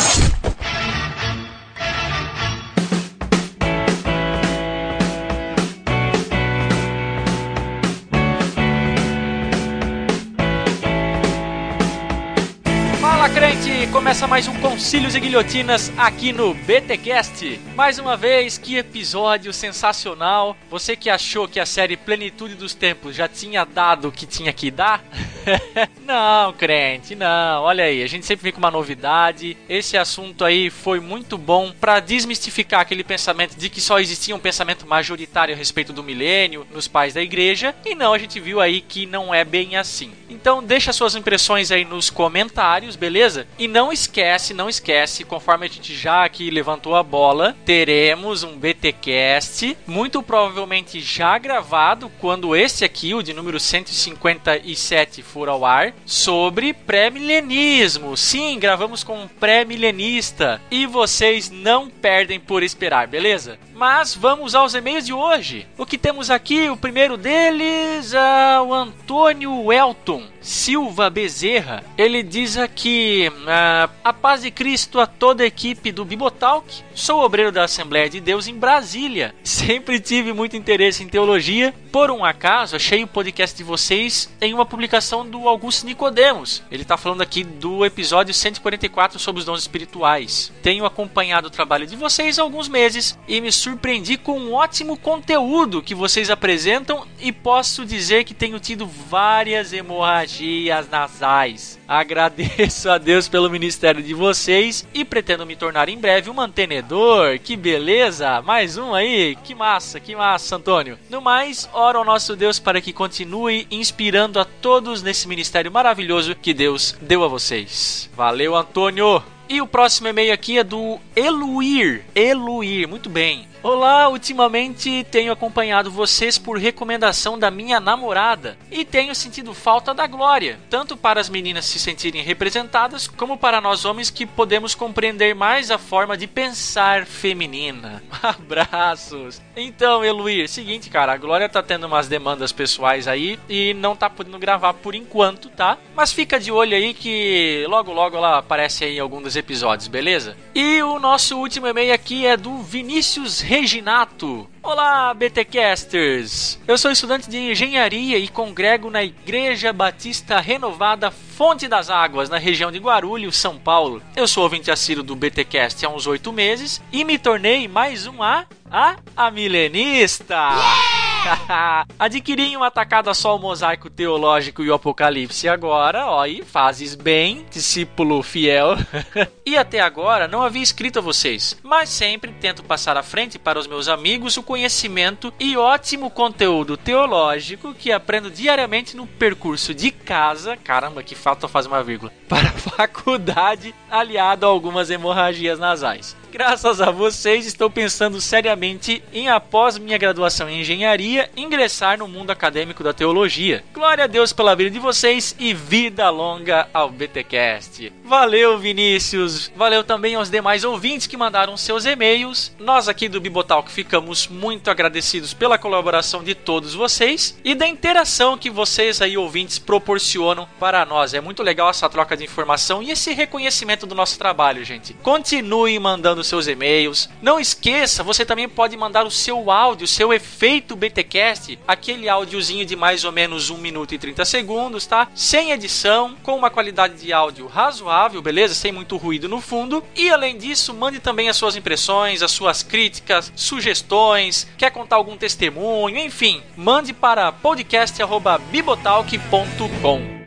Começa 13.93 14.27
mais 14.27 14.47
um 14.47 14.59
Concílios 14.59 15.15
e 15.15 15.19
Guilhotinas 15.19 15.91
aqui 15.97 16.33
no 16.33 16.53
BTcast. 16.53 17.59
Mais 17.75 17.99
uma 17.99 18.17
vez, 18.17 18.57
que 18.57 18.75
episódio 18.75 19.53
sensacional. 19.53 20.57
Você 20.69 20.95
que 20.95 21.09
achou 21.09 21.47
que 21.47 21.59
a 21.59 21.65
série 21.65 21.95
Plenitude 21.95 22.55
dos 22.55 22.73
Tempos 22.73 23.15
já 23.15 23.27
tinha 23.27 23.63
dado 23.63 24.07
o 24.07 24.11
que 24.11 24.25
tinha 24.25 24.51
que 24.51 24.71
dar? 24.71 25.03
não, 26.05 26.53
crente, 26.53 27.15
não. 27.15 27.63
Olha 27.63 27.83
aí, 27.83 28.01
a 28.01 28.07
gente 28.07 28.25
sempre 28.25 28.43
vem 28.43 28.51
com 28.51 28.59
uma 28.59 28.71
novidade. 28.71 29.55
Esse 29.69 29.97
assunto 29.97 30.43
aí 30.43 30.69
foi 30.69 30.99
muito 30.99 31.37
bom 31.37 31.71
para 31.71 31.99
desmistificar 31.99 32.81
aquele 32.81 33.03
pensamento 33.03 33.55
de 33.55 33.69
que 33.69 33.79
só 33.79 33.99
existia 33.99 34.35
um 34.35 34.39
pensamento 34.39 34.87
majoritário 34.87 35.53
a 35.53 35.57
respeito 35.57 35.93
do 35.93 36.03
milênio 36.03 36.65
nos 36.73 36.87
pais 36.87 37.13
da 37.13 37.21
igreja. 37.21 37.75
E 37.85 37.93
não, 37.93 38.13
a 38.13 38.17
gente 38.17 38.39
viu 38.39 38.59
aí 38.59 38.81
que 38.81 39.05
não 39.05 39.33
é 39.33 39.45
bem 39.45 39.75
assim. 39.75 40.11
Então, 40.29 40.63
deixa 40.63 40.91
suas 40.91 41.15
impressões 41.15 41.71
aí 41.71 41.85
nos 41.85 42.09
comentários, 42.09 42.95
beleza? 42.95 43.42
E 43.57 43.67
não 43.67 43.91
esquece, 43.91 44.53
não 44.53 44.69
esquece, 44.69 45.23
conforme 45.23 45.65
a 45.65 45.69
gente 45.69 45.93
já 45.95 46.23
aqui 46.23 46.49
levantou 46.49 46.95
a 46.95 47.03
bola, 47.03 47.55
teremos 47.65 48.43
um 48.43 48.57
BTcast, 48.57 49.77
muito 49.85 50.21
provavelmente 50.21 50.99
já 50.99 51.37
gravado 51.37 52.11
quando 52.19 52.55
esse 52.55 52.83
aqui, 52.83 53.13
o 53.13 53.21
de 53.21 53.33
número 53.33 53.59
157, 53.59 55.21
for 55.21 55.49
ao 55.49 55.65
ar, 55.65 55.93
sobre 56.05 56.73
pré-milenismo. 56.73 58.15
Sim, 58.17 58.59
gravamos 58.59 59.03
com 59.03 59.23
um 59.23 59.27
pré-milenista 59.27 60.61
e 60.69 60.85
vocês 60.85 61.49
não 61.49 61.89
perdem 61.89 62.39
por 62.39 62.63
esperar, 62.63 63.07
beleza? 63.07 63.57
Mas 63.73 64.15
vamos 64.15 64.55
aos 64.55 64.73
e-mails 64.73 65.05
de 65.05 65.13
hoje. 65.13 65.67
O 65.77 65.85
que 65.85 65.97
temos 65.97 66.29
aqui, 66.29 66.69
o 66.69 66.77
primeiro 66.77 67.17
deles 67.17 68.13
é 68.13 68.59
o 68.61 68.73
Antônio 68.73 69.71
Elton 69.71 70.23
Silva 70.43 71.09
Bezerra. 71.09 71.83
Ele 71.97 72.21
diz 72.21 72.57
aqui: 72.57 73.31
uh, 73.41 73.91
A 74.03 74.13
paz 74.13 74.41
de 74.41 74.51
Cristo 74.51 74.99
a 74.99 75.07
toda 75.07 75.43
a 75.43 75.47
equipe 75.47 75.91
do 75.91 76.05
Bibotalk. 76.05 76.83
Sou 76.93 77.23
obreiro 77.23 77.51
da 77.51 77.63
Assembleia 77.63 78.09
de 78.09 78.19
Deus 78.19 78.47
em 78.47 78.55
Brasília. 78.55 79.33
Sempre 79.43 79.99
tive 79.99 80.33
muito 80.33 80.55
interesse 80.55 81.03
em 81.03 81.07
teologia. 81.07 81.73
Por 81.91 82.09
um 82.09 82.25
acaso, 82.25 82.75
achei 82.75 83.03
o 83.03 83.07
podcast 83.07 83.55
de 83.55 83.63
vocês 83.63 84.29
em 84.41 84.53
uma 84.53 84.65
publicação 84.65 85.27
do 85.27 85.47
Augusto 85.47 85.85
Nicodemos. 85.85 86.63
Ele 86.71 86.81
está 86.81 86.97
falando 86.97 87.21
aqui 87.21 87.43
do 87.43 87.85
episódio 87.85 88.33
144 88.33 89.19
sobre 89.19 89.39
os 89.39 89.45
dons 89.45 89.61
espirituais. 89.61 90.51
Tenho 90.61 90.85
acompanhado 90.85 91.47
o 91.47 91.51
trabalho 91.51 91.85
de 91.85 91.95
vocês 91.95 92.39
há 92.39 92.41
alguns 92.41 92.67
meses 92.67 93.17
e 93.27 93.39
me 93.39 93.51
surpreendi 93.51 94.17
com 94.17 94.39
um 94.39 94.53
ótimo 94.53 94.97
conteúdo 94.97 95.81
que 95.81 95.93
vocês 95.93 96.29
apresentam 96.29 97.05
e 97.23 97.31
posso 97.31 97.85
dizer 97.85 98.25
que 98.25 98.33
tenho 98.33 98.59
tido 98.59 98.85
várias 98.85 99.71
hemorragias 99.71 100.89
nasais. 100.89 101.79
Agradeço 101.87 102.89
a 102.89 102.97
Deus 102.97 103.29
pelo 103.29 103.49
ministério 103.49 104.03
de 104.03 104.13
vocês 104.13 104.85
e 104.93 105.05
pretendo 105.05 105.45
me 105.45 105.55
tornar 105.55 105.87
em 105.87 105.97
breve 105.97 106.29
um 106.29 106.33
mantenedor. 106.33 107.39
Que 107.39 107.55
beleza! 107.55 108.41
Mais 108.41 108.77
um 108.77 108.93
aí, 108.93 109.37
que 109.41 109.55
massa, 109.55 110.01
que 110.01 110.13
massa, 110.13 110.57
Antônio. 110.57 110.99
No 111.09 111.21
mais, 111.21 111.69
oro 111.71 111.99
ao 111.99 112.05
nosso 112.05 112.35
Deus 112.35 112.59
para 112.59 112.81
que 112.81 112.91
continue 112.91 113.65
inspirando 113.71 114.37
a 114.37 114.43
todos 114.43 115.01
nesse 115.01 115.25
ministério 115.25 115.71
maravilhoso 115.71 116.35
que 116.35 116.53
Deus 116.53 116.93
deu 117.01 117.23
a 117.23 117.29
vocês. 117.29 118.09
Valeu, 118.13 118.53
Antônio! 118.53 119.23
E 119.47 119.61
o 119.61 119.67
próximo 119.67 120.09
e-mail 120.09 120.33
aqui 120.33 120.57
é 120.57 120.63
do 120.63 120.99
Eluir. 121.15 122.03
Eluir, 122.15 122.87
muito 122.87 123.09
bem. 123.09 123.47
Olá, 123.63 124.09
ultimamente 124.09 125.05
tenho 125.09 125.31
acompanhado 125.31 125.89
vocês 125.89 126.37
por 126.37 126.57
recomendação 126.57 127.39
da 127.39 127.49
minha 127.49 127.79
namorada 127.79 128.57
e 128.69 128.83
tenho 128.83 129.15
sentido 129.15 129.53
falta 129.53 129.93
da 129.93 130.05
glória, 130.05 130.59
tanto 130.69 130.97
para 130.97 131.21
as 131.21 131.29
meninas 131.29 131.63
se 131.63 131.79
sentirem 131.79 132.21
representadas, 132.21 133.07
como 133.07 133.37
para 133.37 133.61
nós 133.61 133.85
homens 133.85 134.09
que 134.09 134.25
podemos 134.25 134.75
compreender 134.75 135.33
mais 135.33 135.71
a 135.71 135.77
forma 135.77 136.17
de 136.17 136.27
pensar 136.27 137.05
feminina. 137.05 138.03
Abraços! 138.21 139.41
Então, 139.55 140.03
Eluir, 140.03 140.49
seguinte, 140.49 140.89
cara, 140.89 141.13
a 141.13 141.17
Glória 141.17 141.47
tá 141.47 141.63
tendo 141.63 141.87
umas 141.87 142.09
demandas 142.09 142.51
pessoais 142.51 143.07
aí 143.07 143.39
e 143.47 143.73
não 143.75 143.95
tá 143.95 144.09
podendo 144.09 144.37
gravar 144.37 144.73
por 144.73 144.93
enquanto, 144.93 145.47
tá? 145.47 145.77
Mas 145.95 146.11
fica 146.11 146.37
de 146.37 146.51
olho 146.51 146.75
aí 146.75 146.93
que 146.93 147.65
logo 147.69 147.93
logo 147.93 148.17
ela 148.17 148.39
aparece 148.39 148.83
aí 148.83 148.97
em 148.97 148.99
algum 148.99 149.21
dos 149.21 149.37
episódios, 149.37 149.87
beleza? 149.87 150.35
E 150.53 150.83
o 150.83 150.99
nosso 150.99 151.37
último 151.37 151.65
e-mail 151.65 151.93
aqui 151.93 152.25
é 152.25 152.35
do 152.35 152.57
Vinícius 152.57 153.52
Reginato. 153.53 154.49
Olá, 154.63 155.13
BTcasters! 155.13 156.59
Eu 156.67 156.75
sou 156.75 156.89
estudante 156.89 157.29
de 157.29 157.37
engenharia 157.37 158.17
e 158.17 158.27
congrego 158.27 158.89
na 158.89 159.03
Igreja 159.03 159.71
Batista 159.71 160.39
Renovada 160.39 161.11
Fonte 161.11 161.67
das 161.67 161.87
Águas, 161.87 162.31
na 162.31 162.39
região 162.39 162.71
de 162.71 162.79
Guarulhos, 162.79 163.37
São 163.37 163.59
Paulo. 163.59 164.01
Eu 164.15 164.27
sou 164.27 164.41
ouvinte 164.41 164.71
assíduo 164.71 165.03
do 165.03 165.15
BTcast 165.15 165.85
há 165.85 165.89
uns 165.89 166.07
oito 166.07 166.33
meses 166.33 166.81
e 166.91 167.05
me 167.05 167.19
tornei 167.19 167.67
mais 167.67 168.07
um 168.07 168.23
A 168.23 168.47
a 168.73 168.95
A 169.15 169.29
Milenista. 169.29 170.33
Yeah! 170.33 171.85
Adquiri 171.99 172.43
em 172.43 172.57
uma 172.57 172.71
tacada 172.71 173.13
só 173.13 173.35
o 173.35 173.39
mosaico 173.39 173.87
teológico 173.87 174.63
e 174.63 174.69
o 174.69 174.73
apocalipse 174.73 175.47
agora, 175.47 176.07
ó, 176.07 176.25
e 176.25 176.43
fazes 176.43 176.95
bem, 176.95 177.45
discípulo 177.51 178.21
fiel. 178.23 178.75
e 179.45 179.55
até 179.55 179.79
agora 179.79 180.27
não 180.27 180.41
havia 180.41 180.63
escrito 180.63 180.99
a 180.99 181.01
vocês, 181.03 181.55
mas 181.61 181.89
sempre 181.89 182.31
tento 182.31 182.63
passar 182.63 182.97
à 182.97 183.03
frente 183.03 183.37
para 183.37 183.59
os 183.59 183.67
meus 183.67 183.87
amigos 183.87 184.37
o 184.37 184.43
conhecimento 184.43 185.31
e 185.39 185.55
ótimo 185.55 186.09
conteúdo 186.09 186.75
teológico 186.75 187.73
que 187.73 187.91
aprendo 187.91 188.31
diariamente 188.31 188.97
no 188.97 189.05
percurso 189.05 189.73
de 189.73 189.91
casa, 189.91 190.57
caramba, 190.57 191.03
que 191.03 191.15
falta 191.15 191.47
fazer 191.47 191.67
uma 191.67 191.83
vírgula, 191.83 192.11
para 192.27 192.49
a 192.49 192.53
faculdade, 192.53 193.73
aliado 193.89 194.45
a 194.45 194.49
algumas 194.49 194.89
hemorragias 194.89 195.59
nasais. 195.59 196.22
Graças 196.33 196.81
a 196.81 196.89
vocês, 196.89 197.45
estou 197.45 197.69
pensando 197.69 198.19
seriamente 198.19 199.03
em, 199.13 199.29
após 199.29 199.77
minha 199.77 199.99
graduação 199.99 200.49
em 200.49 200.61
engenharia, 200.61 201.29
ingressar 201.37 201.99
no 201.99 202.07
mundo 202.07 202.31
acadêmico 202.31 202.83
da 202.83 202.91
teologia. 202.91 203.63
Glória 203.71 204.05
a 204.05 204.07
Deus 204.07 204.33
pela 204.33 204.55
vida 204.55 204.71
de 204.71 204.79
vocês 204.79 205.35
e 205.37 205.53
vida 205.53 206.09
longa 206.09 206.67
ao 206.73 206.89
BTcast. 206.89 207.93
Valeu, 208.03 208.57
Vinícius. 208.57 209.51
Valeu 209.55 209.83
também 209.83 210.15
aos 210.15 210.31
demais 210.31 210.63
ouvintes 210.63 211.05
que 211.05 211.15
mandaram 211.15 211.55
seus 211.55 211.85
e-mails. 211.85 212.51
Nós 212.57 212.89
aqui 212.89 213.07
do 213.07 213.21
Bibotalk 213.21 213.71
ficamos 213.71 214.27
muito 214.27 214.71
agradecidos 214.71 215.35
pela 215.35 215.59
colaboração 215.59 216.23
de 216.23 216.33
todos 216.33 216.73
vocês 216.73 217.39
e 217.43 217.53
da 217.53 217.67
interação 217.67 218.39
que 218.39 218.49
vocês 218.49 219.03
aí 219.03 219.15
ouvintes 219.15 219.59
proporcionam 219.59 220.49
para 220.59 220.83
nós. 220.83 221.13
É 221.13 221.21
muito 221.21 221.43
legal 221.43 221.69
essa 221.69 221.87
troca 221.87 222.17
de 222.17 222.23
informação 222.23 222.81
e 222.81 222.89
esse 222.89 223.13
reconhecimento 223.13 223.85
do 223.85 223.93
nosso 223.93 224.17
trabalho, 224.17 224.65
gente. 224.65 224.95
Continue 224.95 225.77
mandando 225.77 226.22
seus 226.27 226.47
e-mails. 226.47 227.09
Não 227.21 227.39
esqueça, 227.39 228.03
você 228.03 228.25
também 228.25 228.49
pode 228.49 228.75
mandar 228.75 229.05
o 229.05 229.11
seu 229.11 229.51
áudio, 229.51 229.85
o 229.85 229.87
seu 229.87 230.13
efeito 230.13 230.75
BTcast, 230.75 231.59
aquele 231.67 232.09
áudiozinho 232.09 232.65
de 232.65 232.75
mais 232.75 233.03
ou 233.03 233.11
menos 233.11 233.49
1 233.49 233.57
minuto 233.57 233.93
e 233.93 233.97
30 233.97 234.23
segundos, 234.25 234.85
tá? 234.85 235.07
Sem 235.15 235.51
edição, 235.51 236.15
com 236.23 236.35
uma 236.35 236.49
qualidade 236.49 236.95
de 236.95 237.13
áudio 237.13 237.47
razoável, 237.47 238.21
beleza? 238.21 238.53
Sem 238.53 238.71
muito 238.71 238.97
ruído 238.97 239.29
no 239.29 239.41
fundo. 239.41 239.83
E 239.95 240.09
além 240.09 240.37
disso, 240.37 240.73
mande 240.73 240.99
também 240.99 241.29
as 241.29 241.37
suas 241.37 241.55
impressões, 241.55 242.21
as 242.21 242.31
suas 242.31 242.63
críticas, 242.63 243.31
sugestões, 243.35 244.47
quer 244.57 244.71
contar 244.71 244.97
algum 244.97 245.17
testemunho, 245.17 245.97
enfim, 245.97 246.41
mande 246.55 246.93
para 246.93 247.31
podcast@bibotalk.com. 247.31 250.22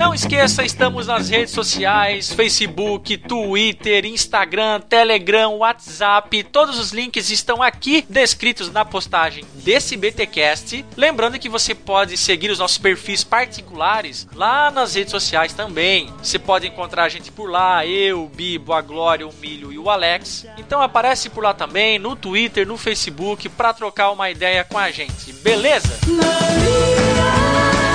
Não 0.00 0.14
esqueça, 0.14 0.64
estamos 0.64 1.08
nas 1.08 1.28
redes 1.28 1.52
sociais: 1.52 2.32
Facebook, 2.32 3.18
Twitter, 3.18 4.06
Instagram, 4.06 4.80
Telegram, 4.80 5.56
WhatsApp. 5.56 6.42
Todos 6.44 6.78
os 6.78 6.90
links 6.90 7.28
estão 7.28 7.62
aqui 7.62 8.06
descritos 8.08 8.72
na 8.72 8.82
postagem 8.82 9.44
desse 9.56 9.98
BTcast. 9.98 10.86
Lembrando 10.96 11.38
que 11.38 11.50
você 11.50 11.74
pode 11.74 12.16
seguir 12.16 12.50
os 12.50 12.58
nossos 12.58 12.78
perfis 12.78 13.22
particulares 13.22 14.26
lá 14.34 14.70
nas 14.70 14.94
redes 14.94 15.10
sociais 15.10 15.52
também. 15.52 16.10
Você 16.22 16.38
pode 16.38 16.66
encontrar 16.66 17.04
a 17.04 17.08
gente 17.10 17.30
por 17.30 17.50
lá, 17.50 17.84
eu, 17.84 18.24
o 18.24 18.28
Bibo, 18.30 18.72
a 18.72 18.80
Glória, 18.80 19.28
o 19.28 19.34
Milho 19.34 19.70
e 19.70 19.78
o 19.78 19.90
Alex. 19.90 20.46
Então 20.56 20.80
aparece 20.80 21.28
por 21.28 21.44
lá 21.44 21.52
também, 21.52 21.98
no 21.98 22.16
Twitter, 22.16 22.66
no 22.66 22.78
Facebook, 22.78 23.50
para 23.50 23.74
trocar 23.74 24.10
uma 24.12 24.30
ideia 24.30 24.64
com 24.64 24.78
a 24.78 24.90
gente. 24.90 25.30
Beleza? 25.34 25.90
E 26.08 27.89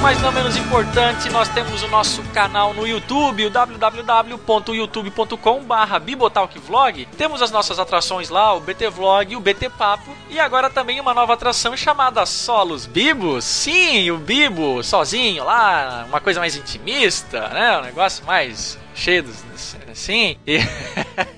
mas 0.00 0.22
não 0.22 0.30
menos 0.30 0.56
importante, 0.56 1.28
nós 1.30 1.48
temos 1.48 1.82
o 1.82 1.88
nosso 1.88 2.22
canal 2.34 2.74
no 2.74 2.86
YouTube, 2.86 3.46
o 3.46 3.50
www.youtube.com.br 3.50 5.98
bibotalkvlog. 6.04 7.08
Temos 7.16 7.42
as 7.42 7.50
nossas 7.50 7.78
atrações 7.78 8.28
lá, 8.28 8.54
o 8.54 8.60
BT 8.60 8.90
Vlog 8.90 9.34
o 9.34 9.40
BT 9.40 9.70
Papo. 9.70 10.14
E 10.30 10.38
agora 10.38 10.68
também 10.70 11.00
uma 11.00 11.14
nova 11.14 11.32
atração 11.34 11.76
chamada 11.76 12.24
Solos 12.26 12.86
Bibos. 12.86 13.44
Sim, 13.44 14.10
o 14.10 14.18
Bibo 14.18 14.82
sozinho 14.82 15.44
lá, 15.44 16.04
uma 16.08 16.20
coisa 16.20 16.40
mais 16.40 16.56
intimista, 16.56 17.48
né? 17.48 17.78
Um 17.78 17.82
negócio 17.82 18.24
mais 18.24 18.78
cheio 18.94 19.22
dos... 19.22 19.44
assim. 19.90 20.36
E... 20.46 20.58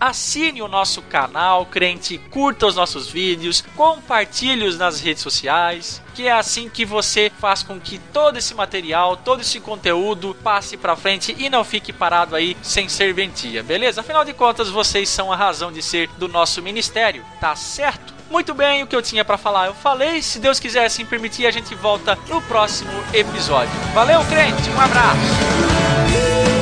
Assine 0.00 0.62
o 0.62 0.68
nosso 0.68 1.02
canal, 1.02 1.66
crente, 1.66 2.18
curta 2.30 2.66
os 2.66 2.76
nossos 2.76 3.08
vídeos, 3.08 3.64
compartilhe-os 3.74 4.78
nas 4.78 5.00
redes 5.00 5.22
sociais, 5.22 6.00
que 6.14 6.28
é 6.28 6.32
assim 6.32 6.68
que 6.68 6.84
você 6.84 7.32
faz 7.40 7.64
com 7.64 7.80
que 7.80 7.98
todo 8.12 8.38
esse 8.38 8.54
material, 8.54 9.16
todo 9.16 9.40
esse 9.40 9.58
conteúdo 9.58 10.36
passe 10.42 10.76
para 10.76 10.94
frente 10.94 11.34
e 11.36 11.50
não 11.50 11.64
fique 11.64 11.92
parado 11.92 12.36
aí 12.36 12.56
sem 12.62 12.88
serventia, 12.88 13.62
beleza? 13.62 14.00
Afinal 14.00 14.24
de 14.24 14.32
contas, 14.32 14.68
vocês 14.68 15.08
são 15.08 15.32
a 15.32 15.36
razão 15.36 15.72
de 15.72 15.82
ser 15.82 16.08
do 16.16 16.28
nosso 16.28 16.62
ministério, 16.62 17.24
tá 17.40 17.56
certo? 17.56 18.14
Muito 18.30 18.54
bem, 18.54 18.82
o 18.82 18.86
que 18.86 18.94
eu 18.94 19.02
tinha 19.02 19.24
para 19.24 19.38
falar 19.38 19.66
eu 19.66 19.74
falei. 19.74 20.22
Se 20.22 20.38
Deus 20.38 20.60
quiser 20.60 20.84
assim 20.84 21.04
permitir, 21.04 21.46
a 21.46 21.50
gente 21.50 21.74
volta 21.74 22.16
no 22.28 22.40
próximo 22.42 22.92
episódio. 23.12 23.72
Valeu, 23.94 24.20
crente, 24.26 24.68
um 24.70 24.80
abraço. 24.80 26.57